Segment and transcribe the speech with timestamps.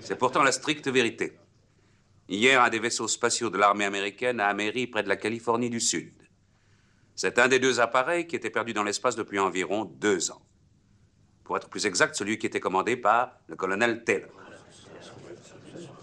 [0.00, 1.36] C'est pourtant la stricte vérité.
[2.28, 5.80] Hier, un des vaisseaux spatiaux de l'armée américaine a améri près de la Californie du
[5.80, 6.14] Sud.
[7.14, 10.42] C'est un des deux appareils qui était perdu dans l'espace depuis environ deux ans.
[11.44, 14.30] Pour être plus exact, celui qui était commandé par le colonel Taylor.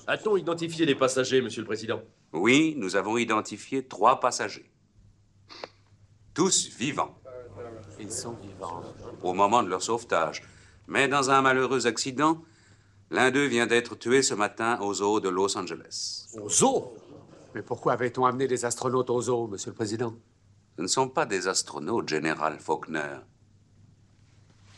[0.08, 2.02] A-t-on identifié les passagers, Monsieur le Président?
[2.34, 4.70] Oui, nous avons identifié trois passagers.
[6.34, 7.18] Tous vivants.
[8.00, 8.84] Ils sont vivants.
[9.22, 10.44] Au moment de leur sauvetage.
[10.88, 12.42] Mais dans un malheureux accident,
[13.12, 16.28] l'un d'eux vient d'être tué ce matin aux eaux de Los Angeles.
[16.42, 16.96] Aux zoo?
[17.54, 20.14] Mais pourquoi avait-on amené des astronautes aux zoo, Monsieur le Président?
[20.78, 23.20] Ce ne sont pas des astronautes, Général Faulkner,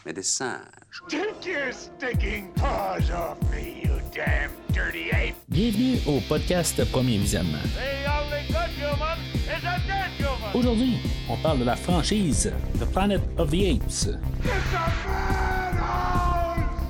[0.05, 0.59] mais des singes.
[1.07, 5.35] Take your stinking paws off me, you damn dirty ape!
[5.47, 7.61] Bienvenue au podcast Premier Visionnement.
[7.75, 10.55] The only good human is a dead human!
[10.55, 10.97] Aujourd'hui,
[11.29, 14.07] on parle de la franchise The Planet of the Apes.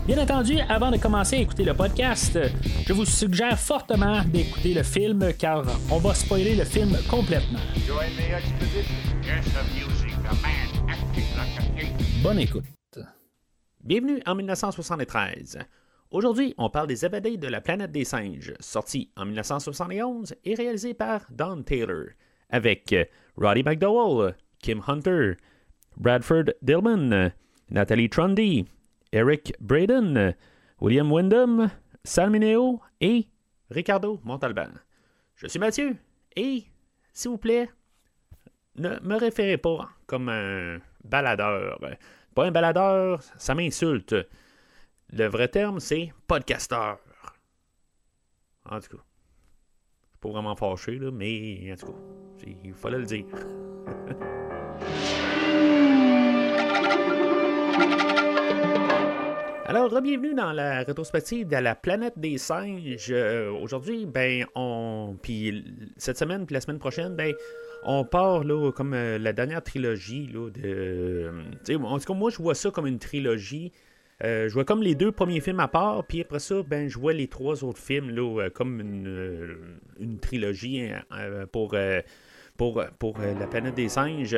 [0.06, 2.38] Bien entendu, avant de commencer à écouter le podcast,
[2.86, 7.60] je vous suggère fortement d'écouter le film car on va spoiler le film complètement.
[12.22, 12.66] Bonne écoute.
[13.82, 15.60] Bienvenue en 1973.
[16.12, 20.94] Aujourd'hui, on parle des évadés de la planète des singes, sorti en 1971 et réalisé
[20.94, 22.08] par Don Taylor,
[22.50, 22.94] avec
[23.38, 25.38] Roddy McDowell, Kim Hunter,
[25.96, 27.32] Bradford Dillman,
[27.70, 28.66] Nathalie Trundy,
[29.14, 30.36] Eric Braden,
[30.82, 31.70] William Wyndham,
[32.04, 33.28] Salmineo et
[33.70, 34.72] Ricardo Montalban.
[35.36, 35.96] Je suis Mathieu
[36.36, 36.64] et,
[37.14, 37.70] s'il vous plaît,
[38.76, 41.80] ne me référez pas comme un baladeur.
[42.34, 44.16] Pas un baladeur, ça m'insulte.
[45.12, 46.98] Le vrai terme, c'est podcasteur.
[48.66, 49.04] En tout cas,
[50.06, 53.26] je suis pas vraiment fâché, là, mais en tout cas, il fallait le dire.
[59.66, 63.08] Alors, bienvenue dans la rétrospective de la planète des singes.
[63.10, 65.16] Euh, Aujourd'hui, ben, on.
[65.22, 65.64] Puis
[65.96, 67.34] cette semaine, puis la semaine prochaine, ben,
[67.86, 71.32] on part, là, comme euh, la dernière trilogie, là, de.
[71.82, 73.72] en tout cas, moi, je vois ça comme une trilogie.
[74.26, 77.00] Euh, je vois comme les deux premiers films à part, puis après ça, ben, je
[77.00, 81.74] vois les trois autres films, là, comme une, trilogie hein, pour.
[82.58, 84.38] Pour, pour euh, la planète des singes.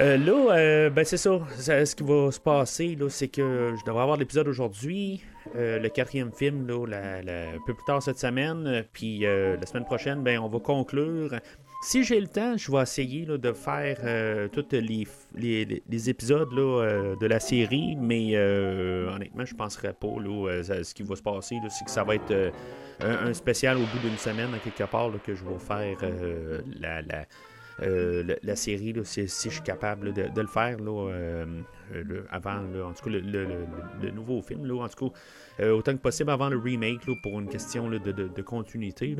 [0.00, 1.38] Euh, là, euh, ben c'est ça.
[1.56, 5.22] Ce qui va se passer, c'est que je devrais avoir l'épisode aujourd'hui,
[5.54, 8.84] le quatrième film, là, un peu plus tard cette semaine.
[8.92, 11.30] Puis la semaine prochaine, ben, on va conclure.
[11.84, 17.14] Si j'ai le temps, je vais essayer de faire euh, tous les, les, épisodes euh,
[17.14, 20.06] de la série, mais euh, honnêtement, je penserais pas.
[20.06, 22.52] Euh, ce qui va se passer, c'est que ça va être
[23.00, 25.98] un, spécial au bout d'une semaine, quelque part, que je vais faire
[26.80, 27.26] la, la,
[27.78, 31.44] la, la série, si, je suis capable de, le faire euh,
[31.94, 36.30] euh, avant, en tout cas, le, nouveau film, en tout cas, euh, autant que possible
[36.30, 39.16] avant le remake, pour une question de, continuité.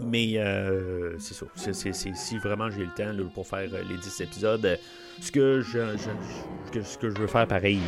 [0.00, 1.46] Mais euh, c'est ça.
[2.14, 4.76] Si vraiment j'ai le temps pour faire euh, les 10 épisodes, euh,
[5.20, 7.80] ce, que je, veux faire pareil.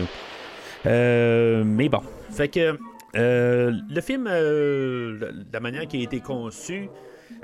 [0.87, 2.03] Euh, mais bon.
[2.31, 2.77] Fait que
[3.16, 6.89] euh, le film, euh, la manière qui a été conçu,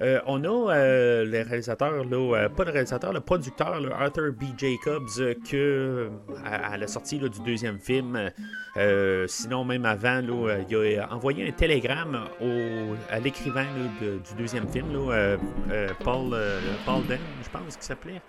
[0.02, 4.44] euh, on a euh, le réalisateur, là, euh, pas le réalisateur, le producteur, Arthur B.
[4.58, 6.10] Jacobs, que
[6.44, 8.30] à, la sortie du deuxième film,
[9.26, 10.20] sinon même avant,
[10.68, 12.28] il a envoyé un télégramme
[13.10, 13.66] à l'écrivain
[14.00, 15.36] du deuxième film, là,
[16.04, 16.36] Paul,
[16.84, 18.20] Paul Den, je pense qu'il s'appelait.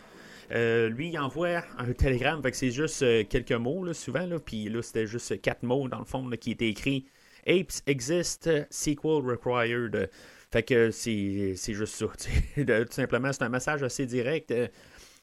[0.89, 5.07] Lui, il envoie un télégramme, fait que c'est juste quelques mots, souvent, puis là, c'était
[5.07, 7.05] juste quatre mots, dans le fond, qui étaient écrits
[7.47, 10.09] «Apes exist, sequel required».
[10.51, 12.05] Fait que c'est juste ça,
[12.55, 14.51] Tout simplement, c'est un message assez direct.
[14.51, 14.67] euh.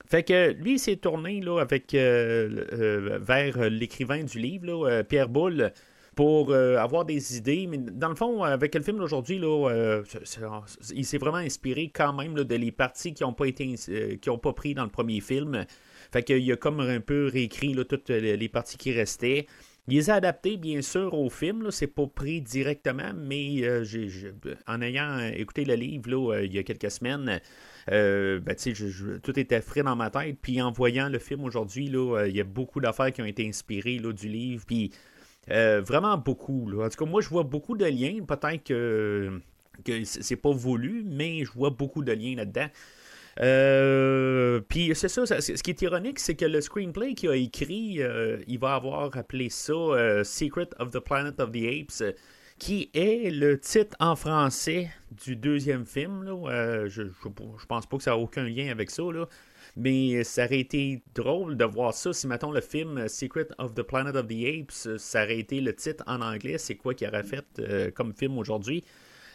[0.06, 5.02] Fait que lui, il s'est tourné là, avec, euh, euh, vers l'écrivain du livre, là,
[5.02, 5.72] Pierre Boulle,
[6.14, 7.66] pour avoir des idées.
[7.66, 9.40] Mais dans le fond, avec le film d'aujourd'hui,
[10.94, 13.46] il s'est vraiment inspiré quand même là, de les parties qui n'ont pas
[14.42, 15.64] pas pris dans le premier film.
[16.12, 19.46] Fait qu'il a comme un peu réécrit toutes les parties qui restaient.
[19.86, 21.70] Il les a adaptés, bien sûr, au film.
[21.70, 23.84] C'est pas pris directement, mais euh,
[24.66, 27.38] en ayant écouté le livre euh, il y a quelques semaines,
[27.90, 28.56] euh, ben,
[29.22, 30.38] tout était frais dans ma tête.
[30.40, 33.98] Puis en voyant le film aujourd'hui, il y a beaucoup d'affaires qui ont été inspirées
[33.98, 34.64] du livre.
[34.66, 34.90] Puis
[35.46, 36.66] vraiment beaucoup.
[36.80, 38.24] En tout cas, moi, je vois beaucoup de liens.
[38.26, 39.38] Peut-être que,
[39.84, 42.68] que c'est pas voulu, mais je vois beaucoup de liens là-dedans.
[43.40, 48.02] Euh, puis c'est ça, ce qui est ironique, c'est que le screenplay qu'il a écrit,
[48.02, 52.14] euh, il va avoir appelé ça euh, Secret of the Planet of the Apes,
[52.58, 54.90] qui est le titre en français
[55.24, 56.24] du deuxième film.
[56.24, 59.02] Je, je, pense pas que ça a aucun lien avec ça.
[59.76, 63.82] Mais ça aurait été drôle de voir ça si, mettons, le film Secret of the
[63.82, 67.24] Planet of the Apes, ça aurait été le titre en anglais, c'est quoi qu'il aurait
[67.24, 68.84] fait comme film aujourd'hui.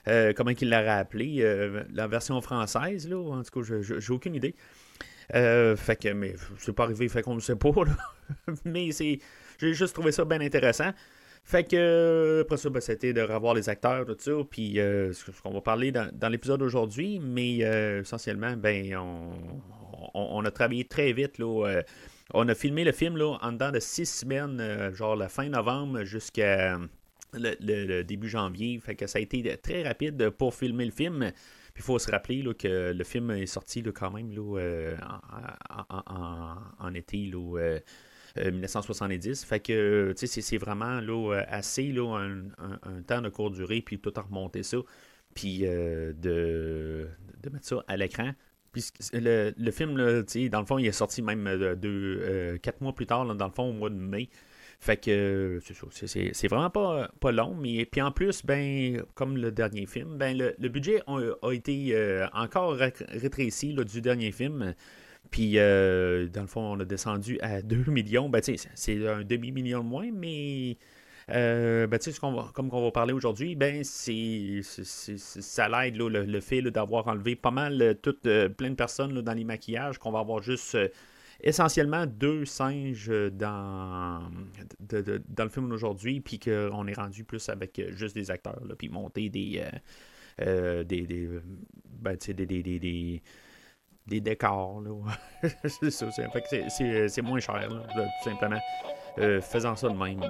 [0.08, 4.36] Euh, comment qu'il l'aurait appelé, euh, la version française, là, en tout cas, j'ai aucune
[4.36, 4.56] idée.
[5.32, 7.72] fait que, mais c'est pas arrivé, fait qu'on ne sait pas,
[8.66, 9.20] mais c'est,
[9.60, 10.92] j'ai juste trouvé ça bien intéressant.
[11.44, 15.54] Fait que, après ça, ben, c'était de revoir les acteurs, tout ça, puis ce qu'on
[15.54, 17.58] va parler dans, l'épisode d'aujourd'hui, mais
[18.02, 18.96] essentiellement, ben,
[20.14, 21.38] on, a travaillé très vite.
[21.38, 21.84] Là, euh,
[22.34, 25.50] on a filmé le film là, en dedans de six semaines, euh, genre la fin
[25.50, 26.78] novembre jusqu'à
[27.34, 28.80] le, début janvier.
[28.80, 31.32] Fait que ça a été très rapide pour filmer le film.
[31.74, 34.96] Puis il faut se rappeler là, que le film est sorti quand même là, euh,
[36.80, 37.32] en, été.
[38.36, 39.44] 1970.
[39.44, 44.22] Fait que, c'est vraiment là, assez là, un, temps de courte durée, puis tout a
[44.22, 44.78] remonté ça,
[45.34, 47.08] puis de,
[47.52, 48.34] mettre ça à l'écran.
[49.14, 53.06] Le, film, dans le fond, il est sorti même euh, deux, euh, quatre mois plus
[53.08, 54.30] tard, dans le fond, au mois de mai.
[54.80, 59.86] Fait que c'est vraiment pas, pas long, mais puis en plus, ben, comme le dernier
[59.86, 64.74] film, ben le, budget a, été euh, encore rétréci du dernier film.
[65.32, 68.30] Puis dans le fond, on a descendu à 2 millions.
[68.30, 70.78] Ben, c'est un demi-million de moins, mais
[71.32, 72.00] euh, ben,
[72.54, 77.82] comme on va parler aujourd'hui, ben, c'est, ça l'aide le, fait d'avoir enlevé pas mal
[77.82, 77.94] euh,
[78.26, 80.78] euh, plein de personnes dans les maquillages, qu'on va avoir juste
[81.42, 84.22] essentiellement deux singes dans,
[84.80, 89.30] dans le film d'aujourd'hui, puis qu'on est rendu plus avec juste des acteurs, puis monter
[89.30, 89.64] des,
[90.38, 91.30] des, des,
[91.86, 93.22] ben, des, des,
[94.08, 94.84] des décors.
[95.90, 98.60] c'est, moins cher, tout simplement.
[99.42, 100.22] faisant ça de même.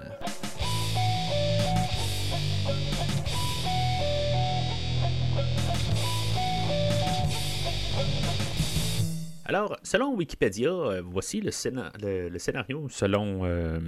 [9.49, 13.79] Alors, selon Wikipédia, euh, voici le, scénario selon euh,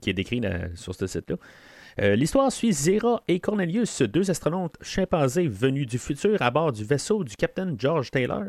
[0.00, 0.40] qui est décrit
[0.74, 1.36] sur ce site-là.
[2.00, 6.82] Euh, l'histoire suit Zera et Cornelius, deux astronautes chimpanzés venus du futur à bord du
[6.82, 8.44] vaisseau du capitaine George Taylor,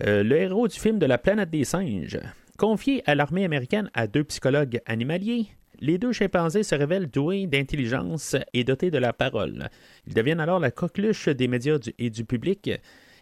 [0.00, 2.18] le héros du film de la planète des singes.
[2.58, 5.46] Confié à l'armée américaine à deux psychologues animaliers,
[5.78, 9.68] les deux chimpanzés se révèlent doués d'intelligence et dotés de la parole.
[10.08, 12.70] Ils deviennent alors la coqueluche des médias et du public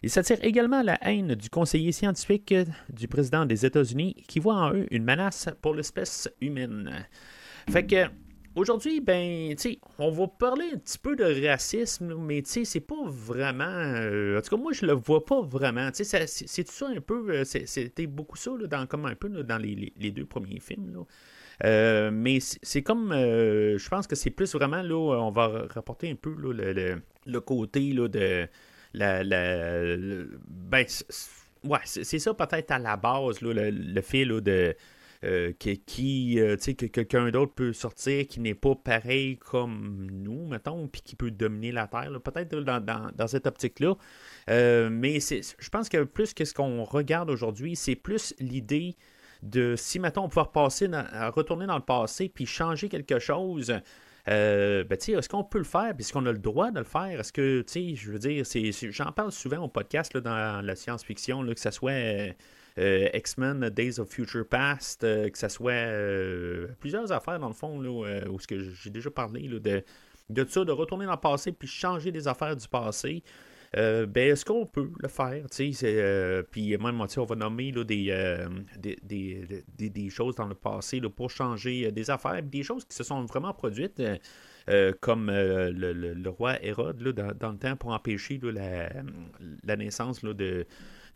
[0.03, 2.55] il s'attire également la haine du conseiller scientifique
[2.93, 7.07] du président des États-Unis qui voit en eux une menace pour l'espèce humaine.
[7.69, 8.07] Fait que
[8.59, 13.05] aujourd'hui, ben, tu on va parler un petit peu de racisme, mais tu c'est pas
[13.07, 13.65] vraiment.
[13.65, 15.91] Euh, en tout cas, moi, je le vois pas vraiment.
[15.91, 17.31] Tu sais, c'est ça un peu.
[17.31, 21.05] Euh, c'était beaucoup ça, dans, un peu dans les, deux premiers films.
[21.65, 26.15] Euh, mais c'est comme, je pense que c'est plus vraiment, là, on va rapporter un
[26.15, 28.47] peu le, le, côté là, de,
[28.95, 30.87] la, ben,
[31.65, 34.75] ouais, c'est ça peut-être à la base, le, fait de.
[35.25, 40.87] Euh, qui, euh, que quelqu'un d'autre peut sortir qui n'est pas pareil comme nous, mettons,
[40.87, 43.97] puis qui peut dominer la Terre, peut-être dans, cette optique-là.
[44.49, 48.95] Euh, mais je pense que plus que ce qu'on regarde aujourd'hui, c'est plus l'idée
[49.43, 50.89] de si, mettons, on pouvait passer
[51.35, 53.75] retourner dans le passé puis changer quelque chose.
[54.29, 55.95] Euh, ben, est-ce qu'on peut le faire?
[55.99, 57.21] Est-ce qu'on a le droit de le faire?
[57.21, 58.45] Est-ce que, je veux dire,
[58.91, 62.33] j'en parle souvent au podcast dans la science-fiction, que ce soit euh,
[62.79, 68.29] euh, X-Men, Days of Future Past, que ce soit plusieurs affaires dans le fond, là,
[68.29, 69.83] où ce que j'ai déjà parlé de,
[70.29, 73.23] de ça, de retourner dans le passé puis changer des affaires du passé.
[73.77, 75.45] Euh, ben, est-ce qu'on peut le faire?
[75.83, 78.49] Euh, puis même, on va nommer euh,
[78.79, 83.05] des, des, des, choses dans le passé pour changer des affaires, des choses qui se
[83.05, 84.03] sont vraiment produites.
[85.01, 88.89] comme le, roi Hérode là, dans, le temps pour empêcher la,
[89.65, 90.67] la, naissance de,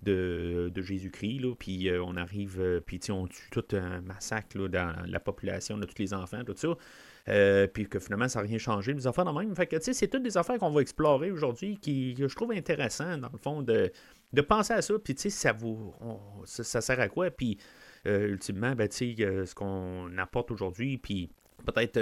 [0.03, 1.55] de, de Jésus-Christ.
[1.59, 6.45] Puis on arrive, puis on tue tout un massacre dans la population tous les enfants,
[6.45, 6.77] tout ça.
[7.29, 8.93] Euh, puis que finalement, ça n'a rien changé.
[8.93, 9.55] Les affaires de même.
[9.55, 13.17] Tu sais, c'est toutes des affaires qu'on va explorer aujourd'hui qui, que je trouve intéressant,
[13.17, 13.93] dans le fond, de,
[14.33, 14.95] de penser à ça.
[14.99, 15.57] Puis, tu sais, ça,
[16.45, 17.31] ça, sert à quoi?
[17.31, 17.59] Puis,
[18.07, 21.31] euh, ultimement, ben, tu sais, euh, ce qu'on apporte aujourd'hui, puis
[21.65, 21.97] peut-être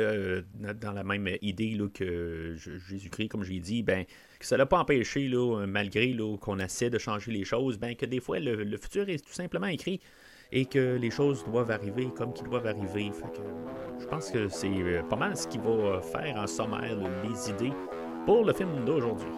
[0.81, 2.55] dans la même idée là, que
[2.89, 4.07] Jésus-Christ, comme j'ai dit, ben,
[4.39, 7.95] que ça ne l'a pas empêché, là, malgré qu'on essaie de changer les choses, ben,
[7.95, 10.01] que des fois, le futur est tout simplement écrit
[10.53, 13.13] et que les choses doivent arriver comme qu'ils doivent arriver.
[13.99, 17.73] je pense que c'est euh, pas mal ce qui va faire en sommaire les idées
[18.27, 19.29] pour le film d'aujourd'hui.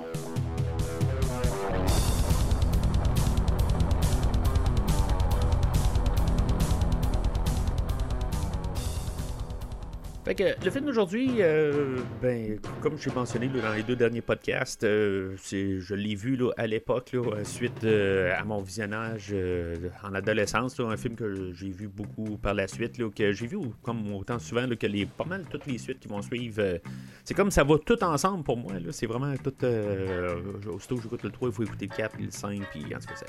[10.25, 14.85] Fait que le film d'aujourd'hui, euh, ben, comme j'ai mentionné dans les deux derniers podcasts,
[14.85, 19.75] euh, je l'ai vu là, à l'époque, là, suite euh, à mon visionnage euh,
[20.05, 24.13] en adolescence, un film que j'ai vu beaucoup par la suite, que j'ai vu comme
[24.15, 26.61] autant souvent que les, pas mal toutes les suites qui vont suivre.
[26.61, 26.79] euh,
[27.25, 28.75] c'est comme ça va tout ensemble pour moi.
[28.93, 29.53] C'est vraiment tout.
[29.65, 30.41] Euh,
[30.73, 32.99] aussitôt que j'écoute le 3, il faut écouter le 4 puis le 5, puis en
[33.01, 33.27] tout cas, ça,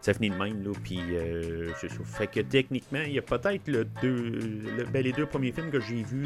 [0.00, 0.62] ça finit de même.
[0.82, 1.72] Puis euh.
[2.04, 4.30] Fait que techniquement, il y a peut-être le deux,
[4.78, 6.21] le- ben, les deux premiers films que j'ai vus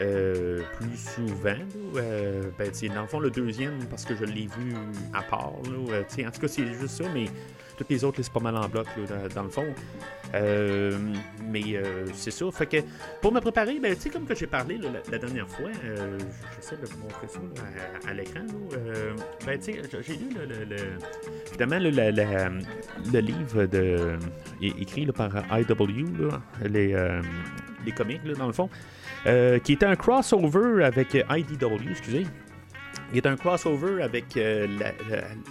[0.00, 1.56] euh, plus souvent.
[1.96, 4.74] Euh, ben, dans le fond, le deuxième, parce que je l'ai vu
[5.12, 5.54] à part.
[5.64, 7.26] Là, Euh, en tout cas, c'est juste ça, mais
[7.76, 8.86] toutes les autres, c'est pas mal en bloc
[9.34, 9.66] dans, le fond.
[10.32, 11.62] Mais
[12.14, 12.50] c'est ça.
[12.52, 12.76] Fait que
[13.22, 15.70] pour me préparer, ben, comme que j'ai parlé la, dernière fois,
[16.56, 17.40] j'essaie de vous montrer ça
[18.08, 18.46] à, l'écran.
[19.46, 20.76] ben, j'ai lu le,
[21.48, 24.18] évidemment le livre de,
[24.60, 26.28] écrit par IW,
[26.64, 27.20] les,
[27.86, 28.68] les comics, dans le fond,
[29.26, 32.26] euh, qui était un crossover avec euh, IDW, excusez.
[33.12, 34.66] Il est un crossover avec euh,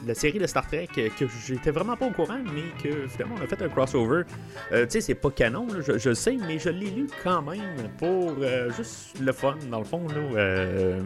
[0.05, 3.43] la, série de Star Trek que j'étais vraiment pas au courant, mais que finalement on
[3.43, 4.23] a fait un crossover.
[4.71, 8.35] Tu sais, c'est pas canon, je, je sais, mais je l'ai lu quand même pour
[8.75, 10.05] juste le fun, dans le fond.
[10.07, 10.99] Là,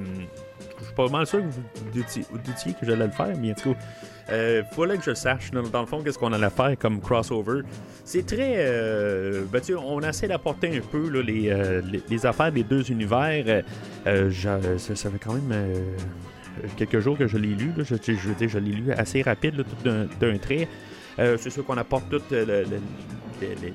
[0.79, 3.73] je suis pas mal sûr que vous doutiez, que j'allais le faire, mais en tout
[3.73, 3.79] cas,
[4.31, 7.61] euh, fallait que je sache, dans, le fond, qu'est-ce qu'on allait faire comme crossover.
[8.05, 8.55] C'est très.
[8.57, 13.63] Euh, ben, tu on essaie d'apporter un peu euh, les, affaires des deux univers.
[14.07, 15.53] Euh, ça, fait quand même.
[16.77, 17.73] quelques jours que je l'ai lu.
[17.77, 19.89] Je, je, je je l'ai lu assez rapide, tout
[20.19, 20.67] d'un trait.
[21.17, 22.21] C'est sûr qu'on apporte tout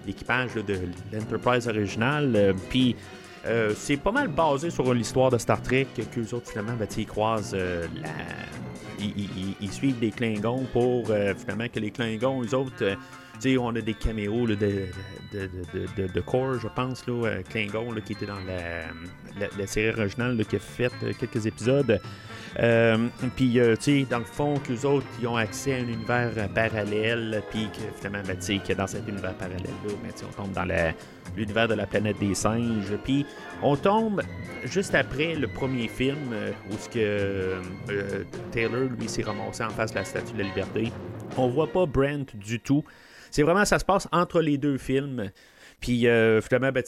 [0.07, 0.78] l'équipage de
[1.12, 2.55] l'Enterprise originale.
[2.71, 2.97] Puis
[3.46, 7.06] euh, c'est pas mal basé sur l'histoire de Star Trek qu'eux autres finalement ben, ils
[7.06, 7.86] croisent euh.
[8.98, 12.96] Ils, suivent des Klingons pour euh, finalement que les Klingons, eux autres,
[13.58, 14.56] on a des caméos de,
[15.34, 20.92] de, Core, je pense, là, Klingon, qui était dans la, série originale qui a fait
[21.18, 22.00] quelques épisodes.
[22.54, 26.30] Puis, euh, tu sais, dans le fond, qu'eux autres, ils ont accès à un univers
[26.54, 30.52] parallèle, puis que finalement, ben, tu sais, que dans cet univers parallèle-là, ben, on tombe
[30.52, 30.92] dans la-
[31.37, 32.97] l'univers de la planète des singes.
[33.04, 33.25] Puis,
[33.62, 34.23] on tombe
[34.64, 39.71] juste après le premier film, euh, où ce que euh, Taylor, lui, s'est ramassé en
[39.71, 40.92] face de la Statue de la Liberté.
[41.37, 42.85] On voit pas Brent du tout.
[43.30, 45.30] C'est vraiment, ça se passe entre les deux films.
[45.80, 46.83] Puis euh, finalement, ben,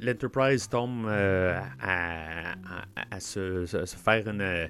[0.00, 3.66] l'Enterprise tombe euh, à, se,
[4.04, 4.40] faire une.
[4.40, 4.66] euh,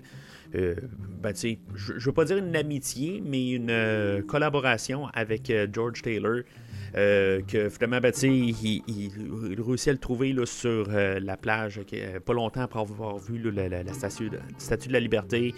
[0.54, 0.74] euh,
[1.22, 6.02] ben, je je veux pas dire une amitié, mais une euh, collaboration avec euh, George
[6.02, 6.40] Taylor.
[6.96, 11.80] Euh, que finalement, ben, il, il- réussit à le trouver là, sur euh, la plage,
[11.92, 15.54] euh, pas longtemps après avoir vu la, statue, de, statue de la liberté.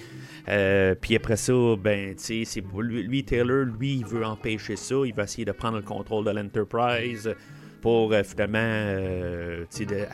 [1.00, 2.44] Puis après ça, ben, c'est
[2.78, 4.96] lui, lui, Taylor, lui, il veut empêcher ça.
[5.04, 7.34] Il va essayer de prendre le contrôle de l'Enterprise
[7.80, 8.58] pour finalement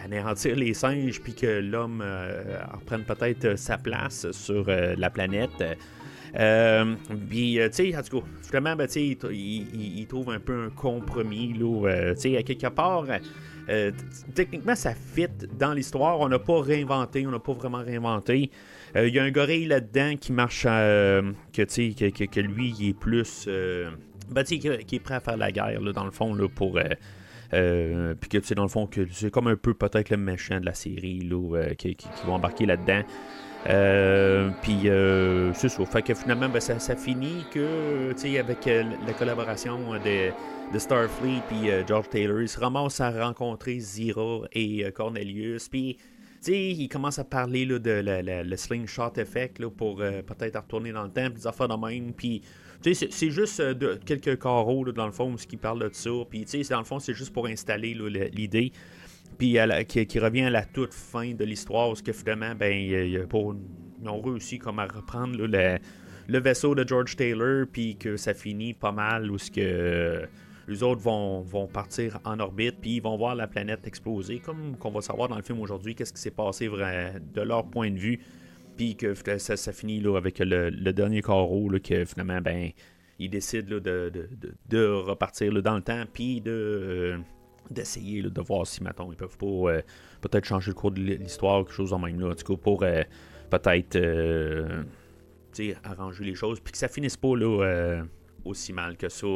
[0.05, 5.63] anéantir les singes, puis que l'homme euh, reprenne peut-être euh, sa place sur la planète.
[6.39, 6.95] Euh,
[7.29, 10.65] puis, euh, tu sais, en tout cas, finalement, ben, il, il- il trouve un peu
[10.67, 13.05] un compromis, là, euh, tu sais, à quelque part.
[14.35, 16.19] techniquement, ça fit dans l'histoire.
[16.21, 18.51] On n'a pas réinventé, on n'a pas vraiment réinventé.
[18.97, 22.89] Il y a un gorille là-dedans qui marche, euh, que, que, que- que lui, il
[22.91, 23.49] est plus.
[24.31, 26.73] ben, qui, qui est prêt à faire la guerre, là, dans le fond, là, pour.
[27.51, 30.61] puis que tu sais, dans le fond, que c'est comme un peu peut-être le méchant
[30.61, 33.03] de la série là, qui, qui, qui vont embarquer là-dedans.
[33.69, 35.85] Euh, puis euh, c'est ça.
[35.85, 41.43] Fait que finalement, ben, ça, finit que, tu sais, avec euh, la collaboration de, Starfleet
[41.49, 45.69] puis euh, George Taylor, ils se ramassent à rencontrer Zira et euh, Cornelius.
[45.69, 50.01] Puis, tu sais, ils commencent à parler là, de la- le slingshot effect là, pour
[50.01, 52.15] euh, peut-être retourner dans le temps, puis des affaires de même.
[52.15, 52.41] Puis,
[52.83, 55.91] tu sais, c'est- juste euh, quelques carreaux là, dans le fond, ce qui parle de
[55.93, 56.11] ça.
[56.31, 57.95] Puis, tu sais, dans le fond, c'est juste pour installer
[58.33, 58.73] l'idée.
[59.39, 59.57] Puis,
[59.89, 63.39] qui, revient à la toute fin de l'histoire, où que finalement, ben, pas-
[64.03, 65.79] ils ont réussi comme à reprendre le,
[66.29, 70.27] le vaisseau de George Taylor, puis que ça finit pas mal, où ce que euh,
[70.69, 74.77] les autres vont, vont partir en orbite, puis ils vont voir la planète exploser, comme
[74.77, 77.99] qu'on va savoir dans le film aujourd'hui, qu'est-ce qui s'est passé de leur point de
[77.99, 78.21] vue,
[78.77, 82.71] puis que f- ça, finit là, avec le, dernier carreau, là, que finalement, ben,
[83.19, 86.51] ils décident de, de- de- repartir dans le temps, puis de...
[86.51, 87.19] euh,
[87.71, 89.83] d'essayer de voir si, mettons, ils peuvent pas euh,
[90.21, 92.35] peut-être changer le cours de l'histoire, quelque chose en même là.
[92.35, 93.03] Tout cas, pour euh,
[93.51, 94.83] peut-être euh,
[95.85, 98.03] arranger les choses, puis que ça finisse pas là,
[98.45, 99.27] aussi mal que ça,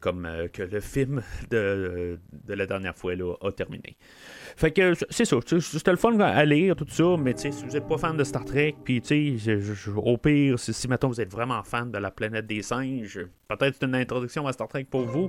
[0.00, 3.96] comme que le film de, de la dernière fois là, a terminé.
[4.56, 7.86] Fait que c'est ça, c'était le fun à lire, tout ça, mais si vous n'êtes
[7.86, 9.02] pas fan de Star Trek, puis
[9.94, 13.86] au pire, si, si vous êtes vraiment fan de la planète des singes, peut-être c'est
[13.86, 15.28] une introduction à Star Trek pour vous.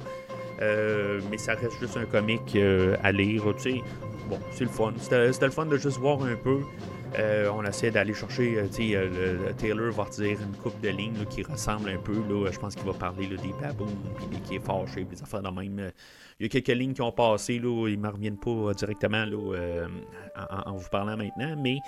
[0.62, 3.44] Euh, mais ça reste juste un comique euh, à lire.
[3.58, 3.82] Tu sais,
[4.30, 4.94] bon, c'est le fun.
[4.98, 6.60] C'était le fun de juste voir un peu.
[7.18, 11.42] Euh, on essaie d'aller chercher, euh, euh, Taylor va dire une coupe de lignes qui
[11.42, 12.13] ressemble un peu.
[12.13, 13.88] Là, je pense qu'il va parler là, des baboons,
[14.30, 15.92] puis qui est fâché, des affaires de même.
[16.39, 19.25] Il y a quelques lignes qui ont passé, là, ils ne me reviennent pas directement
[19.25, 19.88] là,
[20.36, 21.80] en, en vous parlant maintenant, mais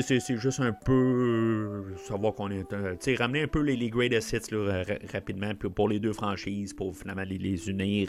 [0.00, 2.64] c'est juste un peu euh, savoir qu'on est.
[3.02, 7.24] tu ramener un peu les, les là, ra- rapidement pour les deux franchises pour finalement
[7.24, 8.08] les, les unir.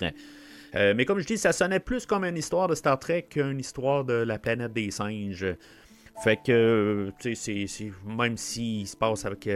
[0.75, 3.59] Euh, mais comme je dis, ça sonnait plus comme une histoire de Star Trek qu'une
[3.59, 5.45] histoire de la planète des singes.
[6.23, 7.65] Fait que, euh, tu sais,
[8.05, 9.49] même s'il se passe avec,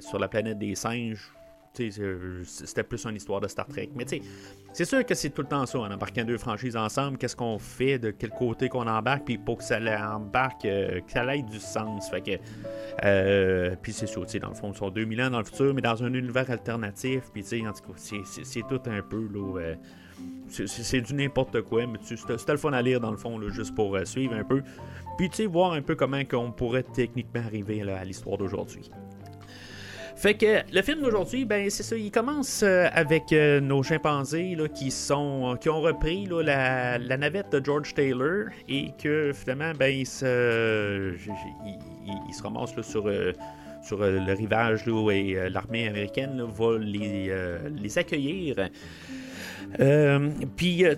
[0.00, 1.32] sur la planète des singes,
[2.44, 3.90] c'était plus une histoire de Star Trek.
[3.94, 4.22] Mais tu sais,
[4.72, 7.58] c'est sûr que c'est tout le temps ça, en embarquant deux franchises ensemble, qu'est-ce qu'on
[7.58, 9.78] fait, de quel côté qu'on embarque, puis pour que ça
[10.14, 12.10] embarque, euh, que ça ait du sens.
[12.10, 12.30] Fait que,
[13.04, 15.74] euh, puis c'est ça, tu sais, dans le fond, sont 2000 ans dans le futur,
[15.74, 19.28] mais dans un univers alternatif, puis tu sais, en tout cas, c'est- tout un peu,
[19.32, 19.74] là, euh,
[20.48, 23.94] c'est- du n'importe quoi, mais c'était le fun à lire dans le fond, juste pour
[23.96, 24.62] euh, suivre un peu.
[25.18, 28.90] Puis tu sais, voir un peu comment on pourrait techniquement arriver là, à l'histoire d'aujourd'hui.
[30.16, 34.54] Fait que le film d'aujourd'hui, ben c'est ça, il commence euh, avec euh, nos chimpanzés
[34.56, 39.88] là, qui sont qui ont repris la, navette de George Taylor et que finalement ben
[39.94, 41.12] ils se
[42.06, 43.32] ils, se ramassent là, sur euh,
[43.82, 48.56] sur euh, le rivage là, et euh, l'armée américaine va les, euh, les accueillir.
[49.80, 50.94] Euh, Puis, euh,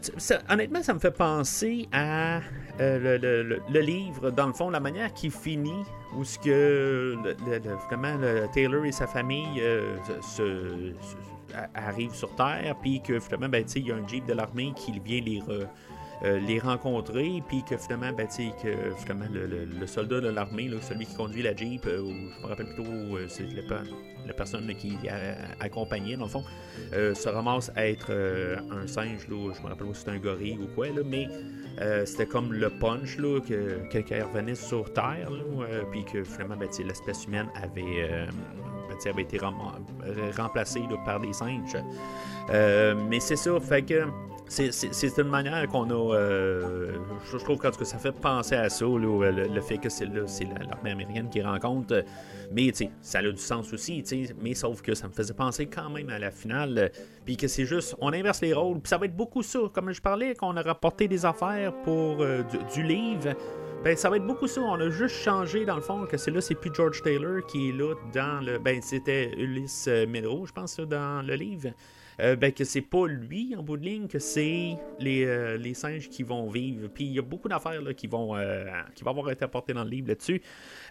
[0.48, 2.40] honnêtement, ça me fait penser à
[2.80, 5.82] euh, le- le livre, dans le fond, la manière qui finit,
[6.16, 11.16] où ce que le, le- vraiment le Taylor et sa famille euh, se, se-
[11.74, 14.92] arrivent sur Terre, puis que finalement, ben, il y a un jeep de l'armée qui
[15.00, 15.66] vient les, re-
[16.24, 21.06] euh, les rencontrer, puis que finalement, ben, que finalement, le, le- soldat de l'armée, celui
[21.06, 23.82] qui conduit la jeep, euh, ou je me rappelle plutôt, euh, c'est la,
[24.26, 26.44] la personne qui a- accompagnait, dans le fond,
[26.92, 30.18] euh, se ramasse à être un singe, là, je me rappelle pas si c'était un
[30.18, 31.28] gorille ou quoi, là, mais
[32.06, 35.30] c'était comme le punch là, que quelqu'un revenait sur Terre,
[35.92, 38.28] puis que finalement ben, l'espèce humaine avait,
[38.88, 39.38] ben, avait été
[40.36, 41.76] remplacée là, par des singes.
[43.08, 44.02] Mais c'est ça, fait que
[44.48, 46.14] c'est- une manière qu'on a.
[46.14, 46.92] euh,
[47.30, 49.88] je, trouve qu'en tout cas, ça fait penser à ça, là, le, le fait que
[49.88, 51.94] c'est l'armée américaine qui rencontre.
[51.94, 52.02] euh,
[52.52, 54.02] Mais ça a du sens aussi,
[54.40, 56.78] mais sauf que ça me faisait penser quand même à la finale.
[56.78, 56.88] euh,
[57.24, 58.80] Puis que c'est juste, on inverse les rôles.
[58.80, 59.58] Puis ça va être beaucoup ça.
[59.72, 62.42] Comme je parlais, qu'on a rapporté des affaires pour euh,
[62.74, 63.34] du, livre.
[63.84, 64.60] Ben, ça va être beaucoup ça.
[64.60, 67.68] On a juste changé, dans le fond, que c'est là, c'est plus George Taylor qui
[67.68, 68.58] est là dans le.
[68.58, 71.68] Ben, c'était Ulysse euh, Munro, je pense, dans le livre.
[72.20, 76.08] Euh, ben, que c'est pas lui en bout de ligne, que c'est les, euh, singes
[76.08, 76.88] qui vont vivre.
[76.88, 79.90] Puis il y a beaucoup d'affaires qui, vont, euh, qui avoir été apportées dans le
[79.90, 80.42] livre là-dessus.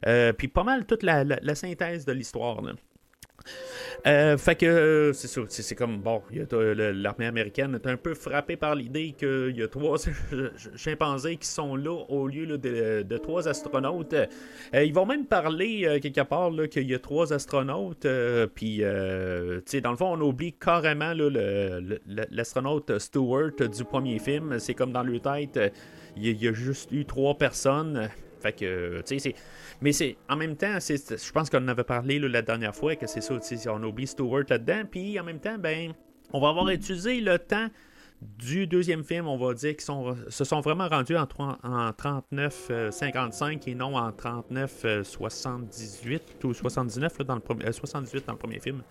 [0.05, 2.61] Euh, puis pas mal toute la, la- la synthèse de l'histoire.
[4.05, 8.13] Euh, fait que euh, c'est ça, c'est comme bon, le- l'armée américaine est un peu
[8.13, 9.97] frappée par l'idée qu'il y a trois
[10.75, 14.13] chimpanzés qui sont là au lieu de, trois astronautes.
[14.13, 18.07] Euh, ils vont même parler quelque part qu'il y a trois astronautes,
[18.55, 24.59] puis dans le fond, on oublie carrément le- le- le- l'astronaute Stewart du premier film.
[24.59, 25.59] C'est comme dans leur tête,
[26.15, 28.09] il y a juste eu trois personnes.
[28.41, 29.35] Fait que, tu sais, c'est.
[29.81, 32.95] Mais c'est en même temps, je pense qu'on en avait parlé là, la dernière fois
[32.95, 33.35] que c'est ça,
[33.73, 34.83] on oublie Stewart là-dedans.
[34.89, 35.93] Puis en même temps, ben,
[36.33, 37.69] on va avoir utilisé le temps
[38.21, 43.69] du deuxième film, on va dire qu'ils sont, se sont vraiment rendus en, en 39-55
[43.69, 48.59] et non en 39-78 ou 79 là, dans le premier, euh, 78 dans le premier
[48.59, 48.81] film.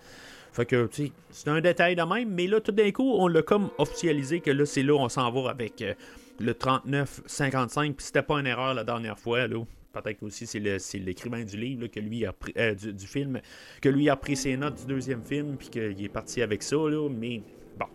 [0.53, 3.27] Fait que, tu sais, c'est un détail de même, mais là, tout d'un coup, on
[3.27, 5.93] l'a comme officialisé que là, c'est là, on s'en va avec euh,
[6.39, 9.63] le 39-55, puis c'était pas une erreur la dernière fois, là.
[9.93, 13.41] Peut-être aussi c'est l'écrivain du livre que lui a pris, euh, du, film
[13.81, 16.75] que lui a pris ses notes du deuxième film puis qu'il est parti avec ça
[16.75, 17.41] là, mais
[17.79, 17.87] bon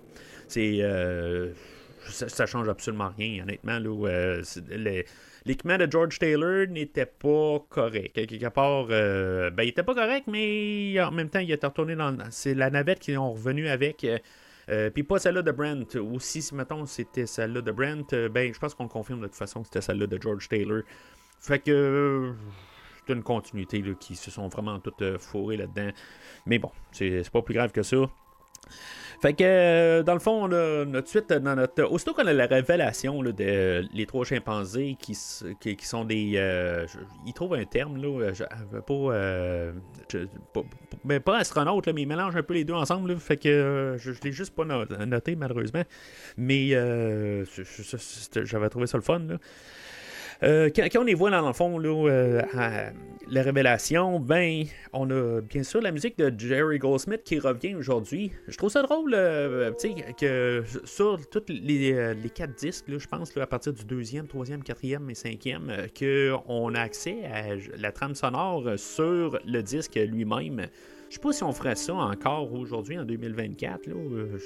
[0.49, 1.53] c'est euh,
[2.09, 4.43] ça, ça change absolument rien honnêtement euh,
[5.45, 10.25] l'équipement de George Taylor n'était pas correct quelque part euh, ben il était pas correct
[10.27, 14.05] mais en même temps il était retourné dans c'est la navette qu'ils ont revenu avec
[14.73, 15.97] euh, puis pas celle-là de Brent.
[15.97, 19.37] Aussi, si mettons c'était celle-là de Brent, euh, ben je pense qu'on confirme de toute
[19.37, 20.83] façon que c'était celle-là de George Taylor.
[21.41, 22.33] Fait que euh,
[23.07, 25.91] c'est une continuité là, qui se sont vraiment toutes fourrées là-dedans.
[26.47, 28.09] Mais bon, c'est pas plus grave que ça.
[29.23, 30.51] Fait que, euh, dans le fond, tout
[31.01, 34.97] de suite, dans notre, aussitôt qu'on a la révélation là, de euh, les trois chimpanzés
[34.99, 35.17] qui,
[35.61, 36.33] qui, qui sont des.
[36.35, 39.73] euh, je- ils trouvent un terme, là, euh, je- euh, pas, euh,
[40.13, 40.19] je-
[40.53, 40.67] pas, pas-
[41.05, 43.13] mais pas astronaute, là, mais ils mélangent un peu les deux ensemble.
[43.13, 45.85] là, fait que euh, je, je l'ai juste pas no- noté, malheureusement.
[46.37, 49.21] Mais euh, je- je- je- j'avais trouvé ça le fun.
[49.21, 49.37] Là.
[50.43, 52.43] Euh, quand, on les voit dans le fond, là, euh,
[53.29, 58.33] la révélation, ben, on a bien sûr la musique de Jerry Goldsmith qui revient aujourd'hui.
[58.49, 62.87] Je trouve ça drôle, euh, tu sais, que sur tous les, euh, les quatre disques,
[62.89, 67.93] je pense, à partir du deuxième, troisième, quatrième et cinquième, qu'on a accès à la
[67.93, 70.67] trame sonore sur le disque lui-même.
[71.09, 73.87] Je sais pas si on ferait ça encore aujourd'hui, en 2024.
[73.87, 73.95] Là.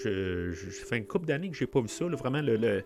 [0.04, 2.04] Je, fait une couple d'années que j'ai pas vu ça.
[2.06, 2.82] Vraiment, le, le-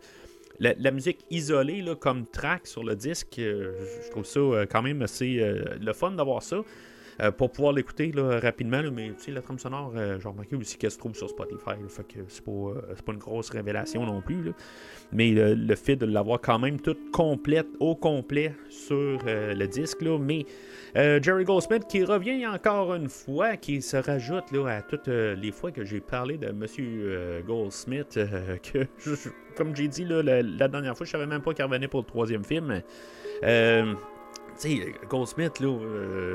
[0.61, 4.67] la, musique isolée là, comme track sur le disque, euh, je- je trouve ça euh,
[4.71, 6.59] quand même assez euh, le fun d'avoir ça.
[7.21, 10.91] Euh, pour pouvoir l'écouter rapidement, là, mais la trame sonore, euh, j'ai remarqué aussi qu'elle
[10.91, 14.53] se trouve sur Spotify, là, fait que c'est pas, euh, une grosse révélation non plus.
[15.13, 20.19] Mais le, fait de l'avoir quand même toute complète, au complet sur le disque, là,
[20.19, 20.47] mais
[20.95, 25.73] Jerry Goldsmith qui revient encore une fois, qui se rajoute là, à toutes les fois
[25.73, 28.21] que j'ai parlé de Monsieur Goldsmith,
[28.73, 28.87] que
[29.57, 32.07] comme j'ai dit là, la, dernière fois, je savais même pas qu'il revenait pour le
[32.07, 32.83] troisième film.
[33.43, 33.95] Euh,
[34.61, 35.79] tu sais, Goldsmith, là,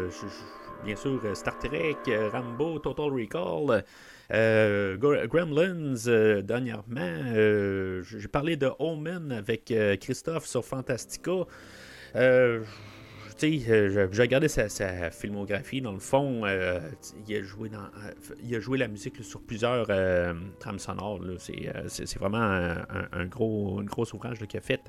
[0.09, 3.83] je- bien sûr, euh, Star Trek, euh, Rambo, Total Recall,
[4.31, 11.45] euh, Gr- Gremlins, dernièrement, j'ai parlé de Omen avec Christophe sur Fantastica.
[13.37, 14.69] Tu sais, euh, je- j'ai regardé sa,
[15.11, 16.79] filmographie, dans le fond, euh,
[17.27, 18.11] il, a joué dans, euh,
[18.43, 19.87] il a joué la musique sur plusieurs
[20.59, 21.21] trames sonores.
[21.39, 22.37] C'est, vraiment
[23.11, 24.81] un, gros, un gros ouvrage qu'il a fait.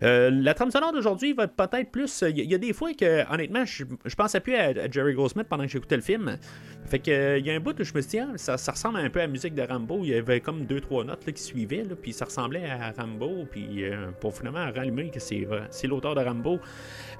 [0.00, 2.22] La trame sonore d'aujourd'hui va être peut-être plus.
[2.28, 5.48] Il y, a- des fois que, honnêtement, je, je pensais plus à, à Jerry Goldsmith
[5.48, 6.38] pendant que j'écoutais le film.
[6.86, 8.72] Fait que euh, il y a un bout où je me suis dit, ah, ça,
[8.72, 10.00] ressemble un peu à la musique de Rambo.
[10.02, 13.46] Il y avait comme deux, trois notes qui suivaient, puis ça ressemblait à Rambo.
[13.50, 16.58] Puis euh, pour finalement rallumer que c'est, c'est l'auteur de Rambo.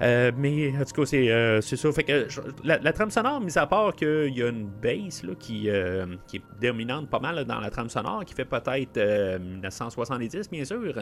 [0.01, 1.91] Euh, mais en tout cas, c'est, euh, c'est ça.
[1.91, 2.27] Fait que
[2.63, 7.09] la, trame sonore, mis à part qu'il y a une bass qui, euh, est dominante
[7.09, 10.93] pas mal dans la trame sonore, qui fait peut-être euh, 1970, bien sûr,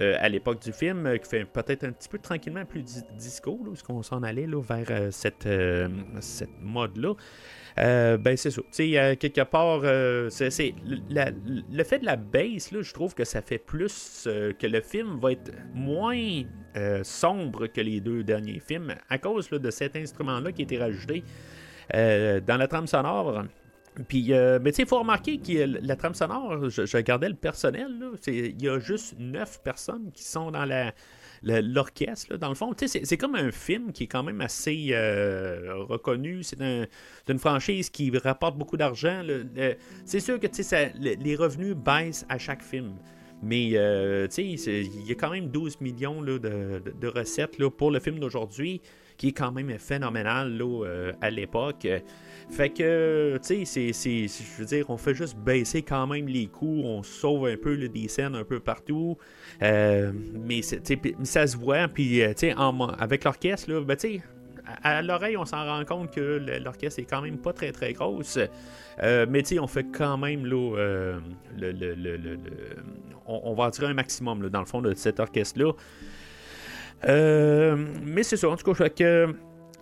[0.00, 3.02] euh, à l'époque du film, euh, qui fait peut-être un petit peu tranquillement plus di-
[3.16, 5.88] disco, là, parce qu'on s'en allait vers euh, cette, euh,
[6.20, 7.14] cette mode-là.
[7.78, 8.62] Euh, ben c'est ça.
[8.72, 13.24] Tu sais, quelque part, euh, c'est, le fait de la bass, là, je trouve que
[13.24, 16.42] ça fait plus euh, que le film va être moins
[17.02, 21.22] sombre que les deux derniers films à cause de cet instrument-là qui a été rajouté
[21.92, 23.44] dans la trame sonore.
[24.08, 27.28] Puis, euh, mais tu sais, il faut remarquer que la trame sonore, je, je regardais
[27.30, 27.88] le personnel,
[28.26, 30.92] il y a juste neuf personnes qui sont dans la-
[31.46, 32.72] l'orchestre, dans le fond.
[32.76, 36.42] C'est, comme un film qui est quand même assez euh, reconnu.
[36.42, 36.86] C'est, un-
[37.28, 39.22] une franchise qui rapporte beaucoup d'argent.
[40.04, 40.46] c'est sûr que
[41.22, 42.94] les revenus baissent à chaque film.
[43.42, 47.70] Mais euh, il y a quand même 12 millions là, de, de- de recettes là,
[47.70, 48.80] pour le film d'aujourd'hui,
[49.18, 51.86] qui est quand même phénoménal là, euh, à l'époque.
[52.48, 56.46] Fait que, tu sais, c'est, je veux dire, on fait juste baisser quand même les
[56.46, 59.18] coûts, on sauve un peu là, des scènes un peu partout.
[59.62, 62.54] Euh, mais ça se voit, puis euh, tu sais,
[62.98, 64.22] avec l'orchestre, là, ben, tu sais,
[64.82, 67.92] à, l'oreille, on s'en rend compte que le- l'orchestre est quand même pas très très
[67.92, 68.38] grosse.
[69.02, 71.18] Euh, mais tu sais, on fait quand même là, euh,
[71.58, 72.38] le, le- le- le- le-
[73.26, 75.72] on, va en tirer un maximum là, dans le fond de cet orchestre-là.
[77.04, 79.34] Mais c'est ça, en tout cas, fait que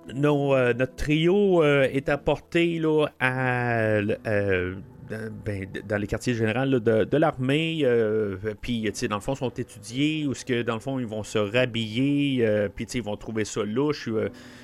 [0.09, 4.75] euh, notre trio euh, est apporté là, à, euh,
[5.09, 7.81] dans, ben, dans les quartiers généraux de, l'armée.
[7.85, 11.23] euh, puis, dans le fond, sont étudiés ou ce que, dans le fond, ils vont
[11.23, 12.47] se rhabiller.
[12.75, 14.09] puis, ils vont trouver ça louche.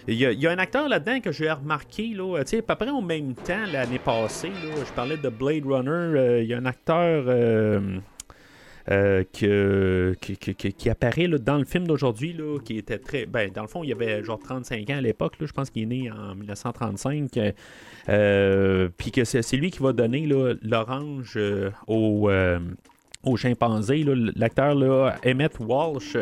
[0.09, 3.35] Il y, a- un acteur là-dedans que j'ai remarqué, là, à peu près au même
[3.35, 6.41] temps, l'année passée, là, je parlais de Blade Runner.
[6.43, 7.25] Il y a un acteur.
[8.91, 13.25] Euh, qui, apparaît dans le film d'aujourd'hui, qui était très.
[13.25, 15.85] Ben, dans le fond, il y avait genre 35 ans à l'époque, je pense qu'il
[15.85, 17.31] est né en 1935.
[18.09, 20.27] euh, Puis que c'est lui qui va donner
[20.63, 24.05] l'orange euh, au, chimpanzé.
[24.35, 24.75] L'acteur
[25.25, 26.17] Emmett Walsh.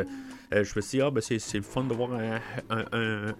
[0.54, 2.84] Euh, je me suis dit, ah, ben, c'est, le fun de voir un,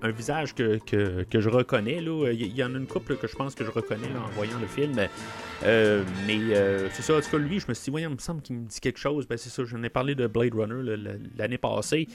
[0.03, 2.01] un- visage que, que- que je reconnais.
[2.01, 2.31] là.
[2.33, 4.59] Il y, en a une couple que je pense que je reconnais là, en voyant
[4.61, 4.99] le film.
[5.65, 8.15] Euh, mais euh, c'est ça, en tout cas, lui, je me suis dit, voyons, il
[8.15, 9.27] me semble qu'il me dit quelque chose.
[9.27, 10.97] Ben, c'est ça, j'en ai parlé de Blade Runner
[11.39, 12.09] l'année passée.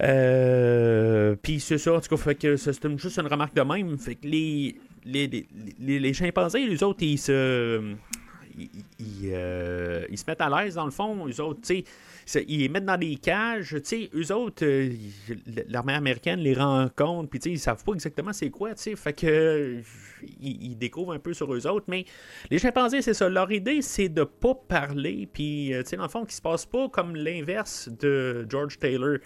[0.00, 3.96] Euh, Puis c'est ça, en tout cas, fait que c'est juste une remarque de même.
[3.98, 5.46] Fait que les, les, les,
[5.80, 7.94] les- les chimpanzés, les autres, ils se.
[8.58, 11.84] Ils, ils, euh, ils se mettent à l'aise dans le fond, eux autres, tu sais,
[12.34, 14.90] ils les mettent dans des cages, tu sais, eux autres, euh,
[15.68, 18.96] l'armée américaine les rencontre, puis tu sais, ils savent pas exactement c'est quoi, tu sais,
[18.96, 19.80] fait que
[20.40, 22.04] ils, découvrent un peu sur eux autres, mais
[22.50, 26.04] les chimpanzés, c'est ça, leur idée, c'est de pas parler, puis euh, tu sais, dans
[26.04, 29.18] le fond, qu'ils se passe pas comme l'inverse de George Taylor.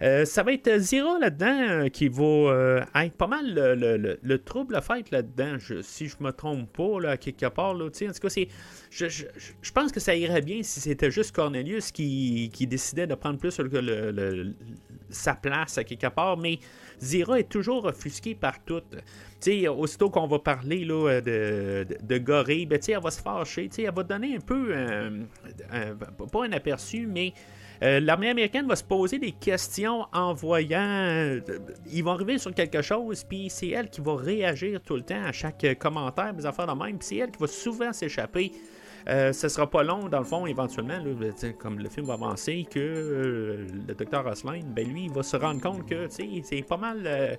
[0.00, 3.96] Euh, ça va être Zira là-dedans euh, qui va euh, être pas mal le, le-
[3.96, 7.74] le- le trouble à fête là-dedans, si je me trompe pas, là, quelque part.
[7.74, 8.48] Là, en tout cas, c'est,
[8.90, 13.60] je, pense que ça irait bien si c'était juste Cornelius qui, décidait de prendre plus
[15.10, 16.58] sa place à quelque part, mais
[17.00, 18.82] Zira est toujours offusquée par tout.
[19.40, 23.68] sais, aussitôt qu'on va parler de, de Gorée, ben, elle va se fâcher.
[23.78, 24.72] Elle va donner un peu,
[26.32, 27.32] pas un aperçu, mais
[27.82, 30.78] euh, l'armée américaine va se poser des questions en voyant.
[30.80, 31.40] Euh,
[31.90, 35.24] ils vont arriver sur quelque chose, puis c'est elle qui va réagir tout le temps
[35.24, 38.52] à chaque commentaire, des affaires de même, puis c'est elle qui va souvent s'échapper.
[39.08, 41.02] Euh, ce sera pas long, dans le fond, éventuellement,
[41.58, 45.60] comme le film va avancer, que le docteur Roslin, ben lui, il va se rendre
[45.60, 47.38] compte que c'est pas mal.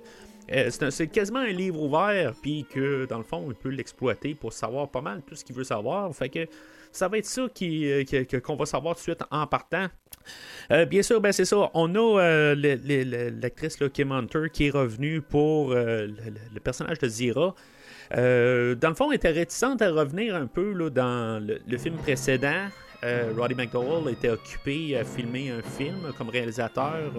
[0.90, 4.90] c'est quasiment un livre ouvert, puis que dans le fond, il peut l'exploiter pour savoir
[4.90, 6.14] pas mal tout ce qu'il veut savoir.
[6.14, 6.46] Fait que
[6.96, 7.42] ça va être ça
[8.42, 9.88] qu'on va savoir tout de suite en partant.
[10.70, 11.70] Euh, bien sûr, ben c'est ça.
[11.74, 16.06] On a euh, l'actrice Kim Hunter qui est revenue pour euh,
[16.52, 17.54] le, personnage de Zira.
[18.10, 22.68] dans le fond, elle était réticente à revenir un peu dans le, film précédent.
[23.36, 27.12] Roddy McDowell était occupé à filmer un film comme réalisateur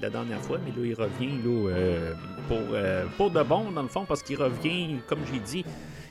[0.00, 2.14] la, dernière fois, mais là, il revient là,
[2.48, 2.58] pour,
[3.16, 5.64] pour de bon, dans le fond, parce qu'il revient, comme j'ai dit,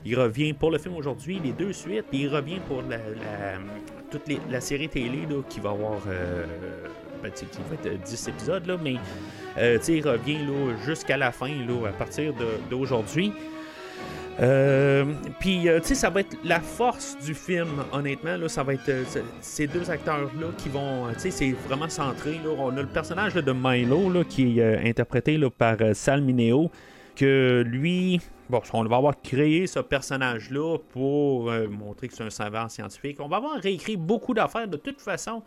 [0.06, 2.98] il revient pour le film aujourd'hui, les deux suites, puis il revient pour la,
[4.10, 6.02] toute la série télé là, qui va avoir.
[6.08, 6.46] Euh,
[7.24, 8.96] ben, qui va être 10 épisodes, là, mais
[9.60, 10.40] euh, il revient
[10.84, 12.34] jusqu'à la fin, là, à partir
[12.68, 13.32] d'aujourd'hui.
[14.42, 15.06] Euh,
[15.40, 18.38] puis, tu sais, ça va être la force du film, honnêtement.
[18.38, 18.92] Là, ça va être
[19.40, 21.14] ces deux acteurs-là qui vont.
[21.14, 22.40] Tu sais, c'est vraiment centré.
[22.44, 22.50] Là.
[22.58, 26.72] On a le personnage de Milo là, qui est interprété par Sal Mineo,
[27.16, 28.20] que lui,
[28.52, 33.20] bon, on va avoir créé ce personnage-là pour euh, montrer que c'est un savant scientifique.
[33.20, 35.42] On va avoir réécrit beaucoup d'affaires de toute façon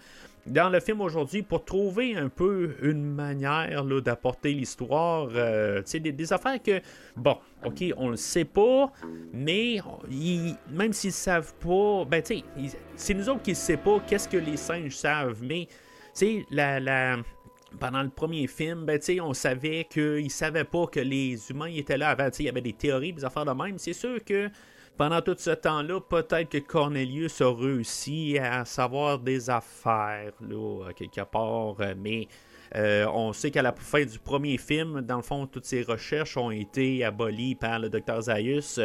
[0.47, 5.29] dans le film aujourd'hui pour trouver un peu une manière d'apporter l'histoire.
[5.35, 6.81] Euh, des, des, affaires que,
[7.17, 8.91] bon, ok, on le sait pas,
[9.33, 9.81] mais
[10.71, 14.29] même s'ils savent pas, ben tu sais, c'est nous autres qui ne savons pas qu'est-ce
[14.29, 15.69] que les singes savent, mais
[16.15, 17.19] tu la, la
[17.79, 21.99] pendant le premier film, ben, on savait qu'ils ne savaient pas que les humains étaient
[21.99, 22.29] là avant.
[22.39, 23.79] Il y avait des théories, des affaires de même.
[23.79, 24.51] C'est sûr que
[24.97, 31.23] pendant tout ce temps-là, peut-être que Cornelius a réussi à savoir des affaires, là, quelque
[31.23, 32.29] part, mais
[32.77, 36.37] euh, on sait qu'à la fin du premier film, dans le fond, toutes ces recherches
[36.37, 38.81] ont été abolies par le docteur Zaius.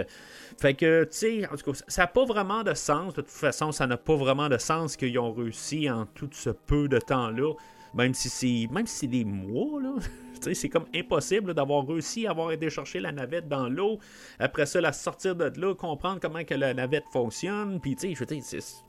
[0.59, 3.13] Fait que, tu sais, en tout cas, ça n'a pas vraiment de sens.
[3.13, 6.49] De toute façon, ça n'a pas vraiment de sens qu'ils ont réussi en tout ce
[6.49, 7.53] peu de temps-là
[7.93, 9.95] même si c'est même si c'est des mois, là.
[10.53, 13.99] c'est comme impossible d'avoir réussi à avoir été chercher la navette dans l'eau.
[14.39, 17.79] Après ça, la sortir de là, comprendre comment que la navette fonctionne.
[17.79, 18.25] Puis, tu sais, je veux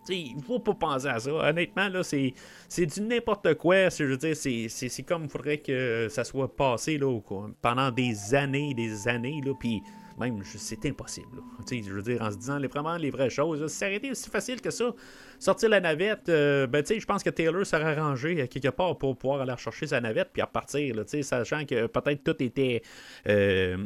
[0.09, 1.31] il faut pas penser à ça.
[1.31, 2.35] Honnêtement, là, c'est,
[2.69, 3.89] c'est du n'importe quoi.
[3.89, 7.19] Je dire, c'est, c'est, comme il faudrait que ça soit passé là,
[7.61, 9.41] pendant des années des années.
[9.45, 9.83] Là, puis
[10.19, 11.43] même, c'est impossible.
[11.71, 13.67] Je veux dire, en se disant les, vraiment les vraies choses.
[13.69, 14.93] Ça aurait été aussi facile que ça,
[15.41, 19.41] sortir la navette, euh, ben, je pense que Taylor s'est arrangé quelque part pour pouvoir
[19.41, 22.83] aller chercher sa navette puis repartir, sachant que peut-être tout était
[23.29, 23.77] euh,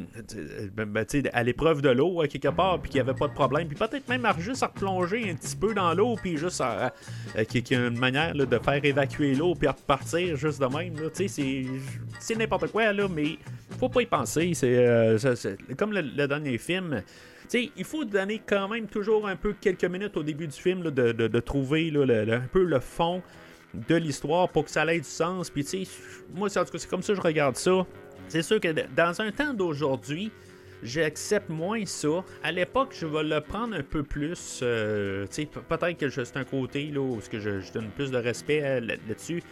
[0.74, 3.68] ben, ben à l'épreuve de l'eau, quelque part, puis qu'il n'y avait pas de problème.
[3.68, 6.92] Puis peut-être même juste à replonger un petit peu dans l'eau, puis juste à,
[7.48, 10.94] qu'il y a une manière de faire évacuer l'eau, puis à repartir juste de même.
[12.18, 13.38] C'est n'importe quoi, là, mais
[13.78, 14.52] faut pas y penser.
[14.54, 15.18] C'est euh,
[15.76, 17.02] comme le, dernier film.
[17.54, 21.40] Il faut donner quand même toujours un peu quelques minutes au début du film de,
[21.40, 23.22] trouver un peu le fond
[23.74, 25.50] de l'histoire pour que ça ait du sens.
[25.50, 25.88] Puis,
[26.34, 27.86] moi, c'est comme ça que je regarde ça.
[28.28, 30.30] C'est sûr que dans un temps d'aujourd'hui,
[30.82, 32.24] j'accepte moins ça.
[32.42, 34.60] À l'époque, je vais le prendre un peu plus.
[34.62, 35.26] Euh,
[35.68, 39.42] peut-être que c'est un côté là, où que je, donne plus de respect euh, là-dessus,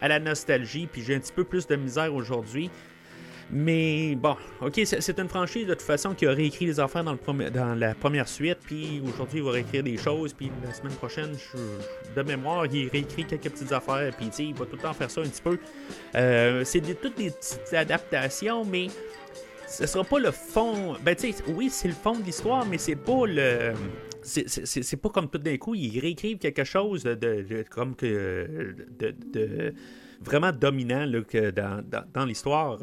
[0.00, 2.70] à la nostalgie, puis j'ai un petit peu plus de misère aujourd'hui.
[3.50, 7.12] Mais bon, ok, c'est une franchise de toute façon qui a réécrit les affaires dans,
[7.12, 10.94] le dans la première suite, puis aujourd'hui il va réécrire des choses, puis la semaine
[10.94, 11.30] prochaine,
[12.16, 15.20] de mémoire, il réécrit quelques petites affaires, puis il va tout le temps faire ça
[15.20, 15.58] un petit peu.
[16.16, 18.88] Euh, c'est toutes des petites adaptations, mais
[19.68, 20.96] ce sera pas le fond.
[21.04, 23.74] Ben tu sais, oui, c'est le fond de l'histoire, mais c'est pas le
[24.22, 29.72] c'est pas comme tout d'un coup, ils réécrivent quelque chose de, comme que de,
[30.20, 31.80] vraiment dominant là, que dans,
[32.12, 32.80] dans l'histoire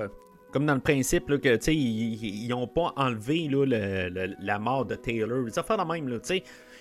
[0.54, 3.50] comme dans le principe là, que ils n'ont pas enlevé
[4.40, 5.42] la mort de Taylor.
[5.46, 6.18] Les affaires de même, là,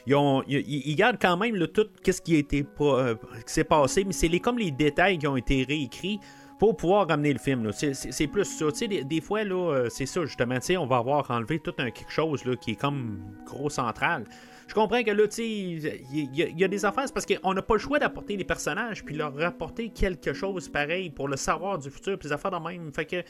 [0.06, 3.14] ils, ont, ils, gardent quand même tout ce qui a été euh,
[3.46, 6.20] s'est passé, mais c'est les, comme les détails qui ont été réécrits
[6.58, 7.70] pour pouvoir ramener le film.
[7.72, 8.87] C'est plus ça.
[8.87, 10.58] Des, des, fois, là, euh, c'est ça, justement.
[10.78, 14.24] On va avoir enlevé tout un quelque chose là, qui est comme gros central.
[14.72, 17.98] Je comprends que là, il y, a des affaires, parce qu'on n'a pas le choix
[17.98, 22.28] d'apporter des personnages, puis leur rapporter quelque chose pareil pour le savoir du futur, puis
[22.28, 22.92] les affaires de même.
[22.94, 23.22] Fait que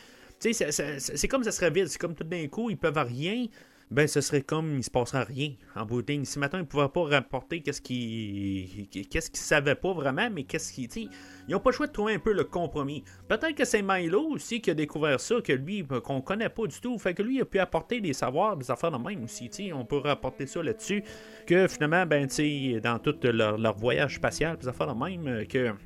[0.51, 1.89] c'est comme ça serait vide.
[1.89, 3.47] C'est comme tout d'un coup, ils peuvent rien
[3.93, 6.25] ben ce serait comme il se passerait rien en bout de ligne.
[6.25, 10.45] Si maintenant ils ne pouvaient pas rapporter qu'est-ce qu'ils qu'est-ce qu'ils savaient pas vraiment, mais
[10.45, 10.89] qu'est-ce qu'ils.
[11.47, 13.05] Ils n'ont pas le choix de trouver un peu le compromis.
[13.29, 16.81] Peut-être que c'est Milo aussi qui a découvert ça, que lui, qu'on connaît pas du
[16.81, 16.99] tout.
[16.99, 19.51] Fait que lui a pu apporter des savoirs, des affaires de même aussi.
[19.75, 21.05] On peut rapporter ça là-dessus.
[21.47, 22.27] Que finalement, ben,
[22.83, 25.77] dans tout leur, leur voyage spatial, des affaires de même, que ben,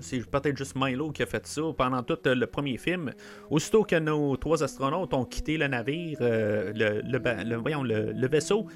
[0.00, 3.12] c'est peut-être juste Milo qui a fait ça pendant tout euh, le premier film.
[3.50, 8.66] Aussitôt que nos trois astronautes ont quitté le navire, euh, le, voyons, le, vaisseau,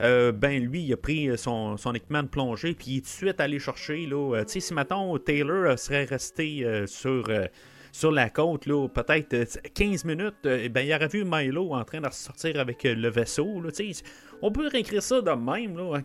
[0.00, 3.28] euh, ben lui, il a pris son, équipement de plongée, puis il est tout de
[3.28, 4.06] suite allé chercher.
[4.06, 7.30] Là, si maintenant Taylor serait resté sur
[7.92, 12.58] sur la côte, peut-être 15 minutes, ben, il aurait vu Milo en train de sortir
[12.58, 13.60] avec le vaisseau.
[13.60, 13.70] Là,
[14.42, 15.76] on peut réécrire ça de même.
[15.76, 16.00] Là.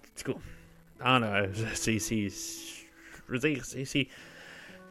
[1.01, 1.97] Ah, c'est.
[1.99, 4.07] Je veux dire, c'est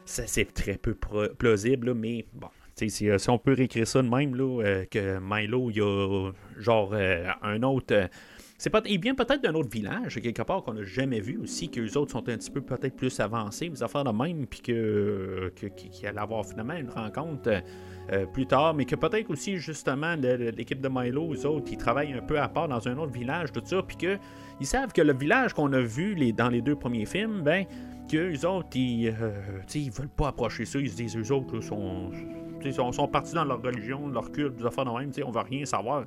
[0.09, 0.95] c'est très peu
[1.37, 2.47] plausible, mais bon.
[2.87, 6.31] Si, euh, si, on peut réécrire ça de même, euh, que Milo, il y a
[6.57, 8.09] genre euh, un autre.
[8.57, 11.69] c'est pas, il vient peut-être d'un autre village, quelque part, qu'on n'a jamais vu aussi,
[11.69, 14.61] que les autres sont un petit peu peut-être plus avancés, des affaires de même, puis
[14.61, 17.61] que, qu'il allait avoir finalement une rencontre
[18.33, 22.21] plus tard, mais que peut-être aussi, justement, l'équipe de Milo, eux autres, ils travaillent un
[22.21, 24.17] peu à part dans un autre village, tout ça, puis qu'ils
[24.65, 27.65] savent que le village qu'on a vu les, dans les deux premiers films, ben,
[28.09, 30.79] qu'eux autres, ils, euh, ils veulent pas approcher ça.
[30.79, 32.11] Ils se disent, eux autres, sont,
[32.71, 35.65] sont, sont, partis dans leur religion, leur culte, des affaires de même, on veut rien
[35.65, 36.05] savoir.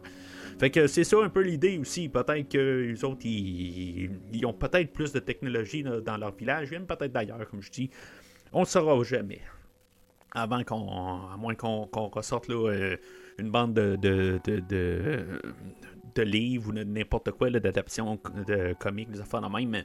[0.58, 2.08] Fait que c'est ça un peu l'idée aussi.
[2.08, 4.10] Peut-être que autres, ils,
[4.44, 7.90] ont peut-être plus de technologie dans leur village, ils viennent peut-être d'ailleurs, comme je dis.
[8.52, 9.40] On ne saura jamais.
[10.34, 11.30] Avant qu'on.
[11.32, 12.96] À moins qu'on ressorte là, euh,
[13.38, 15.24] une bande de, de, de, de
[16.18, 19.82] livres ou n'importe quoi d'adaptation de comics, des affaires de même.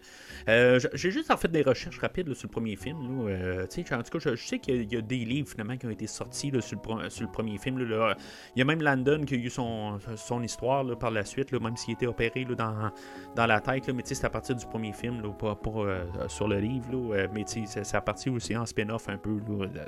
[0.50, 3.28] Euh, j'ai juste en fait des recherches rapides sur le premier film.
[3.28, 6.08] Euh, en tout cas, je, sais qu'il y, a des livres finalement qui ont été
[6.08, 7.80] sortis sur, le, premier film.
[7.80, 10.00] Il y a même Landon qui a eu son,
[10.44, 12.92] histoire par la suite, même s'il était opéré dans,
[13.36, 13.90] la tête.
[13.90, 17.28] mais c'est à partir du premier film, pas, euh, sur le livre.
[17.34, 19.40] mais c'est à partir aussi en spin-off un peu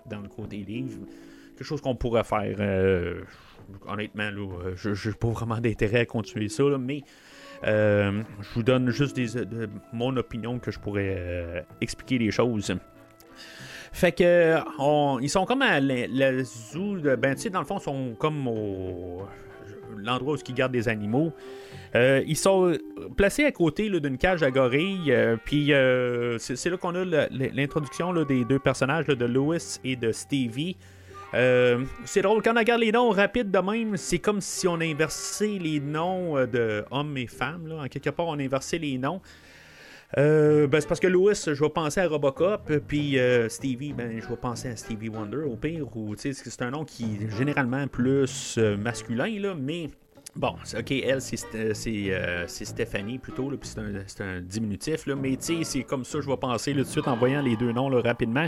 [0.06, 1.00] dans le côté livre.
[1.56, 2.58] Quelque chose qu'on pourrait faire
[3.88, 7.02] honnêtement, euh, je n'ai pas vraiment d'intérêt à continuer ça, mais
[7.66, 12.74] euh, je vous donne juste de, mon opinion que je pourrais euh, expliquer les choses.
[13.92, 14.58] Fait que
[15.22, 18.16] ils sont comme à la, zoo de, ben tu sais dans le fond ils sont
[18.20, 19.24] comme au
[19.98, 21.34] l'endroit où ils gardent des animaux.
[21.96, 22.78] ils sont
[23.18, 25.12] placés à côté d'une cage à gorilles.
[25.44, 25.72] puis
[26.38, 30.78] c'est là qu'on a l'introduction des deux personnages de Lewis et de Stevie.
[31.34, 34.80] Euh, c'est drôle, quand on regarde les noms rapides de même, c'est comme si on
[34.82, 37.68] inversait les noms euh, de hommes et femmes.
[37.68, 37.84] Là.
[37.84, 39.22] En quelque part, on inversait les noms.
[40.18, 44.28] Euh, ben, c'est parce que Louis, je vais penser à Robocop, puis Stevie, ben, je
[44.28, 48.58] vais penser à Stevie Wonder au pire, ou c'est un nom qui est généralement plus
[48.58, 49.90] masculin, là, mais
[50.36, 53.70] Bon, ok, elle, c'est Stéphanie plutôt, puis
[54.08, 57.18] c'est un, diminutif, là, mais c'est comme ça, je vais penser tout de suite en
[57.18, 58.48] voyant les deux noms rapidement.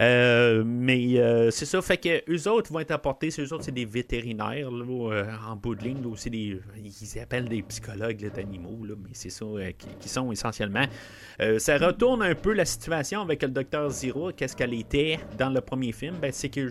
[0.00, 3.72] Euh, mais euh, c'est ça, fait que eux autres vont être apportés, eux autres, c'est
[3.72, 9.10] des vétérinaires euh, en bout de ligne, aussi des, ils appellent des psychologues d'animaux, mais
[9.12, 9.46] c'est ça
[10.00, 10.84] qui, sont essentiellement.
[11.58, 15.60] ça retourne un peu la situation avec le docteur Zero, qu'est-ce qu'elle était dans le
[15.60, 16.70] premier film, ben, c'est qu'elle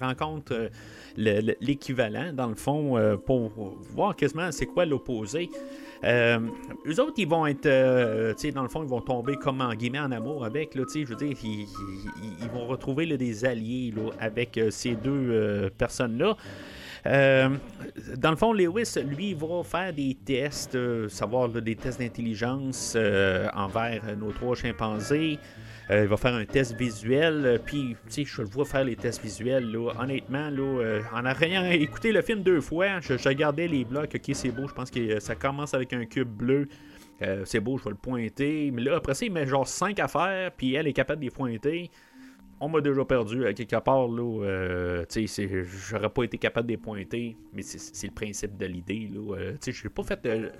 [0.00, 0.70] rencontre
[1.16, 3.50] l'équivalent, dans le fond, pour
[3.94, 5.50] voir quasiment c'est quoi l'opposé.
[6.04, 6.40] Euh,
[6.86, 9.60] eux autres, ils vont être, euh, tu sais, dans le fond, ils vont tomber comme
[9.60, 13.44] en guillemets en amour avec, là, tu sais, je veux dire, ils, vont retrouver des
[13.44, 16.36] alliés avec euh, ces deux personnes-là.
[17.04, 22.96] dans le fond, Lewis, lui, va faire des tests, savoir des tests d'intelligence
[23.54, 25.38] envers nos trois chimpanzés.
[25.90, 27.44] Euh, il va faire un test visuel.
[27.44, 29.72] Euh, puis, tu sais, je le vois faire les tests visuels.
[29.72, 34.12] Là, honnêtement, là, euh, en ayant écouté le film deux fois, je, regardais les blocs.
[34.14, 34.68] Ok, c'est beau.
[34.68, 36.68] Je pense que ça commence avec un cube bleu.
[37.44, 38.70] c'est beau, je vais le pointer.
[38.70, 40.52] Mais là, après ça, il met genre 5 affaires.
[40.56, 41.90] Puis elle est capable de les pointer
[42.60, 44.06] on m'a déjà perdu à quelque part.
[44.06, 45.04] Là, euh,
[45.88, 49.10] j'aurais pas été capable de les pointer, mais c'est, le principe de l'idée.
[49.12, 50.50] Là, euh, je n'ai pas fait euh,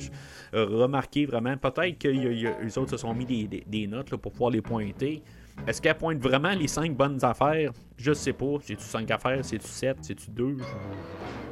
[0.53, 1.57] remarquer vraiment.
[1.59, 3.27] Peut-être que les autres se sont mis
[3.67, 5.23] des, notes pour pouvoir les pointer.
[5.67, 7.73] Est-ce qu'elle pointe vraiment les cinq bonnes affaires?
[7.99, 8.57] Je sais pas.
[8.63, 9.45] C'est-tu 5 affaires?
[9.45, 10.57] C'est-tu 7 C'est-tu 2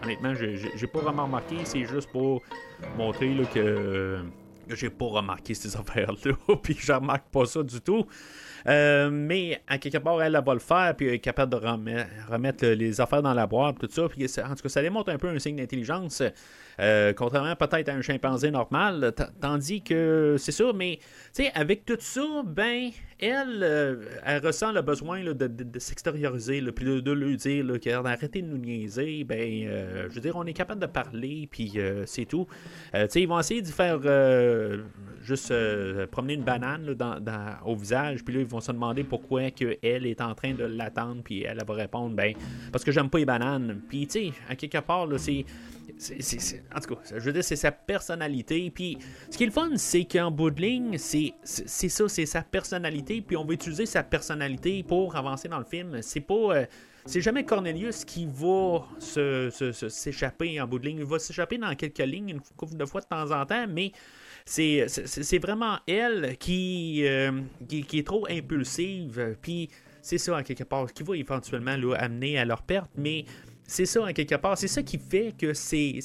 [0.02, 1.56] Honnêtement, j'ai, pas vraiment remarqué.
[1.64, 2.40] C'est juste pour
[2.96, 4.20] montrer là, que
[4.70, 6.56] j'ai pas remarqué ces affaires-là.
[6.62, 8.06] Puis je remarque pas ça du tout.
[8.68, 11.56] Euh, mais à quelque part, elle, va le faire, puis elle est capable de
[12.30, 14.08] remettre, les affaires dans la boîte, tout ça.
[14.08, 16.22] Puis, en tout cas, ça démontre un peu un signe d'intelligence,
[16.80, 19.12] euh, contrairement peut-être à un chimpanzé normal.
[19.40, 20.98] Tandis que c'est ça, mais
[21.54, 26.84] avec tout ça, ben, elle, euh, elle ressent le besoin de, de, de s'extérioriser, puis
[26.84, 29.24] de, de lui dire qu'elle arrêter de nous niaiser.
[29.24, 32.46] Ben, euh, je veux dire, on est capable de parler, puis euh, c'est tout.
[33.14, 33.98] Ils vont essayer d'y faire
[35.20, 35.52] juste
[36.10, 36.96] promener une banane
[37.64, 40.64] au visage, puis là, ils vont se demander pourquoi que elle est en train de
[40.64, 42.34] l'attendre, puis elle, elle va répondre, ben,
[42.72, 43.80] parce que j'aime pas les bananes.
[43.88, 45.44] Puis, tu sais, à quelque part, là, c'est.
[46.74, 48.70] En tout cas, je veux dire, c'est sa personnalité.
[48.70, 48.98] Puis,
[49.30, 53.20] ce qui est le fun, c'est qu'en bout de ligne, c'est ça, c'est sa personnalité.
[53.20, 56.00] Puis, on va utiliser sa personnalité pour avancer dans le film.
[56.02, 56.34] C'est pas.
[56.34, 56.66] euh,
[57.08, 60.98] c'est jamais Cornelius qui va s'échapper en bout de ligne.
[60.98, 63.92] Il va s'échapper dans quelques lignes une couple de fois de temps en temps, mais
[64.44, 69.36] c'est vraiment elle qui, euh, qui, qui est trop impulsive.
[69.40, 69.70] Puis
[70.02, 73.24] c'est ça, en quelque part, qui va éventuellement là, amener à leur perte, mais
[73.70, 74.56] c'est ça, en quelque part.
[74.56, 75.98] C'est ça qui fait que c'est.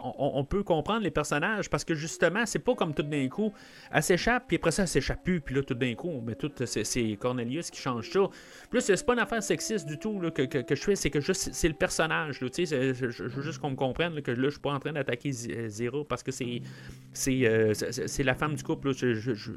[0.00, 3.52] On, peut comprendre les personnages parce que justement, c'est pas comme tout d'un coup,
[3.92, 6.52] elle s'échappe, puis après ça, elle s'échappe plus, puis là, tout d'un coup, mais tout,
[6.64, 8.20] c'est, Cornelius qui change ça.
[8.72, 11.10] Là, c'est pas une affaire sexiste du tout là, que, que- que je fais, c'est
[11.10, 12.40] que juste, c'est le personnage.
[12.40, 15.32] là, je, veux juste qu'on me comprenne que là, je suis pas en train d'attaquer
[15.50, 16.62] euh, Zero parce que c'est,
[17.12, 17.72] c'est, euh,
[18.20, 18.92] la femme du couple.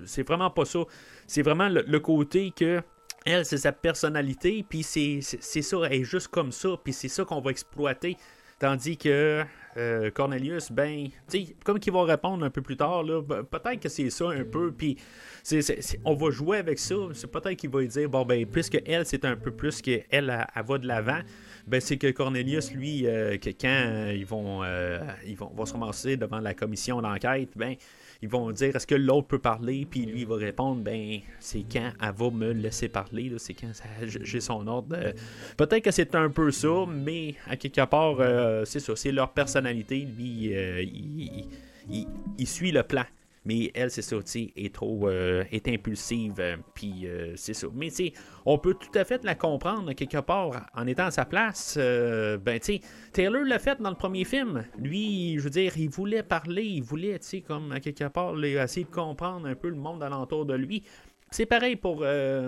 [0.05, 0.79] c'est vraiment pas ça.
[1.27, 2.81] C'est vraiment le côté que.
[3.25, 7.23] Elle, c'est sa personnalité, puis c'est, ça, elle est juste comme ça, puis c'est ça
[7.23, 8.17] qu'on va exploiter.
[8.57, 9.43] Tandis que
[9.77, 13.43] euh, Cornelius, ben, tu sais, comme qu'il va répondre un peu plus tard, là, ben,
[13.43, 14.97] peut-être que c'est ça un peu, puis
[15.41, 16.93] c'est, c'est- c'est- on va jouer avec ça.
[17.13, 20.47] C'est peut-être qu'il va dire, bon, ben, puisque elle, c'est un peu plus qu'elle, elle,
[20.55, 21.19] elle va de l'avant,
[21.65, 25.65] ben, c'est que Cornelius, lui, euh, que quand euh, ils, vont, euh, ils vont, vont
[25.65, 27.75] se ramasser devant la commission d'enquête, ben,
[28.21, 29.85] ils vont dire est-ce que l'autre peut parler?
[29.89, 33.53] Puis lui il va répondre ben c'est quand elle va me laisser parler là, c'est
[33.53, 34.95] quand ça- j'ai son ordre.
[34.97, 35.11] Euh,
[35.57, 39.31] peut-être que c'est un peu ça mais à quelque part euh, c'est ça c'est leur
[39.33, 39.99] personnalité.
[40.17, 41.47] Lui euh, il, il-
[41.89, 42.07] il-
[42.37, 43.03] il suit le plan
[43.43, 47.67] mais elle, c'est ça, est trop euh, est impulsive, euh, puis euh, c'est ça.
[47.73, 48.11] Mais tu
[48.45, 51.77] on peut tout à fait la comprendre quelque part en étant à sa place.
[51.77, 52.79] ben, tu
[53.11, 54.63] Taylor l'a fait dans le premier film.
[54.77, 58.35] Lui, je veux dire, il voulait parler, il voulait, tu sais, comme à quelque part,
[58.35, 60.83] là, essayer de comprendre un peu le monde alentour de lui.
[61.31, 62.05] C'est pareil pour,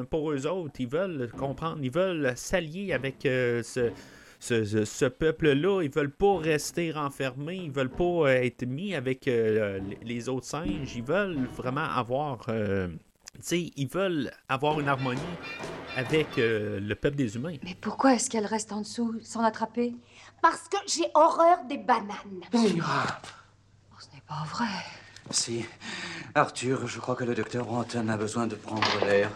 [0.09, 0.75] pour eux autres.
[0.79, 3.91] Ils veulent comprendre, ils veulent s'allier avec ce,
[4.45, 5.81] ce, ce- ce peuple-là.
[5.83, 7.55] Ils veulent pas rester renfermés.
[7.55, 10.95] Ils veulent pas euh, être mis avec euh, les- autres singes.
[10.95, 12.39] Ils veulent vraiment avoir.
[12.49, 12.87] euh,
[13.35, 15.21] tu sais, ils veulent avoir une harmonie
[15.97, 17.55] avec euh, le peuple des humains.
[17.63, 19.95] Mais pourquoi est-ce qu'elle reste en dessous sans l'attraper?
[20.41, 22.41] Parce que j'ai horreur des bananes.
[22.53, 23.05] Zira
[23.91, 24.65] Oh, ce n'est pas vrai.
[25.31, 25.65] Si.
[26.35, 29.31] Arthur, je crois que le docteur Branton a besoin de prendre l'air.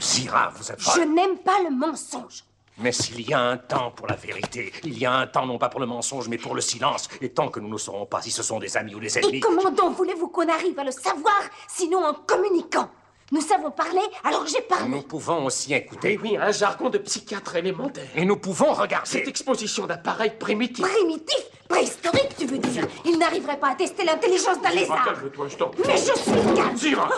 [0.00, 1.14] Zira, vous êtes Je folle.
[1.14, 2.44] n'aime pas le mensonge.
[2.78, 5.58] Mais s'il y a un temps pour la vérité, il y a un temps non
[5.58, 7.08] pas pour le mensonge, mais pour le silence.
[7.20, 9.22] Et tant que nous ne saurons pas si ce sont des amis ou des Et
[9.22, 9.40] ennemis.
[9.40, 12.88] comment donc voulez-vous qu'on arrive à le savoir, sinon en communiquant?
[13.32, 14.88] Nous savons parler, alors j'ai parlé.
[14.88, 16.18] Nous pouvons aussi Eh écouter.
[16.20, 18.08] oui, un jargon de psychiatre élémentaire.
[18.16, 19.08] Et nous pouvons regarder.
[19.08, 20.84] Cette exposition d'appareils primitifs.
[20.84, 21.36] Primitif
[21.68, 22.84] Préhistorique, tu veux dire?
[23.04, 25.04] Il n'arriverait pas à tester l'intelligence d'un lézard.
[25.04, 27.08] Calme-toi, je t'en Mais je suis calme Zira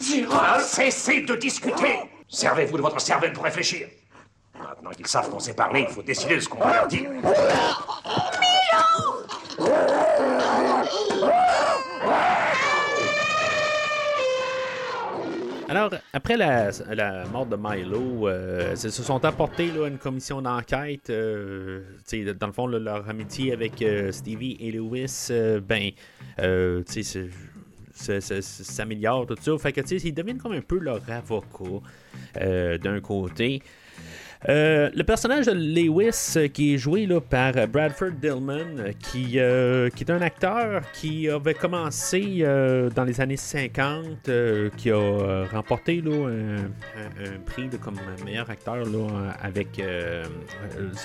[0.00, 2.00] Zira Cessez de discuter.
[2.28, 3.86] Servez-vous de votre cervelle pour réfléchir.
[4.72, 7.10] Maintenant qu'ils savent qu'on sait parler, il faut décider de ce qu'on va leur dire.
[15.68, 20.40] Alors, après la, la mort de Milo, euh, ils se sont apportés là, une commission
[20.40, 21.10] d'enquête.
[21.10, 21.82] euh,
[22.38, 25.90] dans le fond, leur amitié avec euh, Stevie et Lewis, euh, ben,
[26.40, 26.82] euh,
[27.94, 29.58] s'améliore, tout ça.
[29.58, 31.64] Fait que, ils deviennent comme un peu leur avocat
[32.38, 33.62] euh, d'un côté.
[34.48, 39.32] Euh, le personnage de Lewis, euh, qui est joué là, par euh, Bradford Dillman, qui,
[39.32, 42.44] qui est un acteur qui avait commencé
[42.94, 48.84] dans les années 50, euh, qui a remporté là, un, prix là, comme meilleur acteur
[48.84, 49.80] là, avec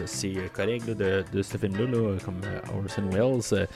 [0.06, 2.42] ses collègues de, de ce film-là, là, comme
[2.76, 3.68] Orson Welles.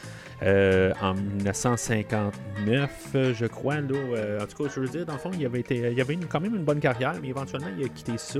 [1.01, 3.81] en 1959, euh, je crois.
[3.81, 6.17] Là, en tout cas, je veux dire, dans le fond, il avait, été, il avait
[6.29, 8.39] quand même une bonne carrière, mais éventuellement, il a quitté ça,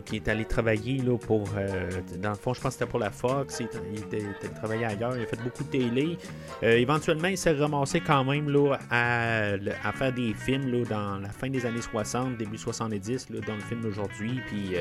[0.00, 1.48] qui est allé travailler là, pour.
[1.56, 3.60] euh, dans le fond, je pense que c'était pour la Fox.
[3.60, 6.18] Il, il était, il était travaillé ailleurs, il a fait beaucoup de télé.
[6.62, 11.28] Euh, éventuellement, il s'est ramassé quand même là, à, faire des films là, dans la
[11.30, 14.40] fin des années 60, début 70, là, dans le film d'aujourd'hui.
[14.46, 14.76] Puis.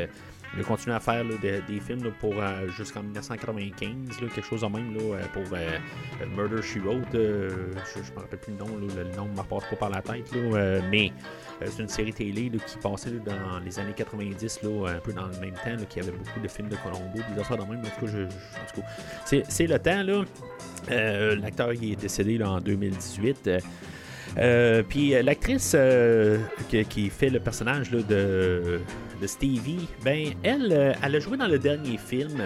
[0.53, 4.67] Il a continué à faire des, films pour euh, jusqu'en 1995, là, quelque chose de
[4.67, 5.77] même euh, pour euh,
[6.35, 7.05] Murder She Wrote.
[7.13, 10.29] je ne me rappelle plus le nom, le nom ne me pas par la tête,
[10.89, 11.11] mais
[11.65, 15.37] c'est une série télé qui passait dans les années 90, là, un peu dans le
[15.39, 17.79] même temps, qui avait beaucoup de films de Colombo, des affaires même.
[17.79, 18.87] En tout cas,
[19.25, 20.25] c'est, le temps.
[20.89, 23.47] l'acteur est décédé en 2018.
[23.47, 23.59] euh,
[24.37, 25.75] Euh, puis l'actrice
[26.89, 28.79] qui, fait le personnage de,
[29.21, 32.41] de Stevie, ben elle, euh, elle a joué dans le dernier film.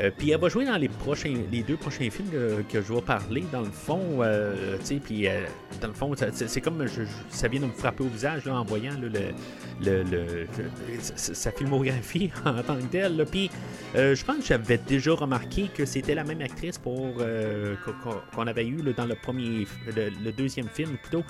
[0.00, 2.28] Euh, puis elle va jouer dans les prochains, les deux prochains films
[2.70, 3.44] que, je vais parler.
[3.52, 5.40] Dans le fond, euh, puis euh,
[5.80, 6.84] dans le fond, c'est comme
[7.30, 10.46] ça vient de me frapper au visage là, en voyant le, le, le-
[11.00, 13.24] sa filmographie en tant que telle.
[13.30, 13.50] Puis
[13.96, 17.14] euh, je pense que j'avais déjà remarqué que c'était la même actrice pour
[18.34, 21.24] qu'on- avait eu dans le premier, le, deuxième film plutôt,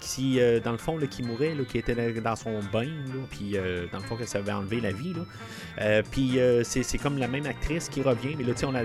[0.00, 2.88] qui dans le fond qui mourait, qui était dans- son bain,
[3.30, 3.56] puis
[3.92, 5.14] dans le fond que ça avait enlevé la vie.
[6.10, 8.82] puis c'est comme la même actrice qui revient, mais là tu sais on la,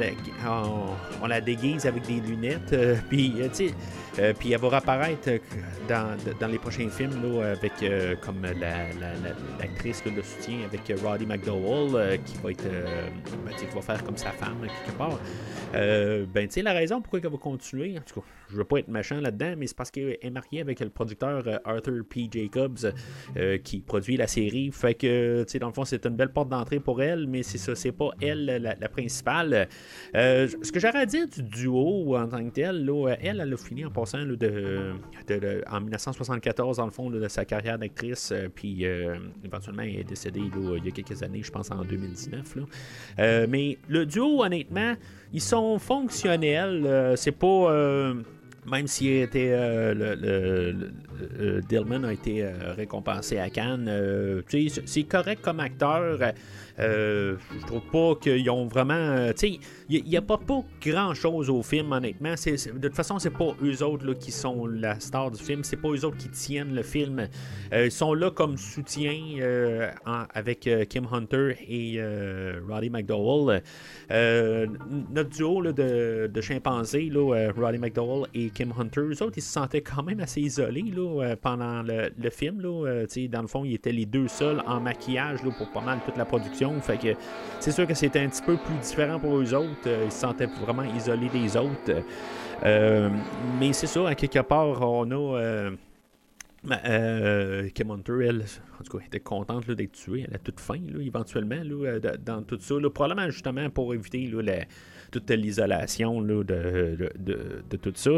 [1.27, 3.73] la déguise avec des lunettes, euh, puis euh, tu sais,
[4.19, 5.29] euh, puis elle va réapparaître
[5.89, 7.73] dans, les prochains films là, avec
[8.21, 12.63] comme la- la- la- l'actrice de soutien avec Roddy McDowell qui va être
[13.45, 15.19] ben, qui va faire comme sa femme quelque part.
[15.73, 18.79] Ben tu sais la raison pourquoi elle va continuer, en tout cas, je veux pas
[18.79, 22.27] être méchant là-dedans, mais c'est parce qu'elle est mariée avec le producteur euh, Arthur P.
[22.31, 22.93] Jacobs
[23.37, 24.71] euh, qui produit la série.
[24.71, 27.43] Fait que tu sais dans le fond c'est une belle porte d'entrée pour elle, mais
[27.43, 29.67] c'est ça, c'est pas elle la, principale.
[30.15, 32.89] Euh, ce que j'aurais à dire du duo en tant que tel,
[33.21, 38.33] elle, elle a fini en passant en 1974, dans le fond, de sa carrière d'actrice,
[38.53, 38.85] puis
[39.43, 40.41] éventuellement, elle est décédée
[40.77, 42.55] il y a quelques années, je pense en 2019.
[42.55, 42.63] là.
[43.19, 44.95] Euh, mais le duo, honnêtement,
[45.33, 47.13] ils sont fonctionnels.
[47.17, 48.13] c'est pas.
[48.67, 54.41] Euh, même si était, euh, le, le- Dillman a été euh, récompensé à Cannes, euh,
[54.85, 56.19] c'est correct comme acteur.
[56.79, 58.93] Euh, je trouve pas qu'ils ont vraiment.
[58.93, 59.59] euh, tu sais,
[59.89, 62.33] il n'y apporte pas grand chose au film, honnêtement.
[62.33, 65.63] De toute façon, c'est pas eux autres là, qui sont la star du film.
[65.63, 67.27] C'est pas eux autres qui tiennent le film.
[67.71, 69.13] Euh, ils sont là comme soutien
[70.05, 72.01] en- avec Kim Hunter et
[72.67, 73.61] Roddy McDowell.
[74.09, 79.51] Notre duo là, de, chimpanzés, là, Roddy McDowell et Kim Hunter, eux autres, ils se
[79.51, 82.59] sentaient quand même assez isolés là, pendant le, film.
[82.61, 85.99] Là, dans le fond, ils étaient les deux seuls en maquillage là, pour pas mal
[86.05, 86.64] toute la production.
[86.81, 87.13] Fait que
[87.59, 89.87] c'est sûr que c'était un petit peu plus différent pour eux autres.
[89.87, 92.03] Euh, Ils se sentaient vraiment isolés des autres.
[92.63, 93.09] Euh,
[93.59, 95.39] mais c'est ça, à quelque part, on a.
[95.39, 95.71] euh,
[96.87, 97.97] euh, elle, en
[98.83, 102.41] tout cas, elle était contente d'être tuée à la toute fin, là, éventuellement, euh, dans
[102.41, 102.75] tout ça.
[102.79, 102.89] là.
[102.89, 104.31] probablement justement pour éviter
[105.11, 107.07] toute l'isolation de
[107.81, 108.11] tout ça.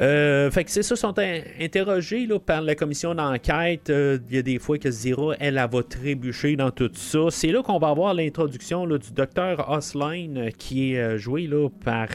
[0.00, 3.90] Euh, fait que c'est ça, sont in- interrogés là, par la commission d'enquête.
[3.90, 7.26] Euh, Il y a des fois que Zira, elle, elle va trébucher dans tout ça.
[7.30, 11.68] C'est là qu'on va avoir l'introduction du docteur Osline, euh, qui est euh, joué là,
[11.84, 12.08] par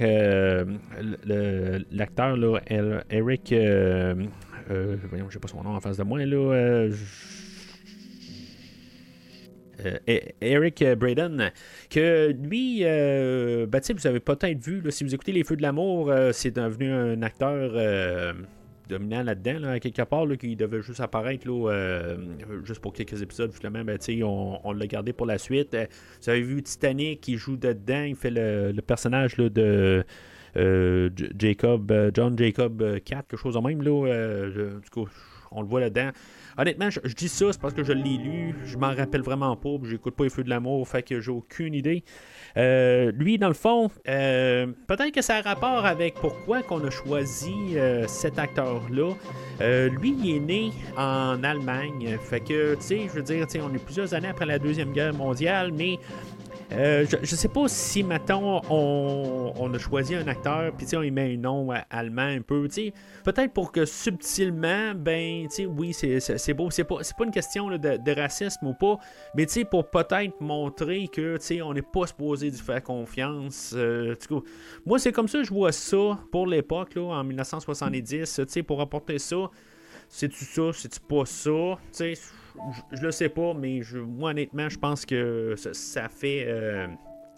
[1.91, 2.37] l'acteur
[3.09, 3.51] Eric.
[3.53, 4.15] Euh,
[5.09, 6.23] voyons, j'ai pas son nom en face de moi.
[6.25, 6.87] Là,
[10.41, 11.51] Eric euh, Braden,
[11.89, 15.61] que lui, euh, ben, vous avez peut-être vu, là, si vous écoutez Les Feux de
[15.61, 17.71] l'amour, euh, c'est devenu un acteur
[18.87, 22.15] dominant là-dedans, quelque part, là, qui devait juste apparaître là,
[22.63, 25.77] juste pour quelques épisodes, finalement, ben, on, on l'a gardé pour la suite.
[26.21, 30.03] Vous avez vu Titanic, qui joue dedans, il fait le, personnage de...
[31.37, 34.49] Jacob, John Jacob euh, 4, quelque chose de même, là,
[34.81, 35.07] du coup,
[35.51, 36.11] on le voit là-dedans.
[36.59, 39.69] Honnêtement, je, dis ça, c'est parce que je l'ai lu, je m'en rappelle vraiment pas,
[39.83, 42.03] j'écoute pas les feux de l'amour, fait que j'ai aucune idée.
[42.57, 46.89] Euh, lui, dans le fond, euh, peut-être que ça a rapport avec pourquoi qu'on a
[46.89, 49.13] choisi euh, cet acteur-là.
[49.87, 53.81] Lui, il est né en Allemagne, fait que, tu sais, je veux dire, on est
[53.81, 55.97] plusieurs années après la Deuxième Guerre mondiale, mais
[56.71, 61.33] euh, je, sais pas si, maintenant on, a choisi un acteur, puis on y met
[61.33, 62.67] un nom euh, allemand un peu,
[63.23, 68.67] peut-être pour que subtilement, ben, oui, c'est beau, c'est pas, pas une question de, racisme
[68.67, 68.97] ou pas,
[69.35, 74.15] mais pour peut-être montrer que, on n'est pas supposé lui faire confiance, euh,
[74.85, 78.79] moi, c'est comme ça que je vois ça pour l'époque, en 1970, tu sais, pour
[78.79, 79.49] apporter ça,
[80.07, 82.15] c'est-tu ça, c'est-tu pas ça, tu
[82.91, 86.45] je, le sais pas, mais je, moi, honnêtement, je pense que ça, fait.
[86.47, 86.87] euh,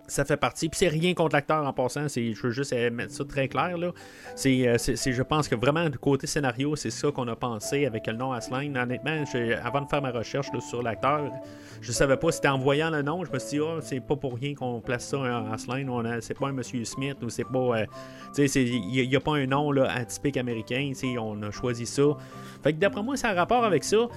[0.08, 0.68] ça fait partie.
[0.68, 2.08] Puis c'est rien contre l'acteur en passant.
[2.10, 3.78] Je veux juste mettre ça très clair.
[3.78, 3.88] Là.
[3.88, 7.86] Euh, c'est, c'est- je pense que vraiment, du côté scénario, c'est ça qu'on a pensé
[7.86, 8.78] avec le nom Asline.
[8.78, 9.24] Honnêtement,
[9.64, 11.32] avant de faire ma recherche sur l'acteur,
[11.80, 12.30] je savais pas.
[12.34, 14.82] C'était en voyant le nom, je me suis dit, oh, c'est pas pour rien qu'on
[14.82, 15.90] place ça en Asline.
[15.90, 17.60] On a, c'est pas un Monsieur Smith ou c'est pas.
[17.80, 17.86] euh,
[18.38, 20.92] il n'y a, pas un nom là, atypique américain.
[21.20, 22.04] On a choisi ça.
[22.64, 24.08] Fait que d'après moi, ça a rapport avec ça.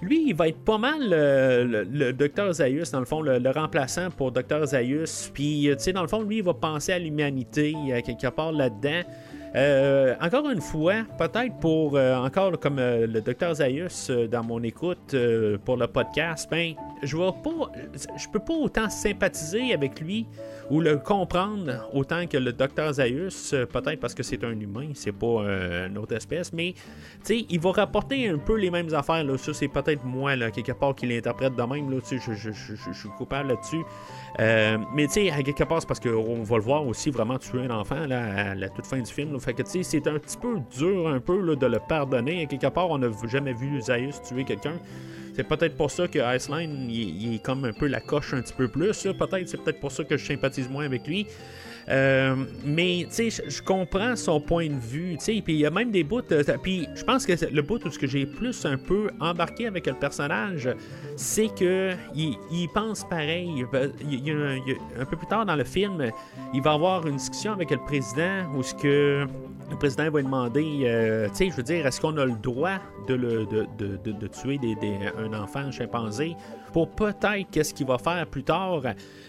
[0.00, 3.50] Lui, il va être pas mal euh, le, le docteur Zaius, dans le fond, le,
[3.50, 5.30] remplaçant pour docteur Zaius.
[5.34, 8.28] Puis, euh, tu sais, dans le fond, lui, il va penser à l'humanité, à quelque
[8.28, 9.02] part là-dedans.
[9.54, 14.44] Euh, encore une fois, peut-être pour euh, encore comme euh, le docteur Zaius euh, dans
[14.44, 15.14] mon écoute
[15.64, 17.72] pour le podcast, ben je vais pas,
[18.16, 20.26] je peux pas autant sympathiser avec lui
[20.70, 24.88] ou le comprendre autant que le docteur Zaius, euh, peut-être parce que c'est un humain,
[24.94, 25.44] c'est pas
[25.86, 26.74] une autre espèce, mais
[27.30, 29.24] il va rapporter un peu les mêmes affaires.
[29.24, 29.38] Là.
[29.38, 31.90] Ça, c'est peut-être moi, là, quelque part, qui l'interprète de même.
[31.90, 33.82] Là, je- je- je- je suis coupable là-dessus.
[34.40, 37.64] Euh, mais tu sais, à quelque part, parce qu'on va le voir aussi vraiment tuer
[37.64, 39.38] un enfant là, à la toute fin du film.
[39.40, 42.42] Fait que tu sais, c'est un petit peu dur un peu là, de le pardonner.
[42.42, 44.78] À quelque part, on n'a jamais vu Zaius tuer quelqu'un.
[45.34, 48.40] C'est peut-être pour ça que Iceland, il, il est comme un peu la coche un
[48.40, 49.02] petit peu plus.
[49.02, 51.26] Peut-être, c'est peut-être pour ça que je sympathise moins avec lui.
[51.88, 55.66] Euh, mais tu sais, je- comprends son point de vue, tu sais, puis il y
[55.66, 58.26] a même des bouts, euh, puis je pense que le bout où ce que j'ai
[58.26, 60.68] plus un peu embarqué avec le personnage,
[61.16, 63.64] c'est que il, pense pareil.
[63.72, 66.10] Un peu plus tard dans le film,
[66.54, 69.26] il va avoir une discussion avec le président où ce que
[69.70, 72.36] le président va lui demander, euh, tu sais, je veux dire, est-ce qu'on a le
[72.36, 76.34] droit de, le, de, de- de- tuer des- des- un enfant chimpanzé
[76.72, 78.82] pour peut-être qu'est-ce qu'il va faire plus tard.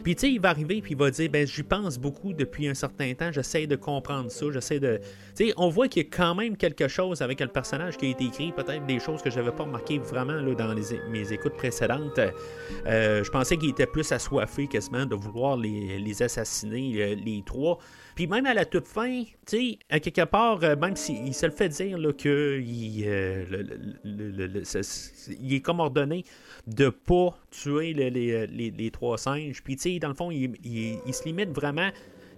[0.04, 2.68] Puis tu sais, il va arriver puis il va dire, ben j'y pense beaucoup depuis
[2.68, 5.00] un certain temps, j'essaie de comprendre ça, j'essaie de...
[5.36, 8.08] Tu sais, on voit qu'il y a quand même quelque chose avec le personnage qui
[8.08, 10.76] a été écrit, peut-être des choses que j'avais pas remarquées vraiment là, dans
[11.10, 12.20] mes écoutes précédentes.
[12.86, 17.78] Euh, je pensais qu'il était plus assoiffé quasiment de vouloir les, les assassiner, les trois.
[18.20, 21.54] Puis même à la toute fin, tu sais, quelque part, euh, même s'il se le
[21.54, 23.46] fait dire là, que il, euh,
[25.50, 26.26] est comme ordonné
[26.68, 29.64] de pas tuer le- les, les- les trois singes.
[29.64, 30.52] Puis tu sais, dans le fond, il,
[31.14, 31.92] se limite vraiment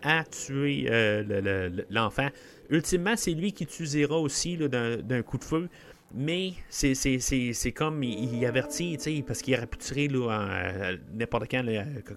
[0.03, 2.27] à tuer euh, le- le- le- l'enfant.
[2.69, 5.67] Ultimement, c'est lui qui tue Zera aussi d'un coup de feu.
[6.13, 11.63] Mais c'est, comme il, il avertit, parce qu'il aurait pu tirer euh, n'importe quand,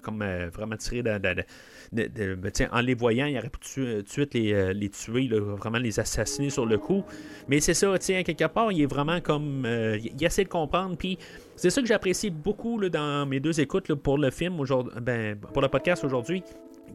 [0.03, 1.45] comme euh, vraiment tirer de-
[1.93, 5.28] de- ben, en les voyant, il aurait pu tuer, tout de suite les, euh, tuer,
[5.28, 7.05] vraiment les assassiner sur le coup.
[7.49, 9.64] Mais c'est ça, à quelque part, il est vraiment comme.
[9.66, 11.18] euh, il essaie de comprendre, puis
[11.57, 15.62] c'est ça que j'apprécie beaucoup dans mes deux écoutes pour le film aujourd'hui, ben, pour
[15.62, 16.43] le podcast aujourd'hui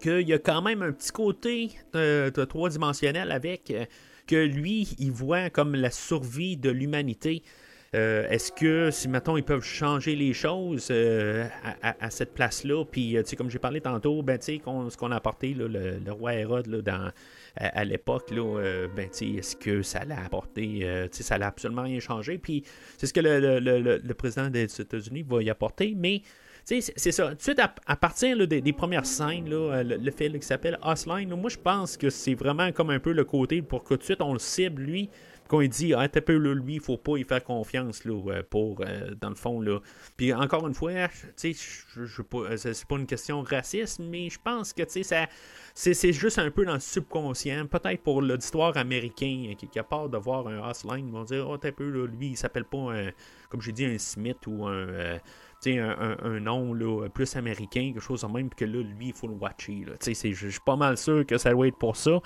[0.01, 3.85] qu'il y a quand même un petit côté euh, de trois-dimensionnel avec euh,
[4.27, 7.41] que lui, il voit comme la survie de l'humanité.
[7.95, 11.47] Euh, Est-ce que, si mettons, ils peuvent changer les choses euh,
[11.81, 15.15] à, cette place-là, puis, euh, tu sais, comme j'ai parlé tantôt, ben, ce qu'on a
[15.15, 17.11] apporté, le, roi Hérode, dans,
[17.55, 22.63] à, l'époque, ben, est-ce que ça l'a apporté, ça l'a absolument rien changé, puis
[22.97, 26.21] c'est ce que le, président des États-Unis va y apporter, mais
[26.63, 27.29] c'est- ça.
[27.29, 31.49] Tout de suite, à, partir des, premières scènes, le, là, qui s'appelle Hotline, là, moi
[31.49, 34.21] je pense que c'est vraiment comme un peu le côté pour que tout de suite
[34.21, 35.09] on le cible, lui,
[35.49, 38.13] qu'on lui dit, ah, t'as peu, là, lui, il faut pas y faire confiance, là,
[38.31, 39.79] euh, pour, euh, dans le fond, là.
[40.15, 40.91] Puis encore une fois,
[41.37, 45.27] tu sais, pas- c'est pas une question raciste, mais je pense que, tu sais,
[45.73, 49.69] c'est c'est juste un peu dans le subconscient, peut-être pour l'auditoire américain, euh, qui est
[49.73, 52.65] capable de voir un Hotline, ils vont dire, oh, t'as peu, là, lui, il s'appelle
[52.65, 53.09] pas, un,
[53.49, 54.71] comme j'ai dit, un Smith ou un...
[54.73, 55.17] euh,
[55.65, 59.27] un, un- nom là, plus américain, quelque chose de même, que là, lui, il faut
[59.27, 59.85] le watcher.
[60.01, 62.19] je suis pas mal sûr que ça doit être pour ça.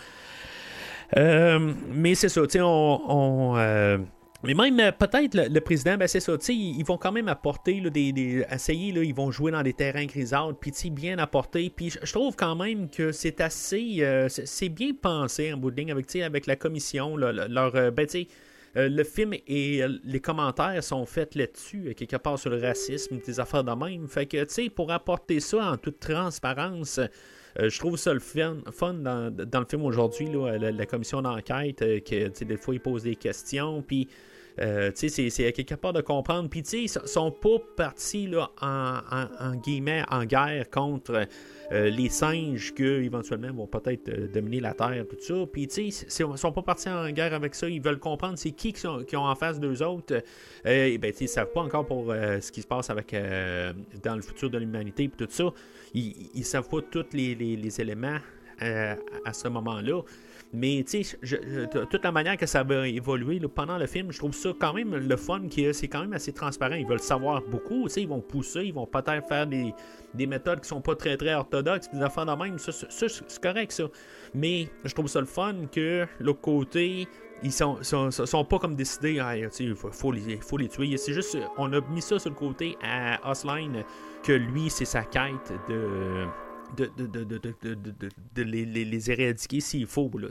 [1.18, 3.54] Euh, mais c'est ça, tu sais, on.
[3.58, 3.97] euh,
[4.43, 7.89] mais même euh, peut-être le, président, ben c'est ça, ils vont quand même apporter là,
[7.89, 11.70] des, des- essayer, là, ils vont jouer dans des terrains grisâtres, puis bien apporter.
[11.70, 15.91] Puis je trouve quand même que c'est assez, c'est bien pensé en bout de ligne
[15.91, 18.06] avec, avec la commission, leur, ben
[18.76, 22.60] euh, le film et euh, les commentaires sont faits là-dessus, euh, quelque part sur le
[22.60, 24.08] racisme, des affaires de même.
[24.08, 27.00] Fait que, tu sais, pour apporter ça en toute transparence,
[27.60, 32.44] je trouve ça le fun, fun dans, le film aujourd'hui, la, la commission d'enquête, que,
[32.44, 34.08] des fois, ils posent des questions, puis.
[34.60, 36.49] Euh, c'est- à quelque part de comprendre.
[36.49, 41.28] Puis, tu ils sont pas partis là, en, guillemets en guerre contre
[41.72, 45.34] euh, les singes qui éventuellement vont peut-être euh, dominer la Terre, tout ça.
[45.51, 47.68] Puis, tu ils sont pas partis en guerre avec ça.
[47.68, 50.22] Ils veulent comprendre c'est qui qui, ont en face d'eux autres.
[50.66, 53.16] Euh, et ben, ils savent pas encore pour ce qui se passe avec
[54.04, 55.45] dans le futur de l'humanité, puis tout ça.
[55.93, 58.18] Ils, ils savent pas tous les, éléments
[58.60, 60.01] à ce moment-là.
[60.56, 61.18] Mais tu sais,
[61.89, 64.95] toute la manière que ça va évoluer pendant le film, je trouve ça quand même
[64.95, 66.76] le fun, que c'est quand même assez transparent.
[66.76, 69.74] Ils veulent savoir beaucoup, ils vont pousser, ils vont peut-être faire des,
[70.14, 72.60] des méthodes qui sont pas très très orthodoxes, des affaires de même.
[72.60, 73.86] Ça, c'est correct ça.
[74.36, 77.08] Mais je trouve ça le fun que l'autre côté,
[77.41, 80.95] ils sont, sont, sont- pas comme décidés, ah, il faut, faut les, faut les tuer.
[80.97, 83.84] C'est juste, on a mis ça sur le côté à Osline,
[84.24, 86.26] que lui, c'est sa quête de.
[86.76, 90.30] De, les, éradiquer s'il faut, là.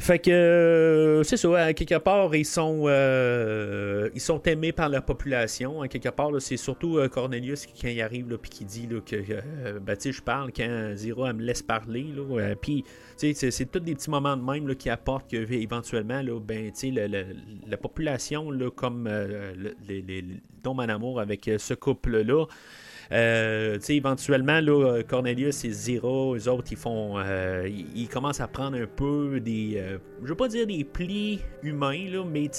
[0.00, 4.88] Fait que euh, c'est ça, à quelque part, ils sont euh, ils sont aimés par
[4.88, 5.80] la population.
[5.88, 9.16] Quelque part, c'est surtout euh, Cornelius qui, quand il arrive puis qui dit là, que
[9.80, 12.06] ben, je parle quand Zira me laisse parler.
[12.14, 12.84] Là, puis
[13.16, 13.34] c'est,
[13.72, 17.24] tous des petits moments de même là, qui apportent que éventuellement, là, ben, le-
[17.68, 20.24] la population, là, comme le- les, les,
[20.62, 22.46] Dom en amour avec ce couple-là.
[23.10, 27.18] Euh, éventuellement, là, Cornelius et Zira, eux autres, ils font.
[27.18, 29.74] euh, ils, commencent à prendre un peu des.
[29.76, 32.50] euh, je veux pas dire des plis humains, là, mais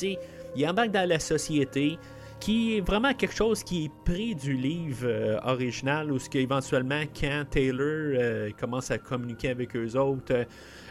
[0.56, 1.98] ils embarquent dans la société
[2.40, 7.04] qui est vraiment quelque chose qui est pris du livre euh, original, où ce qu'éventuellement,
[7.20, 10.46] quand Taylor euh, commence à communiquer avec eux autres,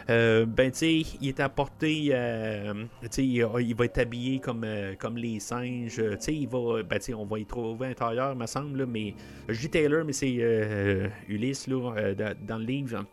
[0.09, 4.63] euh, ben, tu sais, il est apporté, euh, tu sais, il, va être habillé comme,
[4.63, 7.87] euh, comme les singes, tu sais, il va, ben, tu sais, on va y trouver
[7.87, 9.13] un tailleur, me semble, mais
[9.47, 12.13] je Taylor, mais c'est Ulysse, là,
[12.47, 13.05] dans, le livre.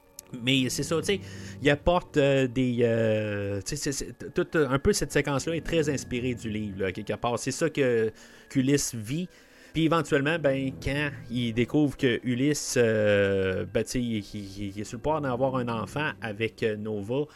[0.43, 1.21] Mais c'est ça, tu sais,
[1.63, 3.61] il apporte des.
[3.67, 4.07] tu sais,
[4.55, 7.39] un peu cette séquence-là est très inspirée du livre, là, quelque part.
[7.39, 8.11] C'est ça que
[8.49, 9.29] qu'Ulysse vit.
[9.77, 15.03] Puis éventuellement, ben, quand il découvre que Ulysse, euh, ben, il, il- est sur le
[15.03, 17.27] point d'avoir un enfant avec euh, Nova.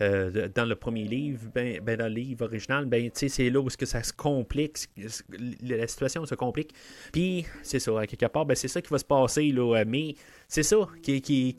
[0.00, 3.66] euh, dans le premier livre, ben, ben, dans le livre original, ben, c'est là où
[3.66, 4.78] que ça se complique,
[5.62, 6.72] la situation se complique.
[7.12, 10.14] Puis, c'est ça, quelque part, ben, c'est ça qui va se passer, là, mais
[10.50, 11.54] c'est ça qui,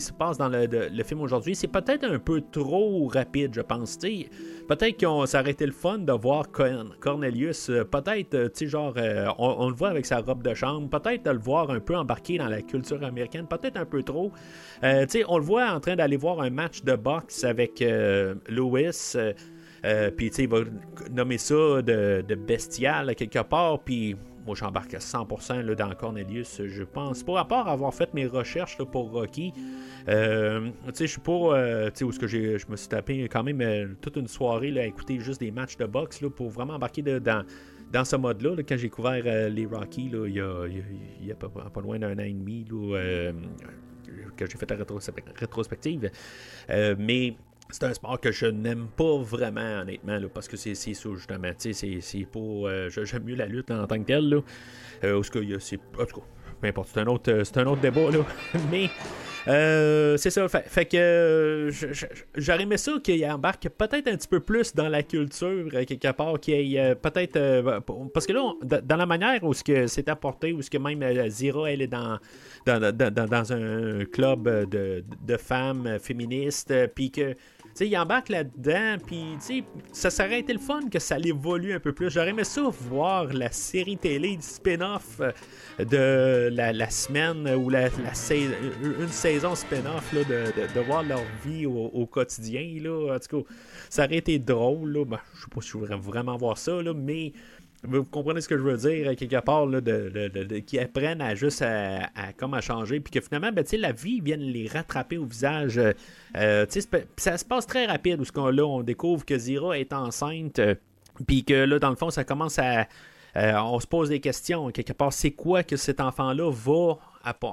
[0.00, 1.54] se passe dans le, film aujourd'hui.
[1.54, 3.96] C'est peut-être un peu trop rapide, je pense.
[3.96, 9.28] Peut-être qu'on été le fun de voir Corn- Cornelius, euh, peut-être, euh, tu genre, euh,
[9.38, 12.38] on, le voit avec sa robe de chambre, peut-être de le voir un peu embarqué
[12.38, 14.32] dans la culture américaine, peut-être un peu trop.
[14.82, 19.14] Tu on le voit en train d'aller voir un match de boxe avec euh, Lewis.
[20.16, 20.62] puis, tu sais, il va
[21.12, 23.78] nommer ça de, de bestial quelque part.
[23.78, 24.16] Puis,
[24.46, 27.22] moi, j'embarque à 100% là, dans Cornelius, je pense.
[27.22, 29.52] Pas à part avoir fait mes recherches là, pour Rocky.
[30.08, 31.32] Euh, je suis pas.
[31.32, 34.82] euh, où est-ce que je me suis tapé quand même euh, toute une soirée là,
[34.82, 38.56] à écouter juste des matchs de boxe là, pour vraiment embarquer dans, ce mode-là.
[38.56, 42.64] là, quand j'ai couvert les Rocky, il y a, pas, loin d'un an et demi,
[42.64, 46.10] que j'ai fait la rétrospe- rétrospective.
[46.98, 47.36] Mais
[47.72, 51.48] c'est un sport que je n'aime pas vraiment, honnêtement, parce que c'est ça, justement.
[51.58, 52.38] C'est- pas.
[52.38, 54.40] euh, J'aime mieux la lutte en tant que telle, là.
[55.04, 56.26] Euh, où ce qu'il y a- c'est- en tout cas,
[56.60, 58.18] peu importe, c'est un autre, euh, un autre débat, là.
[58.70, 58.88] Mais.
[59.48, 61.70] euh, c'est ça, fait, fait que euh,
[62.36, 66.12] j'aurais aimé ça qu'il embarque peut-être un petit peu plus dans la culture, euh, quelque
[66.12, 67.36] part, qu'il ait euh, peut-être.
[67.36, 67.80] euh,
[68.14, 68.52] parce que là,
[68.84, 71.82] dans la manière où ce que c'est apporté, où ce que même euh, Zira, elle
[71.82, 72.18] est dans,
[72.66, 77.34] dans, dans- dans- un club euh, de, de femmes euh, féministes, euh, puis que.
[77.74, 81.72] Sais, il embarque là-dedans, puis tu sais, ça serait été le fun que ça l'évolue
[81.72, 82.10] un peu plus.
[82.10, 85.32] J'aurais aimé ça voir la série télé du spin-off euh,
[85.78, 91.90] de la, semaine ou la, une saison spin-off de, de, de voir leur vie au,
[91.94, 92.78] au quotidien.
[92.82, 93.14] Là.
[93.14, 93.48] En tout cas,
[93.88, 94.92] ça aurait été drôle.
[94.92, 95.04] Là.
[95.06, 97.32] Ben, je sais pas si je voudrais vraiment voir ça, là, mais
[97.84, 101.34] vous comprenez ce que je veux dire, à quelque part, là, de, qu'ils apprennent à
[101.34, 105.24] juste à, comme à changer, puis que finalement, ben, la vie vienne les rattraper au
[105.24, 105.78] visage.
[105.78, 105.92] euh,
[106.36, 106.66] euh,
[107.16, 110.58] ça se passe très rapide, où ce qu'on, là, on découvre que Zira est enceinte,
[110.58, 110.74] euh,
[111.26, 112.86] puis que là, dans le fond, ça commence à...
[113.36, 116.98] euh, on se pose des questions, quelque part, c'est quoi que cet enfant-là va...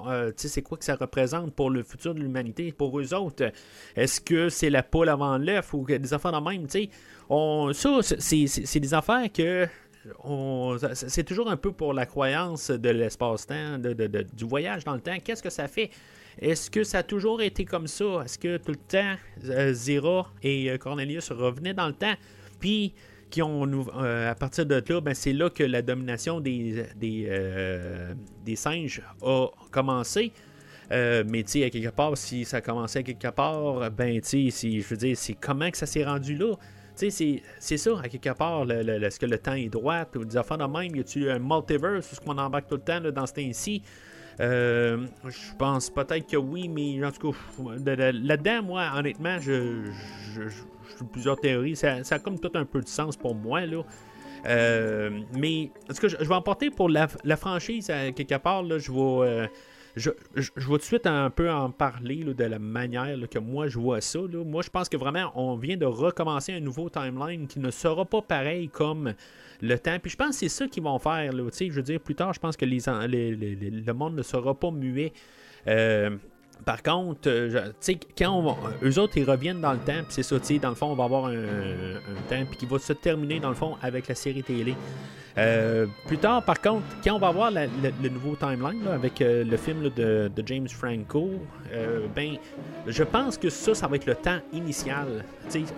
[0.07, 3.51] euh, c'est quoi que ça représente pour le futur de l'humanité, pour eux autres?
[3.95, 6.67] Est-ce que c'est la poule avant l'œuf ou des affaires de même?
[7.29, 9.67] On, ça, c'est, des affaires que
[10.93, 13.93] c'est toujours un peu pour la croyance de l'espace-temps, de-
[14.33, 15.17] du voyage dans le temps.
[15.23, 15.89] Qu'est-ce que ça fait?
[16.39, 18.21] Est-ce que ça a toujours été comme ça?
[18.23, 22.13] Est-ce que tout le temps, euh, Zira et euh, Cornelius revenaient dans le temps?
[22.59, 22.93] Puis,
[23.29, 23.69] qui ont,
[24.01, 28.13] euh, à partir de là, ben, c'est là que la domination des, des, euh,
[28.55, 30.31] singes a commencé.
[30.89, 34.87] Mais tu à quelque part, si ça commençait à quelque part, ben tu si- je
[34.87, 36.55] veux dire, c'est comment que ça s'est rendu là?
[37.07, 40.25] C'est- ça, à quelque part, le- le- le- est-ce que le temps est droit, ou
[40.25, 43.25] des affaires de même, y a-tu un multiverse, est-ce qu'on embarque tout le temps dans
[43.25, 43.81] ce temps-ci?
[44.41, 47.37] Euh, je pense peut-être que oui, mais en tout cas,
[47.77, 49.83] de- de- là-dedans, moi, honnêtement, je,
[50.33, 50.41] je,
[51.11, 51.75] plusieurs théories.
[51.75, 53.83] Ça, ça a comme tout un peu de sens pour moi, là.
[54.45, 58.37] Euh, mais, en tout cas, je, je vais emporter pour la, la franchise, à quelque
[58.37, 58.97] part, là, je vais...
[58.99, 59.47] euh,
[59.99, 63.77] je, vais tout de suite un peu en parler de la manière que moi je
[63.77, 64.19] vois ça.
[64.19, 68.05] Moi, je pense que vraiment, on vient de recommencer un nouveau timeline qui ne sera
[68.05, 69.13] pas pareil comme
[69.61, 69.99] le temps.
[69.99, 71.31] Puis je pense que c'est ça qu'ils vont faire.
[71.31, 75.13] Je veux dire, plus tard, je pense que le monde ne sera pas muet.
[75.67, 76.15] Euh,
[76.65, 79.93] par contre, euh, tu sais, quand on va- eux autres, ils reviennent dans le temps,
[80.03, 81.33] puis c'est ça, tu dans le fond, on va avoir un,
[82.29, 84.75] temps, puis qui va se terminer, dans le fond, avec la série télé.
[85.37, 89.43] Euh, plus tard, par contre, quand on va voir la- le, nouveau timeline avec euh,
[89.45, 91.29] le film de, James Franco,
[92.15, 92.35] ben,
[92.87, 95.23] je pense que ça, ça va être le temps initial.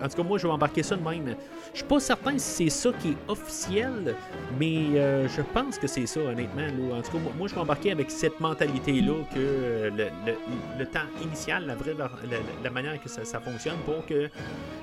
[0.02, 1.34] En tout cas, moi, je vais embarquer ça de même.
[1.72, 4.14] Je suis pas certain si c'est ça qui est officiel,
[4.58, 4.84] mais
[5.28, 6.66] je pense que c'est ça, honnêtement.
[6.96, 10.34] En tout cas, moi, je vais embarquer avec cette mentalité-là que le-
[10.78, 11.94] le temps initial, la vraie
[12.62, 14.28] la, manière que ça, fonctionne pour que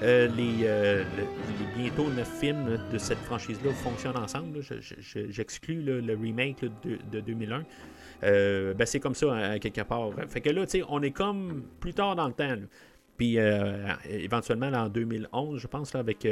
[0.01, 1.23] euh, les, euh, le-
[1.77, 4.59] les bientôt neuf films de cette franchise-là fonctionnent ensemble.
[5.29, 7.63] J'exclus le remake de, de 2001.
[8.23, 10.09] Euh, ben, c'est comme ça, à quelque part.
[10.27, 12.55] Fait que là, tu sais, on est comme plus tard dans le temps.
[13.17, 16.27] Puis euh, éventuellement, en 2011, je pense, là, avec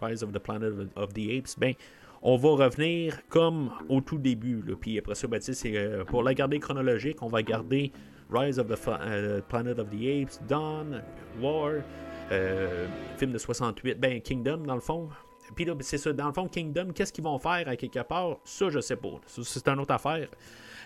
[0.00, 1.74] Rise of the Planet of the Apes, ben,
[2.22, 4.62] on va revenir comme au tout début.
[4.80, 7.92] Puis après ça, ben, euh, pour la garder chronologique, on va garder
[8.32, 11.02] Rise of the euh, Planet of the Apes, Dawn,
[11.40, 11.82] War,
[12.30, 12.86] euh,
[13.18, 15.08] film de 68, ben Kingdom dans le fond.
[15.54, 18.02] Puis là, ben, c'est ça, dans le fond, Kingdom, qu'est-ce qu'ils vont faire à quelque
[18.02, 18.38] part?
[18.44, 19.20] Ça, je sais pas.
[19.26, 20.28] C'est une autre affaire.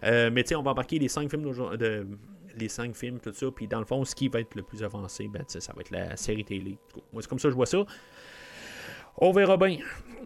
[0.04, 1.44] Euh, mais tu sais, on va embarquer les cinq films
[1.76, 2.06] de,
[2.56, 3.46] les cinq films, tout ça.
[3.54, 5.90] Puis dans le fond, ce qui va être le plus avancé, ben, ça va être
[5.90, 6.78] la série télé.
[7.12, 7.84] Moi, c'est comme ça que je vois ça.
[9.18, 9.78] On verra bien.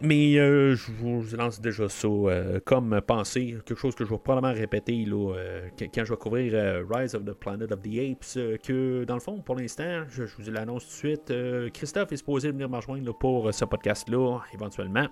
[0.03, 4.17] Mais euh, je vous lance déjà ça euh, comme pensée, quelque chose que je vais
[4.17, 7.99] probablement répéter là, euh, quand je vais couvrir euh, Rise of the Planet of the
[7.99, 11.33] Apes, que dans le fond, pour l'instant, je, vous l'annonce tout de suite,
[11.73, 15.07] Christophe est supposé venir me rejoindre pour ce podcast-là, éventuellement.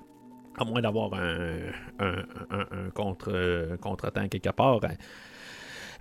[0.58, 4.82] À moins d'avoir un, un, contre, contre-temps quelque part.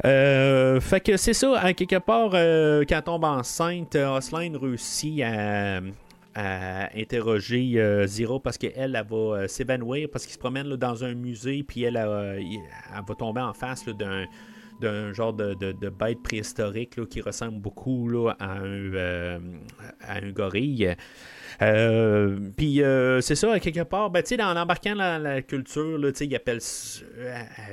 [0.05, 5.81] Euh, fait que c'est ça, à quelque part, quand elle tombe enceinte, Osline réussit à,
[6.39, 8.07] à interroger euh,
[8.43, 11.97] parce qu'elle, elle, va euh, s'évanouir parce qu'il se promène dans un musée, puis elle,
[11.97, 12.41] euh,
[13.07, 13.85] va tomber en face
[14.81, 18.09] d'un genre de, bête préhistorique qui ressemble beaucoup
[18.39, 19.41] à, euh,
[20.01, 20.95] à un gorille.
[21.59, 26.61] Puis euh, c'est ça, à quelque part, ben, l'embarquant dans la culture, là, ils appellent,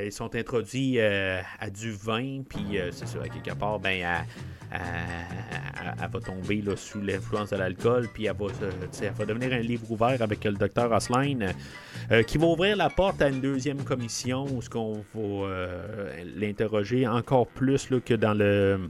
[0.03, 4.26] ils sont introduits à du vin, puis c'est ça, à quelque part, ben, elle,
[4.72, 10.43] elle- va tomber sous l'influence de l'alcool, puis elle va, devenir un livre ouvert avec
[10.43, 11.53] le docteur Osline,
[12.11, 16.24] euh, qui va ouvrir la porte à une deuxième commission où ce qu'on va euh,
[16.36, 18.89] l'interroger encore plus que dans le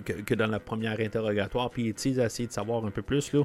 [0.00, 3.42] que, dans la première interrogatoire, puis tu essayer de savoir un peu plus là.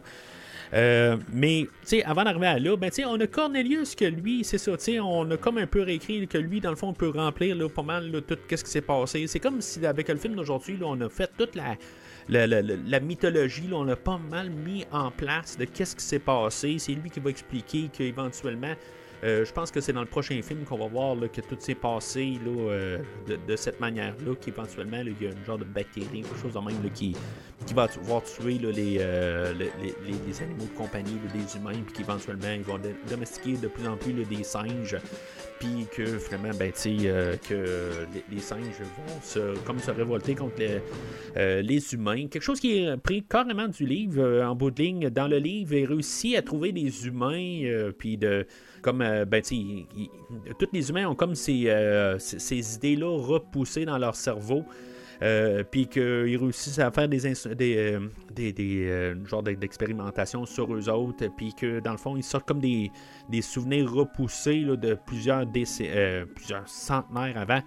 [0.73, 1.67] Euh, mais,
[2.05, 5.57] avant d'arriver à là, ben, on a Cornelius que lui, c'est ça, on a comme
[5.59, 8.19] un peu réécrit que lui, dans le fond, on peut remplir là, pas mal là,
[8.21, 9.27] tout ce qui s'est passé.
[9.27, 11.75] C'est comme si, avec le film d'aujourd'hui, on a fait toute la,
[12.27, 16.03] la, la- la- mythologie, là, on l'a pas mal mis en place de qu'est-ce qui
[16.03, 16.77] s'est passé.
[16.79, 18.73] C'est lui qui va expliquer qu'éventuellement,
[19.23, 21.55] euh, je pense que c'est dans le prochain film qu'on va voir là, que tout
[21.59, 22.97] s'est passé là, euh,
[23.47, 26.83] de, cette manière-là, qu'éventuellement, il y a une genre de bactérie, quelque chose de même
[26.83, 27.15] là, qui,
[27.65, 29.95] qui va pouvoir tuer les, euh, les, les-
[30.27, 34.13] les- animaux de compagnie, des humains, puis qu'éventuellement, ils vont domestiquer de plus en plus
[34.13, 34.97] des singes,
[35.59, 40.61] puis que finalement, ben, que les, singes vont se, comme se révolter contre
[41.35, 42.27] les, humains.
[42.27, 45.09] Quelque chose qui est pris carrément du livre, en bout de ligne.
[45.09, 48.45] Dans le livre, il réussit à trouver des humains, puis de
[48.87, 50.09] comme euh, ben il- il-
[50.57, 52.39] tous les humains ont comme ces, euh, ces-
[52.75, 54.63] idées-là repoussées dans leur cerveau.
[55.23, 57.17] Euh, puis qu'ils réussissent à faire des,
[57.55, 57.97] des,
[58.35, 62.47] des, des, genre de- d'expérimentation sur eux autres, puis que dans le fond, ils sortent
[62.47, 62.91] comme des,
[63.41, 67.61] souvenirs repoussés là, de plusieurs, déc- plusieurs centenaires avant.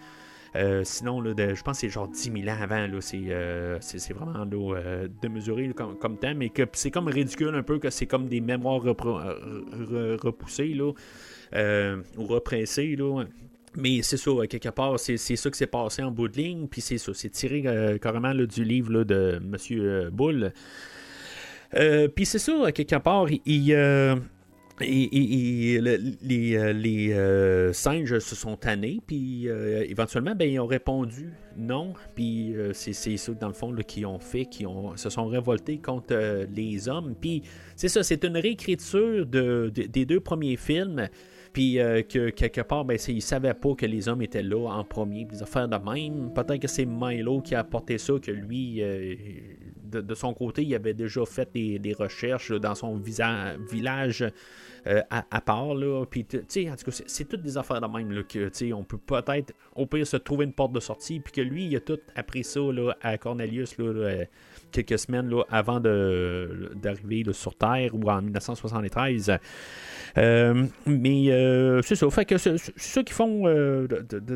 [0.57, 2.87] Euh, sinon, là, je pense que c'est genre 10 000 ans avant.
[3.15, 4.45] euh, c'est- vraiment
[4.75, 8.27] euh, démesuré comme, comme temps, mais que c'est comme ridicule un peu que c'est comme
[8.29, 12.97] des mémoires repoussées ou repressées.
[12.97, 13.25] Là.
[13.77, 16.81] Mais c'est ça, quelque part, c'est ça qui s'est passé en bout de ligne, puis
[16.81, 17.63] c'est ça, c'est tiré
[18.03, 20.11] carrément du livre de M.
[20.11, 20.53] Boulle.
[21.73, 24.21] Puis c'est ça, quelque part, il.
[24.81, 26.73] Et, et- et le- les, euh,
[27.15, 31.95] euh, singes se sont tannés, puis euh, éventuellement, ben, ils ont répondu non.
[32.15, 35.79] Puis c'est ça, dans le fond, là, qu'ils ont fait, qui ont, se sont révoltés
[35.79, 37.15] contre les hommes.
[37.21, 37.43] Puis
[37.77, 41.09] c'est ça, c'est une réécriture de, de- des deux premiers films.
[41.53, 41.79] Puis
[42.09, 45.43] que quelque part, ben, ils savaient pas que les hommes étaient là en premier, des
[45.43, 46.33] affaires de même.
[46.33, 48.81] Peut-être que c'est Milo qui a apporté ça, que lui,
[49.91, 54.25] de, son côté, il avait déjà fait des, recherches dans son village
[54.87, 55.75] euh, à, part.
[55.75, 56.05] Là.
[56.07, 58.51] Puis, tu sais, en tout cas, c'est, toutes des affaires de même là, que, tu
[58.53, 61.67] sais, on peut peut-être, au pire, se trouver une porte de sortie, puis que lui,
[61.67, 64.25] il a tout appris ça là, à Cornelius là, là,
[64.71, 69.33] quelques semaines là, avant d'arriver sur Terre ou en 1973.
[70.19, 72.09] Euh, mais euh, c'est ça.
[72.11, 73.45] Fait que c'est font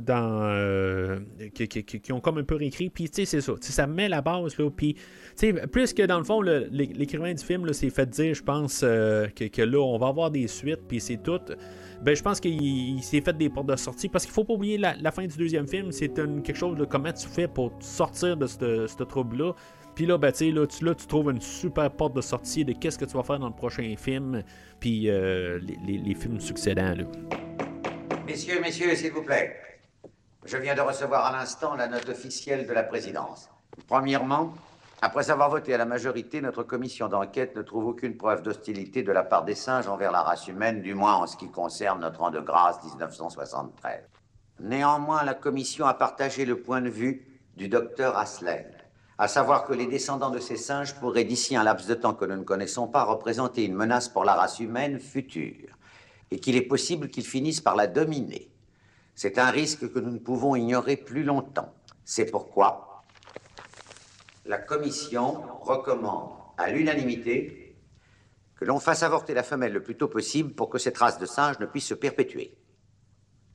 [0.07, 1.19] dans.
[1.55, 2.91] qui, qui- qui- ont comme un peu réécrit.
[2.91, 3.55] Puis, tu sais, c'est ça.
[3.61, 4.71] Ça met la base, là.
[4.71, 5.03] Puis, tu
[5.37, 9.27] sais, plus que dans le fond, l'écrivain du film s'est fait dire, je pense, euh,
[9.29, 11.41] que, là, on va avoir des suites, puis c'est tout.
[12.03, 14.53] Ben, je pense qu'il il s'est fait des portes de sortie parce qu'il faut pas
[14.55, 15.91] oublier la, la fin du deuxième film.
[15.91, 19.53] C'est quelque chose de comment tu fais pour sortir de ce trouble-là.
[19.95, 22.99] Puis là, ben, là, tu, là, tu trouves une super porte de sortie de qu'est-ce
[22.99, 24.43] que tu vas faire dans le prochain film,
[24.81, 26.95] puis euh, les, les- les films succédants.
[26.97, 27.05] Là.
[28.27, 29.57] Messieurs, messieurs, s'il vous plaît.
[30.45, 33.49] Je viens de recevoir à l'instant la note officielle de la présidence.
[33.89, 34.53] Premièrement,
[35.01, 39.13] après avoir voté à la majorité, notre commission d'enquête ne trouve aucune preuve d'hostilité de
[39.13, 42.21] la part des singes envers la race humaine, du moins en ce qui concerne notre
[42.23, 44.01] an de grâce 1973.
[44.61, 47.27] Néanmoins, la commission a partagé le point de vue
[47.57, 48.67] du docteur Aslen,
[49.19, 52.25] à savoir que les descendants de ces singes pourraient, d'ici un laps de temps que
[52.25, 55.69] nous ne connaissons pas, représenter une menace pour la race humaine future,
[56.31, 58.51] et qu'il est possible qu'ils finissent par la dominer.
[59.15, 61.73] C'est un risque que nous ne pouvons ignorer plus longtemps.
[62.05, 63.03] C'est pourquoi
[64.47, 67.77] la Commission recommande à l'unanimité
[68.57, 71.27] que l'on fasse avorter la femelle le plus tôt possible pour que cette race de
[71.27, 72.57] singes ne puisse se perpétuer.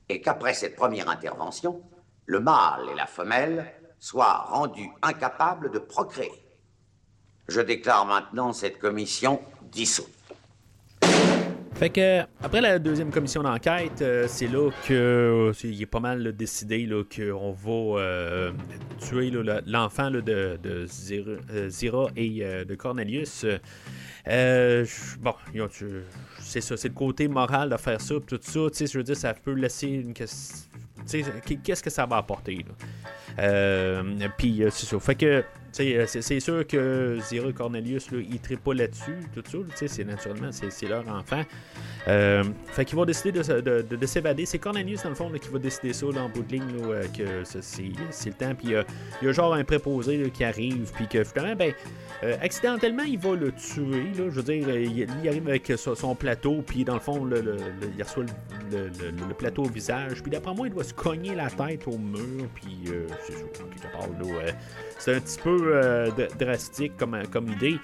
[0.08, 1.84] Et qu'après cette première intervention,
[2.26, 6.32] le mâle et la femelle soient rendus incapables de procréer.
[7.48, 10.10] Je déclare maintenant cette commission dissoute.
[11.80, 16.02] Fait que après la deuxième commission d'enquête, euh, c'est là que euh, il est pas
[16.02, 16.86] mal là, décidé
[17.16, 18.52] qu'on va euh,
[19.00, 19.32] tuer
[19.66, 23.46] l'enfant de, euh, Zira et de Cornelius.
[24.26, 25.34] Bon,
[26.40, 28.60] c'est ça, c'est le côté moral de faire ça, tout ça.
[28.86, 30.68] Je veux dire, ça peut laisser une question.
[31.64, 32.76] Qu'est-ce que ça va apporter là?
[33.40, 34.04] Euh,
[34.38, 35.00] Puis euh, c'est ça.
[35.00, 35.44] Fait que,
[35.80, 39.44] euh, c'est sûr que Zira Cornelius, là, trippent pas là-dessus, tout
[39.76, 39.88] ça.
[39.88, 41.44] c'est naturellement, c'est leur enfant.
[42.06, 44.46] Fait qu'ils vont décider de, de- de- de s'évader.
[44.46, 46.64] C'est Cornelius, dans le fond, là, qui va décider ça là, en bout de ligne,
[46.82, 48.56] là, que c'est- le temps.
[48.56, 48.70] Puis
[49.22, 51.74] il y a genre un préposé qui arrive, puis que finalement, ben,
[52.42, 54.12] accidentellement, il va le tuer.
[54.16, 57.58] Je veux dire, il, il arrive avec son, plateau, puis dans le fond, le-
[57.96, 58.26] il reçoit
[58.72, 60.22] le, plateau au visage.
[60.24, 62.92] Puis d'après moi, il doit se cogner la tête au mur, puis
[63.30, 64.52] euh,
[64.98, 67.80] c'est un petit peu euh, drastique comme, comme idée.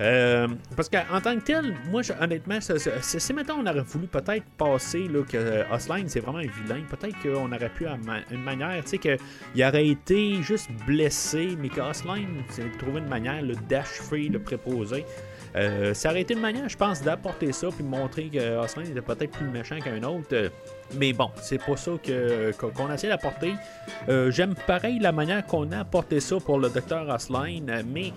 [0.00, 5.06] Euh, parce qu'en tant que tel, moi, honnêtement, si maintenant on aurait voulu peut-être passer
[5.06, 7.96] là, que euh, Osline, c'est vraiment un vilain, peut-être qu'on aurait pu, à
[8.30, 12.42] une manière, tu sais, qu'il aurait été juste blessé, mais que Osline,
[12.78, 15.04] trouvé une manière d'achever le préposé.
[15.56, 19.00] Euh, ça aurait été une manière, je pense, d'apporter ça puis montrer que Osline était
[19.00, 20.26] peut-être plus méchant qu'un autre.
[20.32, 20.48] Euh,
[20.98, 23.54] Mais bon, c'est pas ça que, qu'on qu'on essaie d'apporter.
[24.08, 28.12] Euh, J'aime pareil la manière qu'on a apporté ça pour le docteur Osline, mais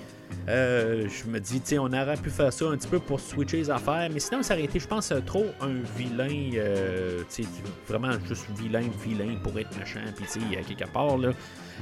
[0.48, 3.70] je me dis, tu on aurait pu faire ça un petit peu pour switcher les
[3.70, 6.60] affaires, mais sinon, ça aurait été, je pense, trop un vilain,
[7.88, 11.30] vraiment juste vilain, vilain pour être méchant, puis tu sais, quelque part, là.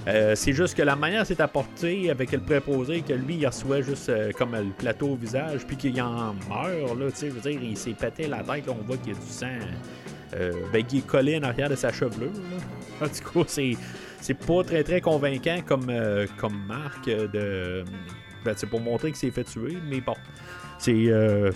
[0.08, 3.82] Euh, c'est juste que la manière c'est apporté avec le préposé, que lui, il reçoit
[3.82, 7.34] juste euh, comme le plateau au visage, puis qu'il en meurt, là, tu sais, je
[7.34, 9.48] veux dire, il s'est pété la tête, on voit qu'il y a du sang.
[10.34, 12.32] Euh, ben, est collé en arrière de sa chevelure.
[12.32, 13.06] là.
[13.06, 13.74] En tout c'est,
[14.22, 17.84] c'est pas très très convaincant comme, euh, comme marque de.
[18.44, 20.16] Ben, c'est pour montrer qu'il s'est fait tuer, mais bon.
[20.78, 21.06] C'est.
[21.06, 21.52] je,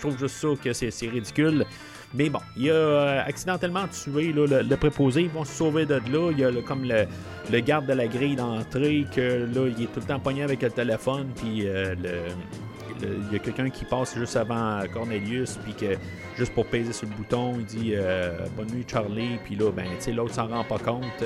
[0.00, 1.66] trouve juste ça que c'est ridicule.
[2.14, 5.22] Mais bon, il a euh, accidentellement tué le, préposé.
[5.22, 6.30] Ils vont se sauver de là.
[6.30, 10.00] Il y a comme le, garde de la grille d'entrée que là, il est tout
[10.00, 11.28] le temps pogné avec le téléphone.
[11.36, 11.94] Puis euh,
[13.02, 15.58] il y a quelqu'un qui passe juste avant Cornelius.
[15.62, 15.98] Puis que
[16.36, 19.38] juste pour peser sur le bouton, il dit euh, Bonne nuit, Charlie.
[19.44, 21.24] Puis là, ben, l'autre s'en rend pas compte.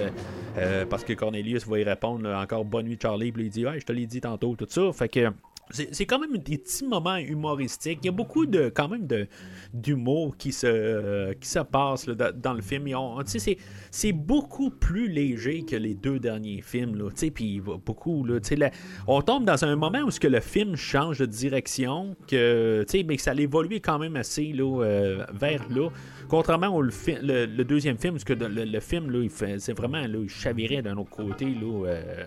[0.91, 3.31] parce que Cornelius va y répondre encore Bonne nuit, Charlie.
[3.31, 4.93] Puis il dit Ouais, je te l'ai dit tantôt, tout ça.
[4.93, 5.31] Fait que.
[5.73, 8.01] C'est quand même des petits moments humoristiques.
[8.03, 9.27] Il y a beaucoup de quand même de
[9.73, 12.89] d'humour qui se euh, qui se passe dans, le film.
[13.25, 13.57] C'est
[13.91, 17.09] c'est beaucoup plus léger que les deux derniers films là.
[17.35, 18.39] Puis beaucoup là.
[18.57, 18.71] là,
[19.07, 23.17] on tombe dans un moment où ce que le film change de direction, que mais
[23.17, 25.89] que ça évolue quand même assez là euh, vers là.
[26.29, 26.91] Contrairement au le,
[27.23, 30.29] le- le deuxième film, parce que le, le film là, il c'est vraiment là, il
[30.29, 31.87] chavirait d'un autre côté là.
[31.87, 32.25] euh,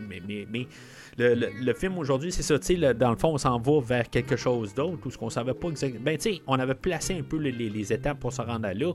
[0.00, 0.66] mais, mais, mais
[1.18, 4.36] le, film aujourd'hui, c'est ça, tu sais, dans le fond, on s'en va vers quelque
[4.36, 6.04] chose d'autre, où ce qu'on savait pas exactement.
[6.04, 8.92] Ben, tu on avait placé un peu les, étapes pour se rendre à là.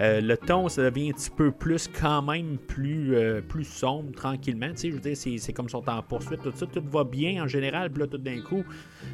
[0.00, 4.12] Euh, le ton, ça devient un petit peu plus, quand même, plus, euh, plus sombre,
[4.12, 4.70] tranquillement.
[4.76, 7.44] Je veux dire, c'est, comme si on était en poursuite, tout ça, tout va bien
[7.44, 8.64] en général, puis là, tout d'un coup,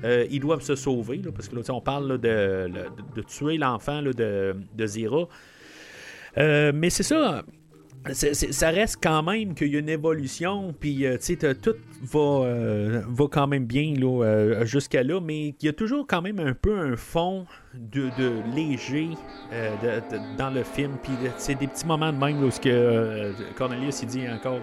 [0.04, 2.70] euh, ils doivent se sauver, là, parce que là, on parle de,
[3.16, 5.26] de- tuer l'enfant de, Zira.
[6.36, 7.42] Mais c'est ça.
[8.11, 11.16] Ça reste quand même qu'il y a une évolution, puis euh,
[11.62, 16.07] tout va, euh, va quand même bien là, jusqu'à là, mais il y a toujours
[16.07, 18.11] quand même un peu un fond de,
[18.55, 19.11] léger
[20.36, 24.28] dans le film, puis c'est des petits moments de même où ce que Cornelius dit
[24.28, 24.61] encore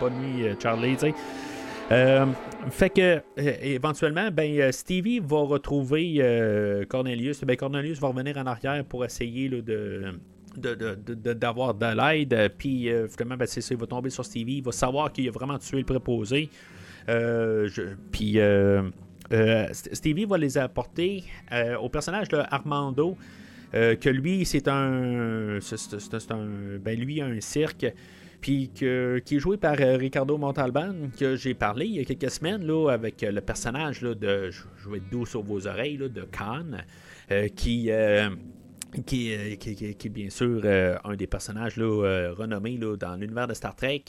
[0.00, 0.96] bonne nuit Charlie,
[2.70, 7.44] fait que éventuellement, ben Stevie va retrouver Cornelius.
[7.44, 10.14] Ben Cornelius va revenir en arrière pour essayer de
[10.56, 12.52] d'avoir de, l'aide.
[12.58, 14.58] Puis euh, finalement, ben, il va tomber sur Stevie.
[14.58, 16.48] Il va savoir qu'il a vraiment tué le préposé.
[17.08, 17.68] Euh,
[18.12, 18.82] puis euh,
[19.72, 21.24] Stevie va les apporter
[21.80, 23.16] au personnage de Armando.
[23.72, 26.78] que lui, c'est un, c'est, un.
[26.80, 27.86] Ben, lui, un cirque
[28.40, 32.66] puis qui est joué par Ricardo Montalban, que j'ai parlé il y a quelques semaines
[32.66, 36.76] là, avec le personnage là, de Je vais être doux sur vos oreilles de Khan,
[37.56, 37.90] qui,
[39.02, 43.54] qui, est bien sûr euh, un des personnages là, euh, renommés là, dans l'univers de
[43.54, 44.04] Star Trek,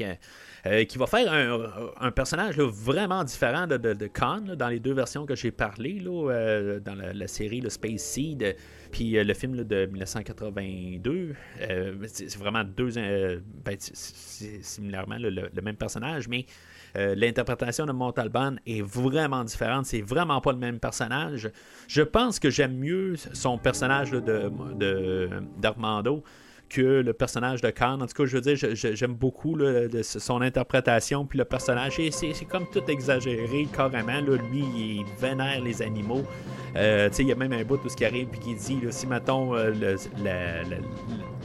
[0.65, 1.31] euh, qui va faire
[1.99, 6.79] un, personnage vraiment différent de, de, Khan dans les deux versions que j'ai parlé, là,
[6.79, 8.55] dans la, série le Space Seed,
[8.95, 11.35] puis le film de 1982.
[12.07, 12.91] c'est vraiment deux.
[13.65, 16.45] Ben, similairement le, même personnage, mais
[16.95, 19.85] euh, l'interprétation de Montalban est vraiment différente.
[19.85, 21.51] C'est vraiment pas le même personnage.
[21.89, 26.23] Je pense que j'aime mieux son personnage de, d'Armando
[26.69, 28.01] que le personnage de Khan.
[28.01, 29.57] En tout cas, je veux dire, j'aime beaucoup
[30.01, 31.99] son interprétation, puis le personnage.
[32.11, 34.21] C'est comme tout exagéré, carrément.
[34.21, 36.23] lui, il vénère les animaux.
[36.75, 39.07] Euh, il y a même un bout tout ce qui arrive, puis qui dit si,
[39.07, 39.95] mettons, euh,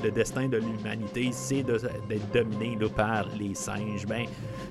[0.03, 4.27] le, destin de l'humanité, c'est d'être dominé par les singes, ben,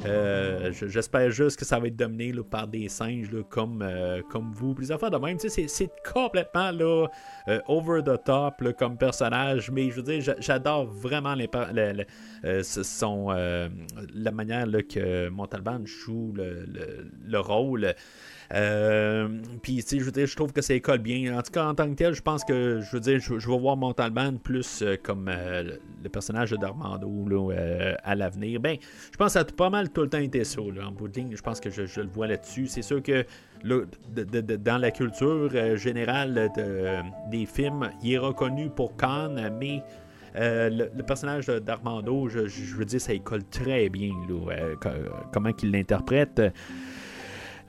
[0.06, 3.86] euh, j'espère juste que ça va être dominé par des singes comme,
[4.30, 4.74] comme vous.
[4.74, 7.08] Plusieurs fois de même, c'est complètement là,
[7.68, 11.48] over the top comme personnage, mais je veux dire, j'adore vraiment les,
[12.62, 16.66] son, la manière que Montalban joue le,
[17.26, 17.94] le rôle.
[18.54, 19.28] Euh,
[19.62, 21.38] puis, tu je, je trouve que ça école bien.
[21.38, 23.60] En tout cas, en tant que tel, je pense que, je veux dire, je, vais
[23.60, 27.52] voir Montalban plus euh, comme euh, le personnage d'Armando
[28.04, 28.60] à l'avenir.
[28.60, 28.78] Ben,
[29.12, 31.08] je pense que ça a pas mal tout le temps été ça, là, en bout
[31.08, 31.36] de ligne.
[31.36, 32.68] Je pense que je, le vois là-dessus.
[32.68, 33.26] C'est sûr que
[33.64, 36.50] dans la culture générale
[37.30, 39.84] des films, il est reconnu pour Khan, mais
[40.36, 44.56] le, personnage d'Armando, je, veux dire, ça école très bien là,
[45.32, 46.42] comment qu'il l'interprète.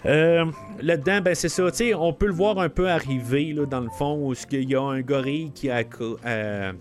[0.06, 0.46] Euh,
[0.80, 1.64] là-dedans, ben c'est ça,
[1.96, 4.82] on peut le voir un peu arriver là, dans le fond, où il y a
[4.82, 5.82] un gorille qui a.
[6.26, 6.72] Euh,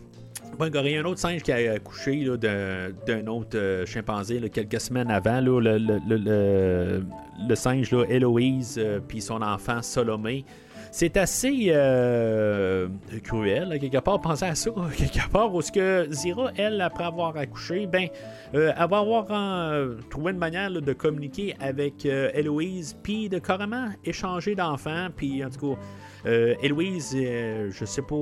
[0.62, 5.40] un gorille, un autre singe qui a accouché d'un autre euh, chimpanzé quelques semaines avant.
[5.40, 10.44] le, le, singe là, Héloïse, puis son enfant Salomé
[10.92, 12.88] c'est assez euh,
[13.24, 14.20] cruel, quelque part.
[14.22, 18.08] Pensez à ça, quelque part, où ce que Zira, elle, après avoir accouché, ben,
[18.56, 25.08] euh, avoir euh, trouvé une manière de communiquer avec Héloïse, puis de carrément échanger d'enfants,
[25.16, 25.82] puis en tout cas.
[26.26, 28.16] Héloïse, je sais pas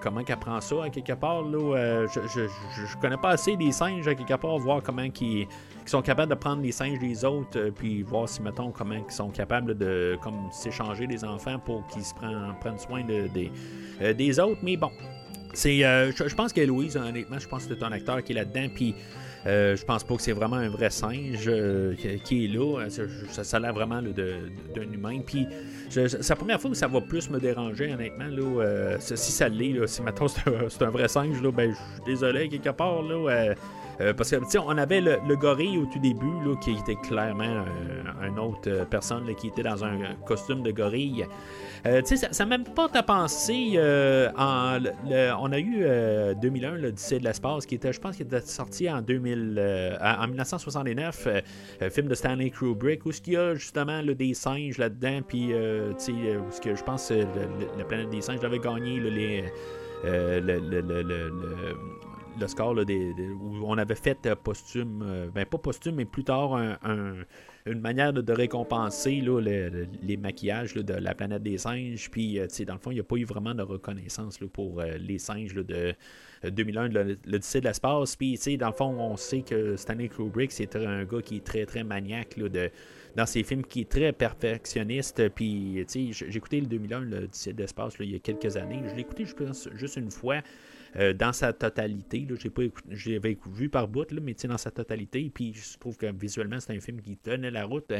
[0.00, 1.42] comment qu'elle prend ça à quelque part.
[1.42, 5.48] Là, je, je, connais pas assez des singes à quelque part, voir comment qu'ils
[5.84, 8.94] qui sont capables de prendre les singes des autres, euh, puis voir si, mettons, comment
[8.94, 14.12] ils sont capables de comme s'échanger des enfants pour qu'ils se prennent, prennent soin euh,
[14.14, 14.60] des autres.
[14.62, 14.90] Mais bon,
[15.52, 18.68] c'est, euh, je, pense qu'Héloïse, honnêtement, je pense que c'est un acteur qui est là-dedans,
[18.74, 18.94] puis
[19.44, 21.50] je pense pas que c'est vraiment un vrai singe
[22.24, 22.86] qui est là.
[22.88, 25.18] Ça, a l'air vraiment d'un humain.
[25.26, 25.48] Puis
[25.90, 28.28] c'est la première fois où ça va plus me déranger, honnêtement.
[28.28, 32.48] Là, si ça l'est, si maintenant c'est un, vrai singe, là, ben, je suis désolé
[32.48, 33.02] quelque part.
[33.02, 33.54] Là,
[34.00, 37.64] euh, parce que, on avait le, gorille au tout début, là, qui était clairement
[38.20, 41.26] un, une autre euh, personne qui était dans un costume de gorille.
[41.86, 43.78] Euh, ça m'a même pas à penser.
[44.36, 44.78] en,
[45.40, 45.84] on a eu
[46.40, 51.28] 2001, l'Odyssée de l'espace, qui était, je pense, qui était sorti en, 2000, en 1969,
[51.90, 56.74] film de Stanley Kubrick, où il y a justement des singes là-dedans, puis où que
[56.76, 59.44] je pense la planète des singes avait gagné les,
[60.04, 61.72] le, le
[62.46, 66.58] score où on avait fait euh, posthume, euh, ben pas posthume, mais plus tard
[67.64, 69.22] une manière de, récompenser
[70.02, 72.10] les maquillages de la planète des singes.
[72.10, 75.18] Puis, euh, dans le fond, il n'y a pas eu vraiment de reconnaissance pour les
[75.18, 75.94] singes de
[76.44, 76.88] 2001,
[77.26, 78.16] l'Odyssée de l'espace.
[78.16, 81.66] Puis, dans le fond, on sait que Stanley Kubrick, c'est un gars qui est très,
[81.66, 82.70] très maniaque de
[83.14, 85.28] dans ses films qui est très perfectionniste.
[85.30, 88.82] Puis, j'ai écouté le 2001, l'Odyssée de l'espace, il y a quelques années.
[88.88, 89.26] Je l'ai écouté,
[89.74, 90.40] juste une fois.
[90.96, 92.26] Euh, dans sa totalité.
[92.38, 95.30] J'ai pas j'avais vu par bout, là, mais dans sa totalité.
[95.32, 97.90] Puis je trouve que visuellement, c'est un film qui tenait la route.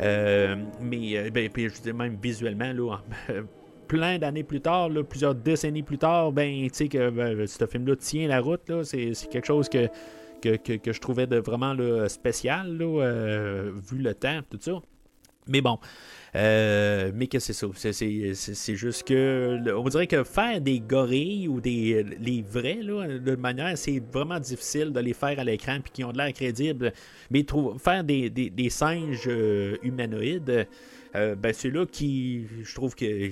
[0.00, 2.96] Euh, mais euh, ben, puis, je dis même visuellement, là,
[3.88, 7.94] plein d'années plus tard, plusieurs décennies plus tard, ben, tu sais que ben, ce film-là
[7.94, 8.72] tient la route.
[8.82, 9.88] C'est quelque chose que
[10.42, 14.72] que, que- que je trouvais de vraiment là, spécial, là, vu le temps, tout ça.
[15.48, 15.78] Mais bon,
[16.36, 17.66] euh, mais que c'est ça.
[17.74, 23.36] C'est- juste que, on dirait que faire des gorilles ou des les vrais, là, de
[23.36, 26.92] manière, c'est vraiment difficile de les faire à l'écran puis qui ont de l'air crédibles.
[27.30, 27.44] Mais
[27.78, 30.66] faire des, singes euh, humanoïdes,
[31.14, 33.30] euh, ben c'est là qui, je trouve que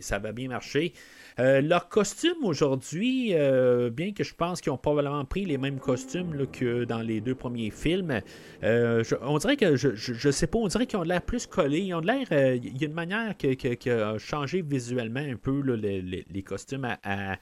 [0.00, 0.94] ça va bien marcher.
[1.38, 5.78] Euh, leurs costumes aujourd'hui, euh, bien que je pense qu'ils ont probablement pris les mêmes
[5.78, 8.22] costumes que dans les deux premiers films,
[8.62, 11.80] euh, on dirait que je, je, sais pas, on dirait qu'ils ont l'air plus collés.
[11.80, 12.26] Ils ont l'air.
[12.32, 16.42] euh, Il y a une manière qui a changé visuellement un peu les, les- les
[16.42, 17.36] costumes à-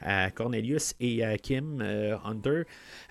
[0.00, 2.62] à Cornelius et à Kim euh, Hunter.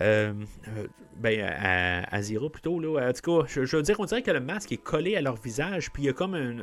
[0.02, 0.34] Euh,
[0.68, 0.88] euh,
[1.18, 2.80] ben, à, à Zero plutôt.
[2.80, 3.10] Là.
[3.10, 5.36] En tout cas, je, veux dire, on dirait que le masque est collé à leur
[5.36, 6.56] visage, puis il y a comme un.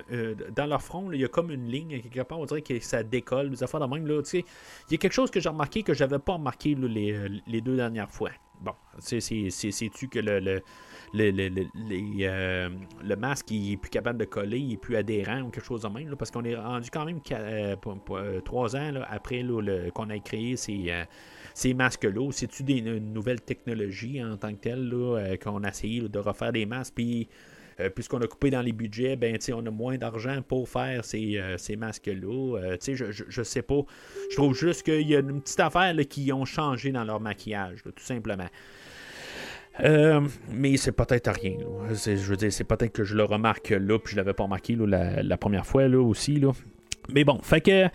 [0.55, 2.79] dans leur front, là, il y a comme une ligne quelque part, on dirait que
[2.81, 4.07] ça décolle, des affaires de même.
[4.07, 4.45] Là, tu il
[4.93, 7.17] y a quelque chose que j'ai remarqué que j'avais pas remarqué là, les,
[7.47, 8.31] les deux dernières fois.
[8.61, 10.63] Bon, c'est- sais-tu que le,
[11.15, 11.67] le, le, le-
[12.23, 12.69] euh,
[13.03, 15.83] le masque il est plus capable de coller, il est plus adhérent ou quelque chose
[15.83, 17.77] de même, parce qu'on est rendu quand même euh,
[18.11, 19.45] euh, trois ans après
[19.95, 20.93] qu'on a créé ces,
[21.55, 22.31] ces masques-là.
[22.33, 26.19] C'est-tu des, une nouvelle technologie en tant que telle là, euh, qu'on a essayé de
[26.19, 27.29] refaire des masques, puis
[27.95, 31.77] puisqu'on a coupé dans les budgets, ben, on a moins d'argent pour faire ces, ces
[31.77, 32.77] masques-là.
[32.83, 33.83] Je, je, je sais pas.
[34.31, 37.83] Je trouve juste qu'il y a une petite affaire qui ont changé dans leur maquillage,
[37.83, 38.49] tout simplement.
[39.85, 40.21] Euh,
[40.53, 41.59] mais c'est peut-être rien.
[41.59, 41.95] là.
[41.95, 44.45] C'est- Je veux dire, c'est peut-être que je le remarque là, puis je l'avais pas
[44.45, 46.41] remarqué là, la, première fois là, aussi.
[46.41, 46.53] Là.
[47.13, 47.87] Mais bon, fait que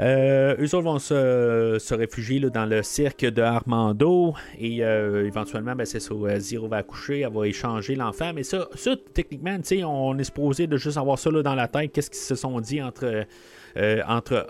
[0.00, 5.26] euh, eux autres vont se, se réfugier là, dans le cirque de Armando et euh,
[5.26, 8.32] éventuellement, ben, c'est ça, euh, Zero va accoucher, elle va échanger l'enfant.
[8.34, 11.92] Mais ça, ça techniquement, on est supposé de juste avoir ça là, dans la tête.
[11.92, 13.24] Qu'est-ce qu'ils se sont dit entre,
[13.76, 14.46] euh, entre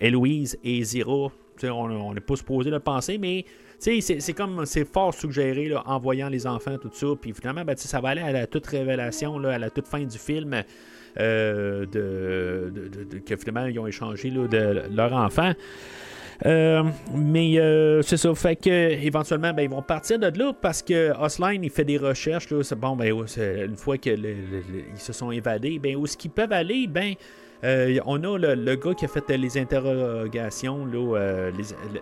[0.00, 1.32] Héloïse et Zero?
[1.64, 3.44] On n'est pas supposé le penser, mais
[3.78, 7.06] c'est- comme c'est fort suggéré en voyant les enfants, tout ça.
[7.20, 10.18] Puis finalement, ben, ça va aller à la toute révélation, à la toute fin du
[10.18, 10.62] film,
[11.18, 11.86] euh,
[13.24, 15.52] que finalement ils ont échangé de leur enfant.
[16.44, 16.82] Euh,
[17.14, 21.10] mais euh, c'est ça, fait que éventuellement ben, ils vont partir de là parce que
[21.18, 22.48] Osline il fait des recherches.
[22.76, 24.34] Bon, ben, une fois qu'ils
[24.96, 26.86] se sont évadés, ben, où est-ce qu'ils peuvent aller?
[26.88, 27.14] Ben,
[27.64, 31.50] euh, on a le, gars qui a fait les interrogations, euh,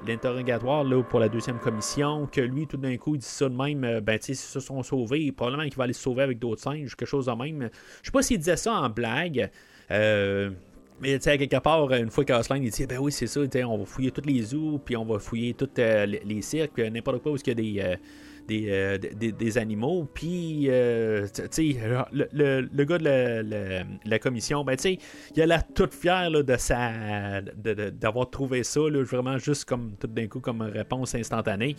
[0.06, 3.84] l'interrogatoire pour la deuxième commission, que lui, tout d'un coup, il dit ça de même,
[3.84, 6.62] euh, ben, tu sais, se sont sauvés, probablement qu'il va aller se sauver avec d'autres
[6.62, 7.68] singes, quelque chose de même.
[8.02, 9.50] Je sais pas s'il disait ça en blague.
[9.90, 10.50] euh,
[11.00, 13.78] mais tu sais, quelque part, une fois qu'Aslan il dit Ben oui, c'est ça, on
[13.78, 17.36] va fouiller tous les zoos, puis on va fouiller tous les, cirques, n'importe quoi où
[17.36, 17.96] il y a des,
[18.48, 20.08] des, euh, des, animaux.
[20.12, 21.26] Puis, euh,
[22.12, 26.30] le, le, le gars de la, la- la commission, ben il a l'air tout fier
[26.30, 31.14] là, de sa, d'avoir trouvé ça, là, vraiment juste comme tout d'un coup, comme réponse
[31.14, 31.76] instantanée.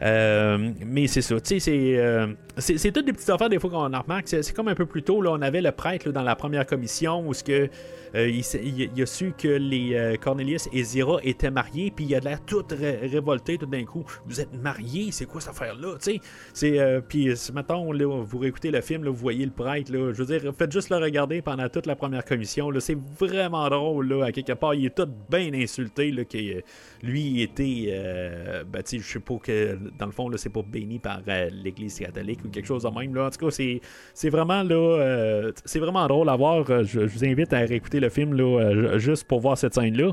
[0.00, 3.58] Euh, mais c'est ça, tu sais, c'est, euh, c'est, c'est toutes des petites affaires des
[3.58, 4.28] fois qu'on en remarque.
[4.28, 6.66] C'est, c'est comme un peu plus tôt, là, on avait le prêtre dans la première
[6.66, 7.68] commission où que,
[8.14, 12.40] euh, il, a su que les Cornelius et Zira étaient mariés, puis il a l'air
[12.44, 14.04] tout ré- révolté tout d'un coup.
[14.26, 15.96] Vous êtes mariés, c'est quoi cette affaire-là?
[15.98, 16.20] Tu sais,
[16.52, 19.92] c'est, euh, puis ce matin, là, vous réécoutez le film, là, vous voyez le prêtre,
[19.92, 22.70] là, je veux dire, faites juste le regarder pendant toute la première commission.
[22.70, 24.74] Là, c'est vraiment drôle, là, à quelque part.
[24.74, 26.60] Il est tout bien insulté, là, que euh,
[27.02, 30.52] lui était, euh, ben, tu sais, je sais pas que, dans le fond, là, c'est
[30.52, 33.14] pas béni par euh, l'Église catholique ou quelque chose de même.
[33.14, 33.26] Là.
[33.26, 33.80] En tout cas, c'est,
[34.14, 36.64] c'est vraiment, là, euh, c'est vraiment drôle à voir.
[36.70, 40.12] Euh, Je, vous invite à réécouter le film, là, euh, juste pour voir cette scène-là.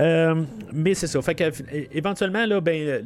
[0.00, 0.42] Euh,
[0.72, 1.20] mais c'est ça.
[1.22, 1.44] Fait que,
[1.92, 3.02] éventuellement, là, ben,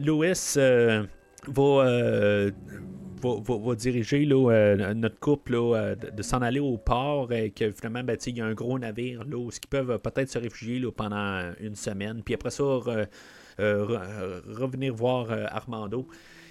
[0.56, 1.04] euh,
[1.48, 2.50] va, euh,
[3.22, 7.32] va, va- va diriger là, euh, notre couple là, euh, de, s'en aller au port
[7.32, 10.30] et que finalement, ben, il y a un gros navire là, où ils peuvent peut-être
[10.30, 12.22] se réfugier là, pendant une semaine.
[12.24, 13.06] Puis après ça, re-
[13.58, 16.06] re- revenir voir Armando.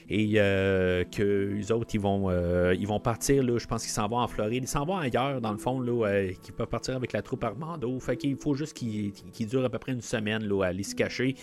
[0.07, 2.29] Et euh, que les autres, ils vont,
[2.73, 4.63] ils vont partir, là, je pense qu'ils s'en vont en Floride.
[4.63, 7.99] Ils s'en vont ailleurs, dans le fond, là, qu'ils peuvent partir avec la troupe Armando.
[7.99, 10.83] Fait qu'il faut juste qu'ils qu'ils durent à peu près une semaine là, à aller
[10.83, 11.33] se cacher.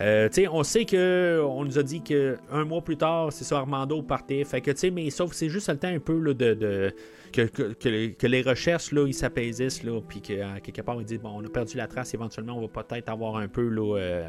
[0.00, 3.58] Euh, on sait que on nous a dit que un mois plus tard, c'est ça,
[3.58, 4.42] Armando partait.
[4.44, 6.92] Fait que, mais sauf c'est juste le temps un peu de,
[7.32, 11.04] que, que, que les- que recherches là, ils s'apaisissent, là, puis qu'à quelque part ils
[11.04, 13.96] disent bon, on a perdu la trace, éventuellement on va peut-être avoir un peu là,
[13.98, 14.28] euh,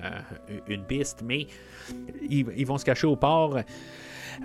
[0.68, 1.48] une piste, mais
[2.30, 3.60] ils vont se cacher au port.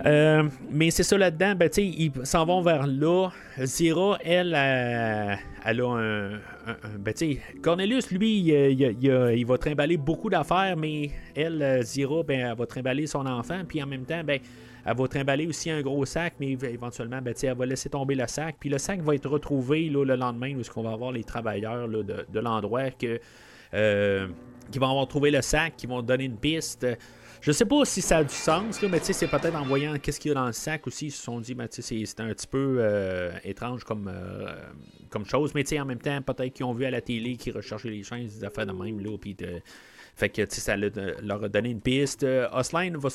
[0.05, 3.29] Euh, mais c'est ça là-dedans, ben, ils s'en vont vers là.
[3.61, 5.35] Zira, elle, euh,
[5.65, 6.33] elle a un.
[6.33, 6.37] un-
[6.67, 7.13] un- ben,
[7.61, 13.07] Cornelius, lui, il, va trimballer beaucoup d'affaires, mais elle, euh, Zira, ben, elle va trimballer
[13.07, 14.39] son enfant, puis en même temps, ben,
[14.85, 18.27] elle va trimballer aussi un gros sac, mais éventuellement, ben, elle va laisser tomber le
[18.27, 21.23] sac, puis le sac va être retrouvé là, le lendemain, où qu'on va avoir les
[21.23, 23.17] travailleurs de, l'endroit qui
[24.79, 26.85] vont avoir trouvé le sac, qui vont donner une piste.
[27.41, 30.19] Je sais pas si ça a du sens, là, mais c'est peut-être en voyant qu'est-ce
[30.19, 32.19] qu'il y a dans le sac aussi, ils se sont dit, ben, tu sais, c'est-
[32.19, 34.53] un petit peu euh, étrange comme, euh,
[35.09, 37.89] comme chose, mais en même temps, peut-être qu'ils ont vu à la télé qu'ils recherchaient
[37.89, 39.61] les chaînes, des affaires de même, là, puis de-
[40.15, 40.91] Fait que, ça le-
[41.23, 42.23] leur a donné une piste.
[42.23, 43.07] Euh, Osline va,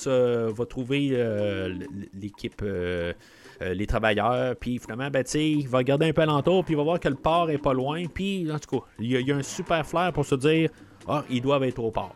[0.48, 1.74] va trouver euh,
[2.18, 3.12] l'équipe, euh,
[3.60, 6.82] euh, les travailleurs, puis finalement, ben, il va regarder un peu alentour, puis il va
[6.82, 9.26] voir que le port est pas loin, puis, en tout cas, il y, a- il
[9.28, 10.70] y a un super flair pour se dire,
[11.06, 12.14] ah, ils doivent être au port.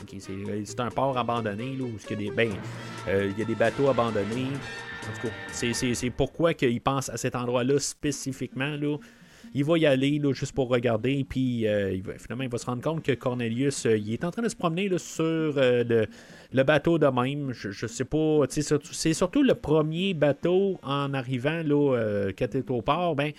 [0.00, 2.52] Ok, c'est, un port abandonné, là, où il y a des, ben,
[3.08, 4.48] euh, il y a des bateaux abandonnés.
[5.02, 8.96] En tout cas, c'est, pourquoi qu'il pense à cet endroit-là spécifiquement, là.
[9.54, 12.82] Il va y aller là, juste pour regarder, puis euh, finalement, il va se rendre
[12.82, 16.06] compte que Cornelius, euh, il est en train de se promener là, sur euh, le,
[16.52, 17.52] le bateau de même.
[17.52, 22.82] Je, sais pas, c'est surtout le premier bateau en arrivant là, euh, quand t'es au
[22.82, 23.32] port, ben,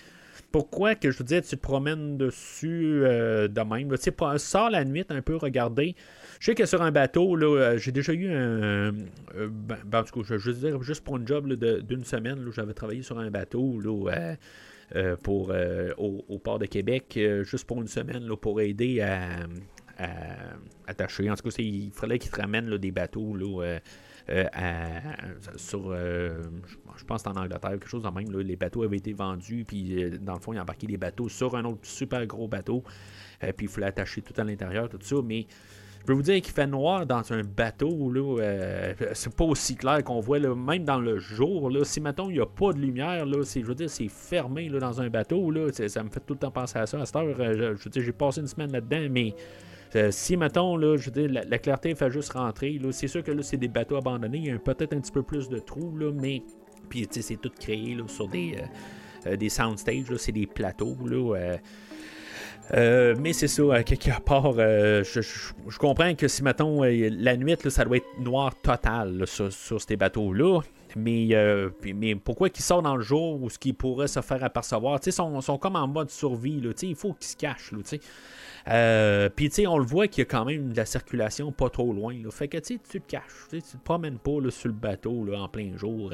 [0.51, 3.95] pourquoi que je veux dire, tu te promènes dessus euh, de même.
[4.37, 5.95] sors la nuit un peu, regarder.
[6.39, 8.33] Je sais que sur un bateau, là, euh, j'ai déjà eu un.
[8.33, 8.91] euh,
[9.51, 12.43] ben, ben, en tout cas, je je veux dire, juste pour une job d'une semaine,
[12.45, 14.35] là, j'avais travaillé sur un bateau là,
[14.95, 15.53] euh, pour,
[15.97, 19.45] au, port de Québec, juste pour une semaine, là, pour aider à,
[20.87, 21.29] attacher.
[21.29, 23.79] En tout cas, c'est- il fallait qu'ils te ramènent des bateaux là,
[25.57, 25.93] sur.
[25.93, 28.31] je- pense en Angleterre, quelque chose de même.
[28.39, 31.65] les bateaux avaient été vendus, puis dans le fond, ils embarquaient des bateaux sur un
[31.65, 32.81] autre super gros bateau.
[33.57, 35.17] puis il fallait attacher tout à l'intérieur, tout ça.
[35.21, 35.45] Mais
[36.09, 40.19] peux vous dire qu'il fait noir dans un bateau, euh, c'est pas aussi clair qu'on
[40.19, 41.69] voit, même dans le jour.
[41.69, 44.07] Là, si, mettons, il n'y a pas de lumière, là, c'est, je veux dire, c'est
[44.07, 46.99] fermé là, dans un bateau, là, ça me fait tout le temps penser à ça.
[46.99, 49.35] À cette heure, euh, je, veux dire, j'ai passé une semaine là-dedans, mais
[49.95, 53.23] euh, si, mettons, là, je veux la, la clarté fait juste rentrer, là, c'est sûr
[53.23, 55.59] que là, c'est des bateaux abandonnés, il y a peut-être un petit peu plus de
[55.59, 56.41] trous, là, mais
[56.89, 58.55] puis, tu sais, c'est tout créé là, sur des,
[59.37, 61.59] des soundstages, là, c'est des plateaux, là.
[62.73, 67.55] Euh, mais c'est ça, quelque part, euh, je, comprends que si, mettons, euh, la nuit,
[67.63, 70.61] là, ça doit être noir total sur, ces bateaux-là.
[70.95, 74.99] Mais, pourquoi qu'ils sortent dans le jour où ce qu'ils pourraient se faire apercevoir?
[75.03, 77.89] Sais, sont, sont comme en mode survie, là, il faut qu'ils se cachent, là, tu
[77.89, 77.99] sais.
[78.67, 81.51] Euh, Puis, tu sais, on le voit qu'il y a quand même de la circulation
[81.51, 82.13] pas trop loin.
[82.31, 83.47] Fait que, tu te caches.
[83.49, 86.11] Tu te promènes pas là, sur le bateau en plein jour.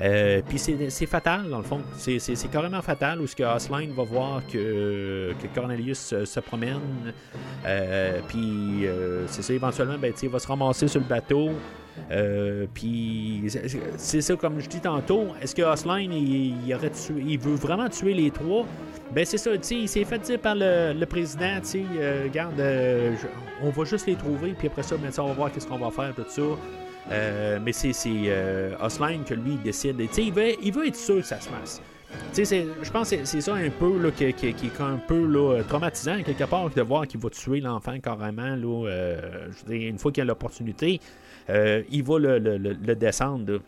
[0.00, 1.80] Euh, Puis, c'est fatal, dans le fond.
[1.96, 7.12] C'est- carrément fatal où ce que Osline va voir que, Cornelius se promène.
[7.64, 8.86] Euh, Puis,
[9.28, 11.50] c'est ça, éventuellement, ben, il va se ramasser sur le bateau.
[12.10, 13.42] Euh, puis
[13.96, 15.28] c'est- ça comme je dis tantôt.
[15.42, 18.64] Est-ce que Osline il, veut vraiment tuer les trois?
[19.12, 19.56] Ben c'est ça.
[19.58, 21.58] Tu il s'est fait dire par le, président.
[21.60, 22.28] Tu sais, euh,
[22.58, 23.14] euh,
[23.62, 24.54] on va juste les trouver.
[24.58, 26.42] Puis après ça, ben, on va voir qu'est-ce qu'on va faire tout ça.
[27.64, 27.90] Mais c'est
[28.80, 29.96] Osline que lui il décide.
[29.98, 31.80] Tu sais, il veut, il veut être sûr que ça se passe.
[32.34, 35.62] Je pense que c'est- ça un peu là, qui, qui- qui est un peu là,
[35.68, 38.88] traumatisant quelque part de voir qu'il va tuer l'enfant carrément là,
[39.68, 41.00] une fois qu'il a l'opportunité,
[41.48, 43.52] il va le, descendre.
[43.52, 43.58] là.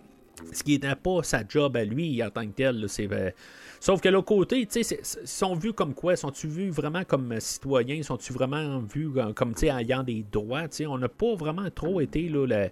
[0.52, 2.80] Ce qui n'était pas sa job à lui en tant que tel.
[2.80, 3.30] là, euh,
[3.80, 6.14] Sauf que l'autre côté, tu sais, sont vus comme quoi?
[6.16, 8.02] Sont-ils vus vraiment comme euh, citoyens?
[8.02, 10.62] Sont-ils vraiment vus comme, tu sais, ayant des droits?
[10.68, 12.68] Tu sais, on n'a pas vraiment trop été là, euh,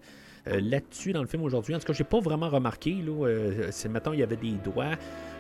[0.60, 1.74] là-dessus dans le film aujourd'hui.
[1.74, 2.92] En tout cas, j'ai pas vraiment remarqué.
[3.04, 4.92] Là, euh, c'est, mettons, il y avait des droits.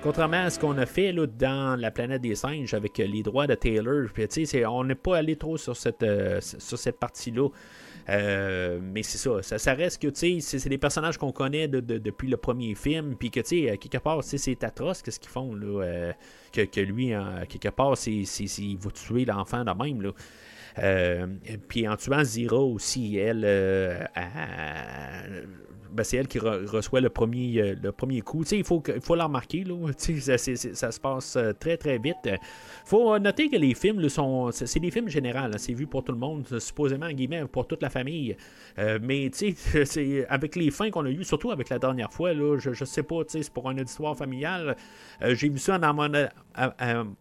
[0.02, 3.22] Contrairement à ce qu'on a fait là, dans La planète des singes avec euh, les
[3.22, 4.08] droits de Taylor.
[4.12, 7.48] Puis, c'est- on n'est pas allé trop sur cette, euh, sur cette partie-là.
[8.08, 11.80] Euh, mais c'est ça, ça, reste que, tu sais, c'est, des personnages qu'on connaît de-
[11.80, 15.18] de- depuis le premier film, puis que, tu sais, à quelque part, c'est atroce qu'est-ce
[15.18, 16.12] qu'ils font, là, euh,
[16.52, 20.10] que, que lui, à quelque part, il va tuer l'enfant de même, là.
[20.78, 21.26] Euh,
[21.68, 24.04] puis en tuant Zira aussi, elle, euh,
[25.92, 28.44] ben, c'est elle qui re- reçoit le premier, euh, le premier coup.
[28.52, 29.74] Il faut, il faut la remarquer, là.
[29.98, 32.28] Ça, ça se passe euh, très, très vite.
[32.86, 34.52] Faut euh, noter que les films sont.
[34.52, 35.50] C'est des films généraux.
[35.56, 38.36] C'est vu pour tout le monde, supposément, en guillemets, pour toute la famille.
[38.78, 42.32] Euh, mais, tu sais, avec les fins qu'on a eues, surtout avec la dernière fois,
[42.32, 44.76] là, je, je sais pas, tu sais, c'est pour un auditoire familial.
[45.20, 46.12] Euh, J'ai vu ça dans mon,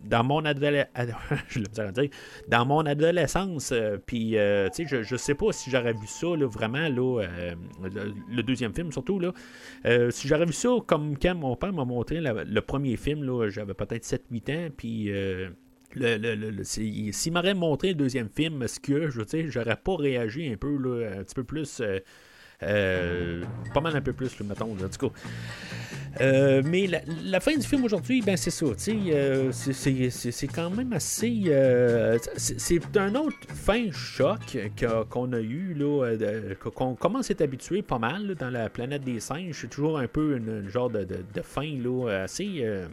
[0.03, 1.15] dans mon adole- ad-
[1.49, 2.09] je l'ai misère à dire,
[2.47, 3.71] dans mon adolescence.
[3.71, 7.55] euh, Puis, euh, je, je sais pas si j'aurais vu ça, là, vraiment, là, euh,
[8.31, 9.33] le, deuxième film, surtout, là.
[9.85, 13.49] Euh, si j'aurais vu ça comme quand mon père m'a montré le premier film, là,
[13.49, 15.05] j'avais peut-être 7-8 ans, puis...
[15.95, 19.77] le, le- le- S'il m'aurait montré le deuxième film, est-ce que je veux dire, j'aurais
[19.77, 21.81] pas réagi un peu, là, un petit peu plus.
[22.59, 25.13] Pas mal un peu plus, là, mettons, tout cas.
[26.21, 31.43] Euh, mais la, fin du film aujourd'hui, ben c'est ça, euh, c'est- quand même assez...
[31.47, 34.57] euh, c'est un autre fin choc
[35.09, 39.19] qu'on a eu, euh, qu'on commence à être habitué pas mal dans la planète des
[39.19, 39.57] singes.
[39.61, 42.59] C'est toujours un peu une, genre de, de, fin là, assez...
[42.61, 42.87] euh,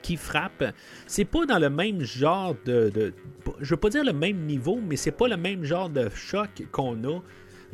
[0.00, 0.64] qui frappe.
[1.06, 3.14] C'est pas dans le même genre de, de-
[3.60, 6.50] Je veux pas dire le même niveau, mais c'est pas le même genre de choc
[6.72, 7.20] qu'on a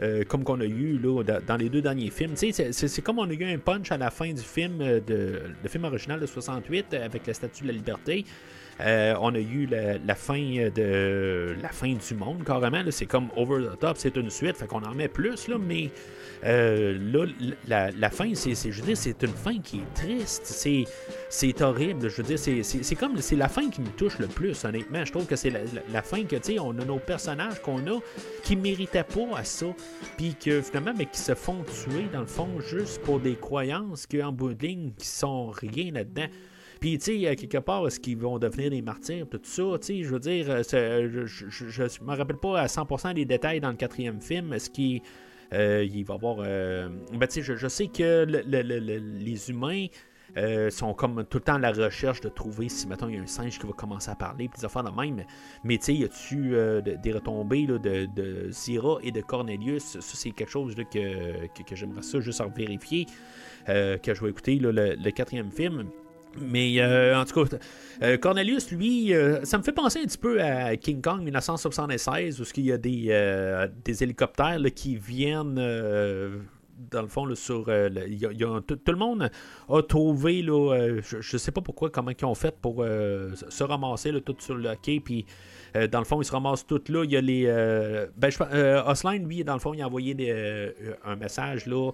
[0.02, 2.32] euh, comme qu'on a eu là, da- dans les deux derniers films.
[2.36, 5.68] C'est comme on a eu un punch à la fin du film, euh, de, le
[5.68, 8.24] film original de 68 euh, avec la Statue de la Liberté.
[8.80, 12.82] Euh, on a eu la, fin de la fin du monde carrément.
[12.90, 15.90] C'est comme over the top, c'est une suite, fait qu'on en met plus là, mais
[16.44, 17.26] euh,
[17.66, 20.44] là, la, fin, c'est, je veux c'est une fin qui est triste.
[21.30, 22.08] C'est, horrible.
[22.08, 25.04] Je veux dire, c'est, comme c'est la fin qui me touche le plus, honnêtement.
[25.04, 27.98] Je trouve que c'est la, fin que, tu sais, on a nos personnages qu'on a
[28.44, 29.66] qui méritaient pas à ça,
[30.16, 34.06] puis que finalement, mais qui se font tuer, dans le fond, juste pour des croyances
[34.06, 36.26] qu'en bout de qui sont rien là-dedans.
[36.80, 39.86] Puis, tu sais, à quelque part, est-ce qu'ils vont devenir des martyrs, tout ça, tu
[39.86, 43.60] sais, je veux dire, euh, c'est- je, je me rappelle pas à 100% des détails
[43.60, 44.52] dans le quatrième film.
[44.52, 45.00] Est-ce qu'il
[45.54, 46.36] euh, il va y avoir.
[46.40, 49.86] euh, ben, tu sais, je, sais que le- le- le- le- les humains.
[50.36, 53.18] euh, sont comme tout le temps à la recherche de trouver si, mettons, il y
[53.18, 55.24] a un singe qui va commencer à parler, puis des affaires de même.
[55.64, 59.82] Mais, tu sais, y a-tu euh, de- des retombées de, Zira et de Cornelius?
[59.84, 63.06] Ça, c'est quelque chose que, que, j'aimerais ça juste en vérifier,
[63.70, 65.88] euh, que je vais écouter le quatrième film.
[66.36, 67.56] Mais euh, en tout cas,
[68.02, 72.40] euh, Cornelius, lui, euh, ça me fait penser un petit peu à King Kong 1976,
[72.40, 77.64] où il y a des, des hélicoptères qui viennent, dans le fond, sur.
[77.66, 79.30] le- tout, le monde
[79.68, 84.12] a trouvé, là, je, je sais pas pourquoi, comment ils ont fait pour se ramasser
[84.20, 85.26] tout sur le quai, puis.
[85.90, 87.04] dans le fond, ils se ramassent tout là.
[87.04, 87.46] Il y a les.
[88.16, 88.30] ben,
[88.86, 90.72] Osline, lui, dans le fond, il a envoyé des,
[91.04, 91.90] un message là,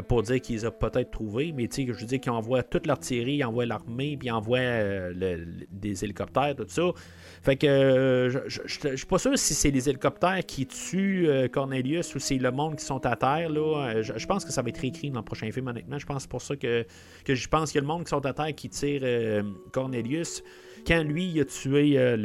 [0.00, 2.86] pour dire qu'ils ont peut-être trouvé, mais tu sais, je veux dire qu'ils envoient toute
[2.86, 6.82] l'artillerie, ils envoient l'armée, puis ils envoient euh, des hélicoptères, tout ça.
[7.42, 11.48] Fait que euh, je- je suis pas sûr si c'est les hélicoptères qui tuent euh,
[11.48, 13.50] Cornelius ou c'est le monde qui sont à terre.
[13.54, 15.98] Euh, Je, pense que ça va être écrit dans le prochain film, honnêtement.
[15.98, 16.86] Je pense que pour ça que,
[17.24, 19.42] que je pense a le monde qui sont à terre qui tire euh,
[19.72, 20.42] Cornelius.
[20.86, 22.16] Quand lui, il a tué euh,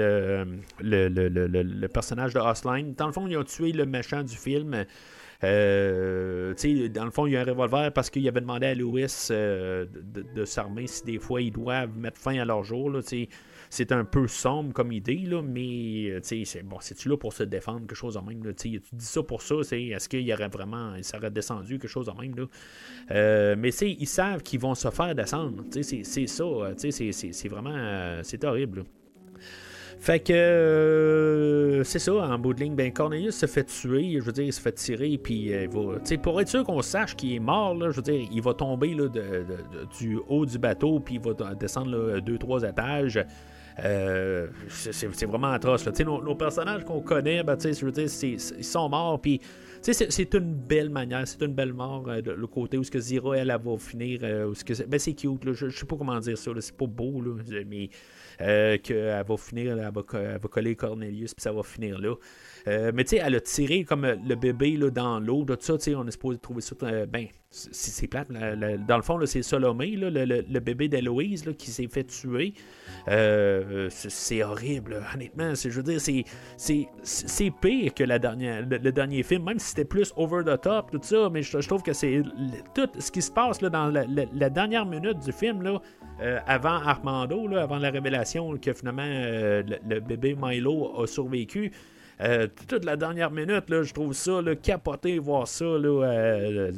[0.79, 4.85] le, le, personnage de Osline, dans le fond, il a tué le méchant du film.
[5.43, 6.53] Euh,
[6.89, 9.85] dans le fond, il y a un revolver parce qu'il avait demandé à Lewis euh,
[9.85, 12.89] de, s'armer si des fois ils doivent mettre fin à leur jour.
[12.89, 13.01] Là,
[13.69, 17.43] c'est un peu sombre comme idée, là, mais euh, c'est bon, c'est-tu là pour se
[17.43, 18.43] défendre, quelque chose de même?
[18.43, 21.77] Là, tu dis ça pour ça, c'est, est-ce qu'il y aurait vraiment, il serait descendu,
[21.77, 22.35] quelque chose de même?
[22.35, 22.45] Là?
[23.11, 25.63] Euh, mais ils savent qu'ils vont se faire descendre.
[25.71, 26.45] C'est, ça,
[26.77, 28.85] c'est, c'est, vraiment, c'est horrible.
[29.99, 34.23] Fait que euh, c'est ça, en bout de ligne, ben Cornelius se fait tuer, je
[34.23, 36.17] veux dire, il se fait tirer, puis euh, il va.
[36.21, 38.93] Pour être sûr qu'on sache qu'il est mort, là, je veux dire, il va tomber
[38.93, 39.07] là,
[39.99, 43.19] du haut du bateau, puis il va descendre là, deux, trois étages.
[43.83, 45.85] Euh, c'est vraiment atroce.
[45.85, 45.91] là.
[46.03, 49.41] Nos, nos personnages qu'on connaît, ben, je veux dire, ils sont morts, puis
[49.81, 53.49] c'est une belle manière, c'est une belle mort le côté où ce que Zira, elle,
[53.49, 56.19] elle va finir, où ce que ben c'est cute, là, je, je sais pas comment
[56.19, 57.31] dire ça, c'est pas beau, là,
[57.67, 57.89] mais
[58.37, 62.15] qu'elle va finir, elle va, elle va coller Cornelius, puis ça va finir là.
[62.67, 65.57] Euh, mais tu sais, elle a tiré comme euh, le bébé là, dans l'eau, tout
[65.59, 68.77] ça, tu sais, on est supposé trouver ça, euh, ben, c'est c'est plate, la- la-
[68.77, 72.53] dans le fond, c'est Salomé, le, le- bébé d'Héloïse, qui s'est fait tuer.
[73.89, 79.59] C'est- horrible, honnêtement, je veux dire, c'est pire que la dernière, le, dernier film, même
[79.59, 82.21] si c'était plus over the top, tout ça, mais je, trouve que c'est
[82.75, 85.81] tout ce qui se passe dans la, dernière minute du film, là,
[86.45, 91.71] avant Armando, avant la révélation que finalement le, le bébé Milo a survécu.
[92.19, 96.71] Euh, toute la dernière minute, je trouve ça là, capoté, voir ça, euh,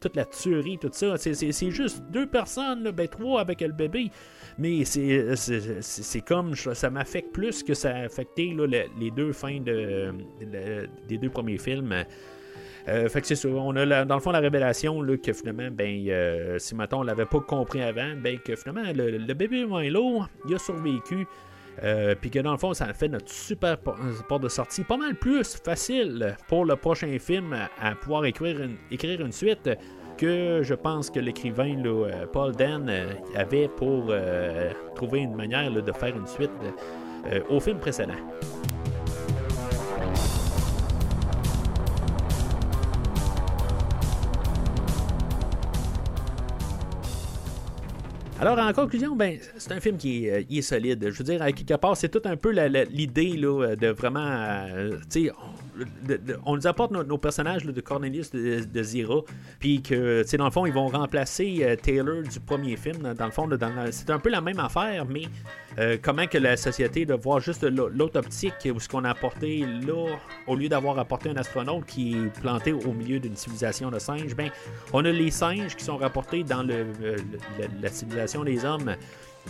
[0.00, 1.16] toute la tuerie, tout ça.
[1.16, 4.10] C'est, juste deux personnes, ben trois avec le bébé.
[4.56, 8.56] Mais c'est, comme ça m'affecte plus que ça a affecté
[9.00, 11.92] les deux fins de, de- des deux premiers films.
[12.86, 13.46] Euh, fait que c'est.
[13.46, 17.24] On a dans le fond la révélation que finalement, ben, euh, si maintenant on l'avait
[17.24, 21.26] pas compris avant, ben que finalement le, le bébé Milo, il a survécu.
[21.82, 23.98] Euh, Puis que dans le fond, ça a fait notre super por-
[24.28, 28.76] porte de sortie pas mal plus facile pour le prochain film à, pouvoir écrire une,
[29.32, 29.68] suite
[30.16, 31.74] que je pense que l'écrivain
[32.04, 36.50] euh, Paul Dan euh, avait pour euh, trouver une manière de faire une suite
[37.26, 38.14] euh, au film précédent.
[48.46, 51.08] Alors, en conclusion, ben, c'est un film qui est, euh, solide.
[51.10, 54.20] Je veux dire, à quelque part, c'est tout un peu l'idée de vraiment.
[54.20, 54.98] euh,
[56.44, 59.20] on nous apporte nos, personnages de Cornelius de, de Zira,
[59.58, 63.14] puis que, dans le fond, ils vont remplacer euh, Taylor du premier film.
[63.90, 65.22] C'est un peu la même affaire, mais
[65.78, 69.10] euh, comment que la société de voir juste l'au- l'autre optique, où ce qu'on a
[69.10, 73.90] apporté là, au lieu d'avoir apporté un astronaute qui est planté au milieu d'une civilisation
[73.90, 74.50] de singes, ben,
[74.92, 76.86] on a les singes qui sont rapportés dans le-
[77.82, 78.94] la civilisation des hommes.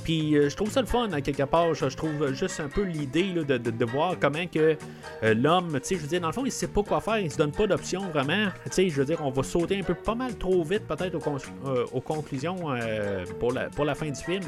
[0.02, 1.72] Puis euh, je trouve ça le fun, à quelque part.
[1.74, 4.76] Je, trouve juste un peu l'idée de, de- de voir comment que
[5.22, 7.18] euh, l'homme, tu sais, je veux dire, dans le fond, il sait pas quoi faire,
[7.18, 8.48] il se donne pas d'option vraiment.
[8.64, 11.14] Tu sais, je veux dire, on va sauter un peu pas mal trop vite, peut-être,
[11.16, 12.56] euh, aux conclusions
[13.38, 14.42] pour, la, pour la fin du film,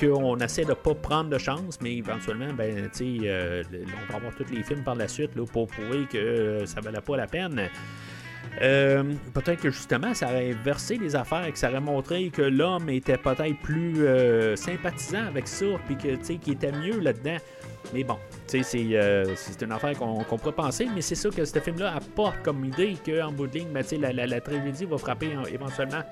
[0.00, 3.64] qu'on essaie de pas prendre de chance, mais éventuellement, ben, tu sais,
[4.08, 7.00] on va avoir tous les films par la suite là, pour prouver que ça valait
[7.00, 7.68] pas la peine.
[8.62, 9.02] Euh,
[9.34, 13.18] peut-être que justement, ça aurait inversé les affaires, que ça aurait montré que l'homme était
[13.18, 17.36] peut-être plus euh, sympathisant avec ça, puis que tu sais, qu'il était mieux là-dedans.
[17.92, 21.58] Mais bon, c'est, euh, une affaire qu'on, qu'on pourrait penser, mais c'est ça que ce
[21.58, 25.32] film-là apporte comme idée qu'en bout de ligne, ben, la, la, la tragédie va frapper
[25.34, 26.02] hein, éventuellement.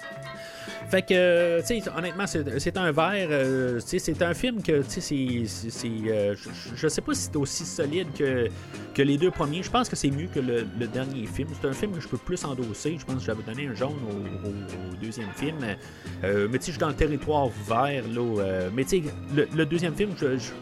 [0.89, 3.29] Fait que, euh, tu honnêtement, c'est, un verre.
[3.31, 5.89] euh, c'est un film que, tu sais, c'est.
[6.09, 6.35] euh,
[6.75, 8.49] je, sais pas si c'est aussi solide que,
[8.95, 9.63] que les deux premiers.
[9.63, 11.49] Je pense que c'est mieux que le, dernier film.
[11.61, 12.97] C'est un film que je peux plus endosser.
[12.99, 14.51] Je pense que j'avais donné un jaune au, au-
[14.93, 15.77] au deuxième film.
[16.25, 18.21] Euh, mais tu sais, je suis dans le territoire vert, là.
[18.21, 20.11] euh, mais tu sais, le, deuxième film,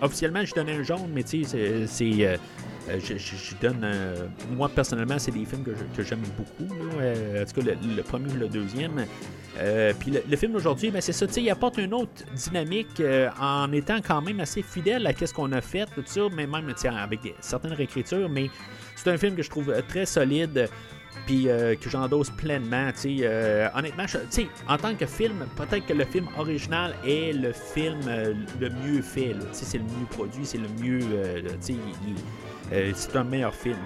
[0.01, 2.27] officiellement, je donnais un jaune, mais tu sais, c'est.
[2.27, 2.37] euh,
[2.99, 3.87] je, donne.
[4.57, 6.73] moi, personnellement, c'est des films que, j'aime beaucoup.
[6.75, 9.07] En tout cas, le, premier le deuxième.
[10.01, 13.01] Puis le, film d'aujourd'hui, ben, c'est ça, tu sais, il apporte une autre dynamique
[13.41, 16.75] en étant quand même assez fidèle à ce qu'on a fait, tout ça, mais même
[16.99, 18.29] avec certaines réécritures.
[18.29, 18.51] Mais
[18.97, 20.69] c'est un film que je trouve très solide.
[21.27, 24.05] Puis euh, que j'endosse pleinement, euh, honnêtement,
[24.69, 29.03] en tant que film, peut-être que le film original est le film euh, le mieux
[29.03, 29.37] fait.
[29.53, 31.01] c'est le mieux produit, c'est le mieux.
[31.61, 33.79] c'est un meilleur film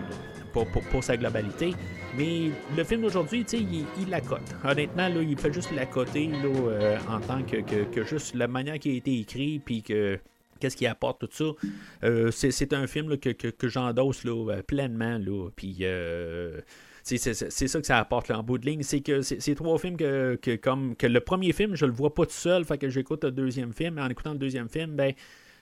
[0.53, 1.75] pour, sa globalité.
[2.17, 4.41] Mais le film d'aujourd'hui, il, il la cote.
[4.65, 6.31] Honnêtement, là, il fait juste la coter
[7.11, 10.19] en tant que, que, juste la manière qui a été écrit, puis que
[10.59, 11.55] qu'est-ce qu'il apporte, tout
[12.01, 12.31] ça.
[12.31, 14.25] C'est, un film que, j'endosse
[14.67, 15.19] pleinement.
[15.19, 15.85] Là, puis.
[17.07, 18.83] C'est, ça que ça apporte en bout de ligne.
[18.83, 22.13] C'est que c'est, trois films que, que, comme que le premier film, je le vois
[22.13, 23.99] pas tout seul, fait que j'écoute le deuxième film.
[23.99, 25.13] En écoutant le deuxième film, ben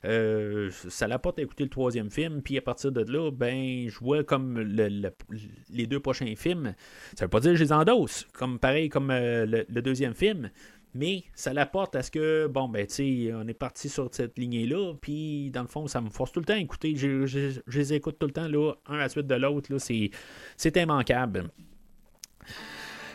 [0.07, 3.99] euh, ça l'apporte à écouter le troisième film, puis à partir de là, ben, je
[3.99, 5.13] vois comme le- le-
[5.71, 6.75] les deux prochains films.
[7.19, 10.51] Ça veut pas dire que je les endosse, comme pareil comme euh, le deuxième film,
[10.95, 14.39] mais ça l'apporte à ce que, bon, ben, tu sais, on est parti sur cette
[14.39, 16.95] lignée-là, puis dans le fond, ça me force tout le temps à écouter.
[16.97, 20.77] Je, les écoute tout le temps, là, un à la suite de l'autre, là, c'est
[20.77, 21.51] immanquable.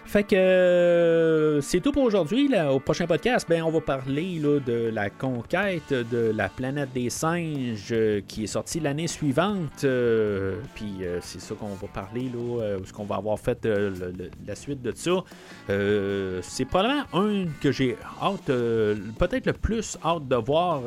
[0.10, 2.50] Fait que euh, c'est tout pour aujourd'hui.
[2.72, 7.12] Au prochain podcast, ben, on va parler là, de la conquête de la planète des
[7.12, 9.84] singes euh, qui est sortie l'année suivante.
[9.84, 13.94] euh, Puis c'est ça qu'on va parler, là, ce qu'on va avoir fait le-
[14.48, 15.24] la suite de ça.
[15.68, 20.82] C'est probablement un que j'ai hâte, peut-être le plus hâte de voir.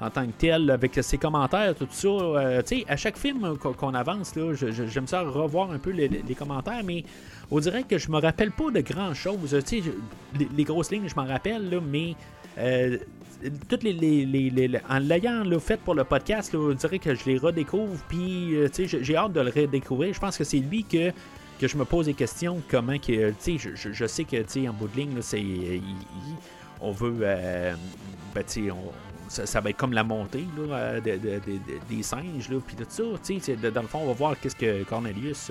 [0.00, 2.08] En tant que tel, avec ses commentaires, tout ça.
[2.08, 7.04] Euh, à chaque film qu'on avance, là, j'aime ça revoir un peu les, commentaires, mais
[7.50, 9.56] on dirait que je me rappelle pas de grand chose.
[9.66, 9.90] Tu sais,
[10.38, 12.14] je- les, grosses lignes, je m'en rappelle, là, mais
[12.58, 12.98] euh,
[13.68, 17.98] toutes les, en l'ayant fait pour le podcast, là, on dirait que je les redécouvre.
[18.08, 20.12] Puis, euh, j'ai- hâte de le redécouvrir.
[20.12, 21.10] Je pense que c'est lui que
[21.58, 24.36] que je me pose des questions comment que je, je- je sais que
[24.68, 25.22] en bout de ligne là,
[26.82, 27.74] on veut euh,
[28.34, 28.92] ben, on-
[29.28, 32.76] ça, va être comme la montée euh, de- de- de- de- des singes là puis
[32.76, 33.02] tout ça
[33.70, 35.50] dans le fond on va voir qu'est-ce que Cornelius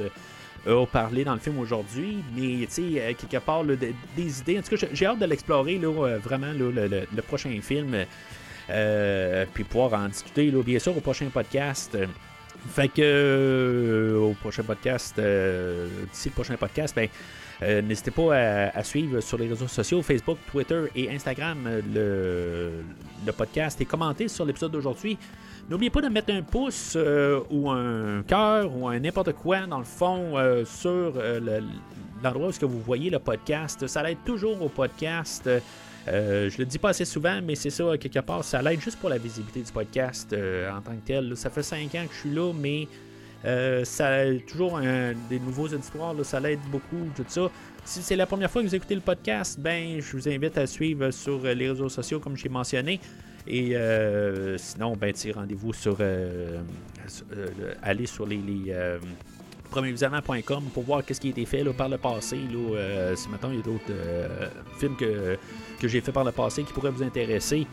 [0.68, 3.64] euh, a parlé dans le film aujourd'hui mais tu sais euh, quelque part
[4.16, 4.60] des idées.
[4.60, 5.78] En tout cas j'ai- hâte de l'explorer
[6.24, 7.96] vraiment le, prochain film
[9.54, 11.96] puis pouvoir en discuter bien sûr au prochain podcast
[12.70, 17.08] fait que euh, au prochain podcast, euh, d'ici le prochain podcast, ben,
[17.62, 18.36] euh, n'hésitez pas
[18.74, 21.58] à, suivre sur les réseaux sociaux, Facebook, Twitter et Instagram
[21.94, 22.72] le,
[23.26, 25.18] le podcast et commenter sur l'épisode d'aujourd'hui.
[25.70, 26.98] N'oubliez pas de mettre un pouce
[27.50, 30.34] ou un cœur ou un n'importe quoi dans le fond
[30.66, 31.64] sur le-
[32.24, 33.88] l'endroit où vous voyez le podcast.
[33.88, 35.50] Ça l'aide toujours au podcast.
[36.08, 39.00] Euh, je le dis pas assez souvent, mais c'est ça, quelque part, ça l'aide juste
[39.00, 41.36] pour la visibilité du podcast euh, en tant que tel.
[41.36, 42.88] Ça fait 5 ans que je suis là, mais
[43.46, 47.50] euh, ça a toujours des nouveaux auditoires, là, ça l'aide beaucoup, tout ça.
[47.84, 50.66] Si c'est la première fois que vous écoutez le podcast, ben je vous invite à
[50.66, 53.00] suivre sur euh, les réseaux sociaux comme j'ai mentionné.
[53.48, 55.98] Et euh, sinon, ben rendez-vous sur
[57.08, 57.26] sur-
[57.84, 58.98] allez sur les, les,
[60.74, 62.38] pour voir qu'est-ce qui a été fait par le passé.
[62.38, 63.94] Là, si maintenant il y a d'autres
[64.80, 65.38] films que,
[65.80, 67.68] que j'ai fait par le passé qui pourraient vous intéresser.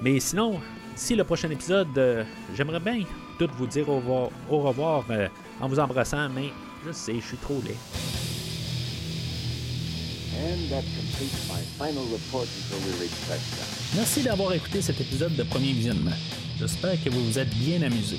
[0.00, 0.60] Mais sinon,
[0.94, 3.02] d'ici le prochain épisode, euh, j'aimerais bien
[3.38, 5.28] tout vous dire au revoir, au revoir euh,
[5.60, 6.50] en vous embrassant, mais
[6.86, 7.76] je sais, je suis trop laid.
[10.36, 13.66] And that completes my final report until we reach touchdown.
[13.94, 16.16] Merci d'avoir écouté cet épisode de Premier Visionnement.
[16.58, 18.18] J'espère que vous vous êtes bien amusé.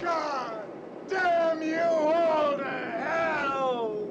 [0.00, 0.68] God
[1.08, 4.05] damn you all to hell!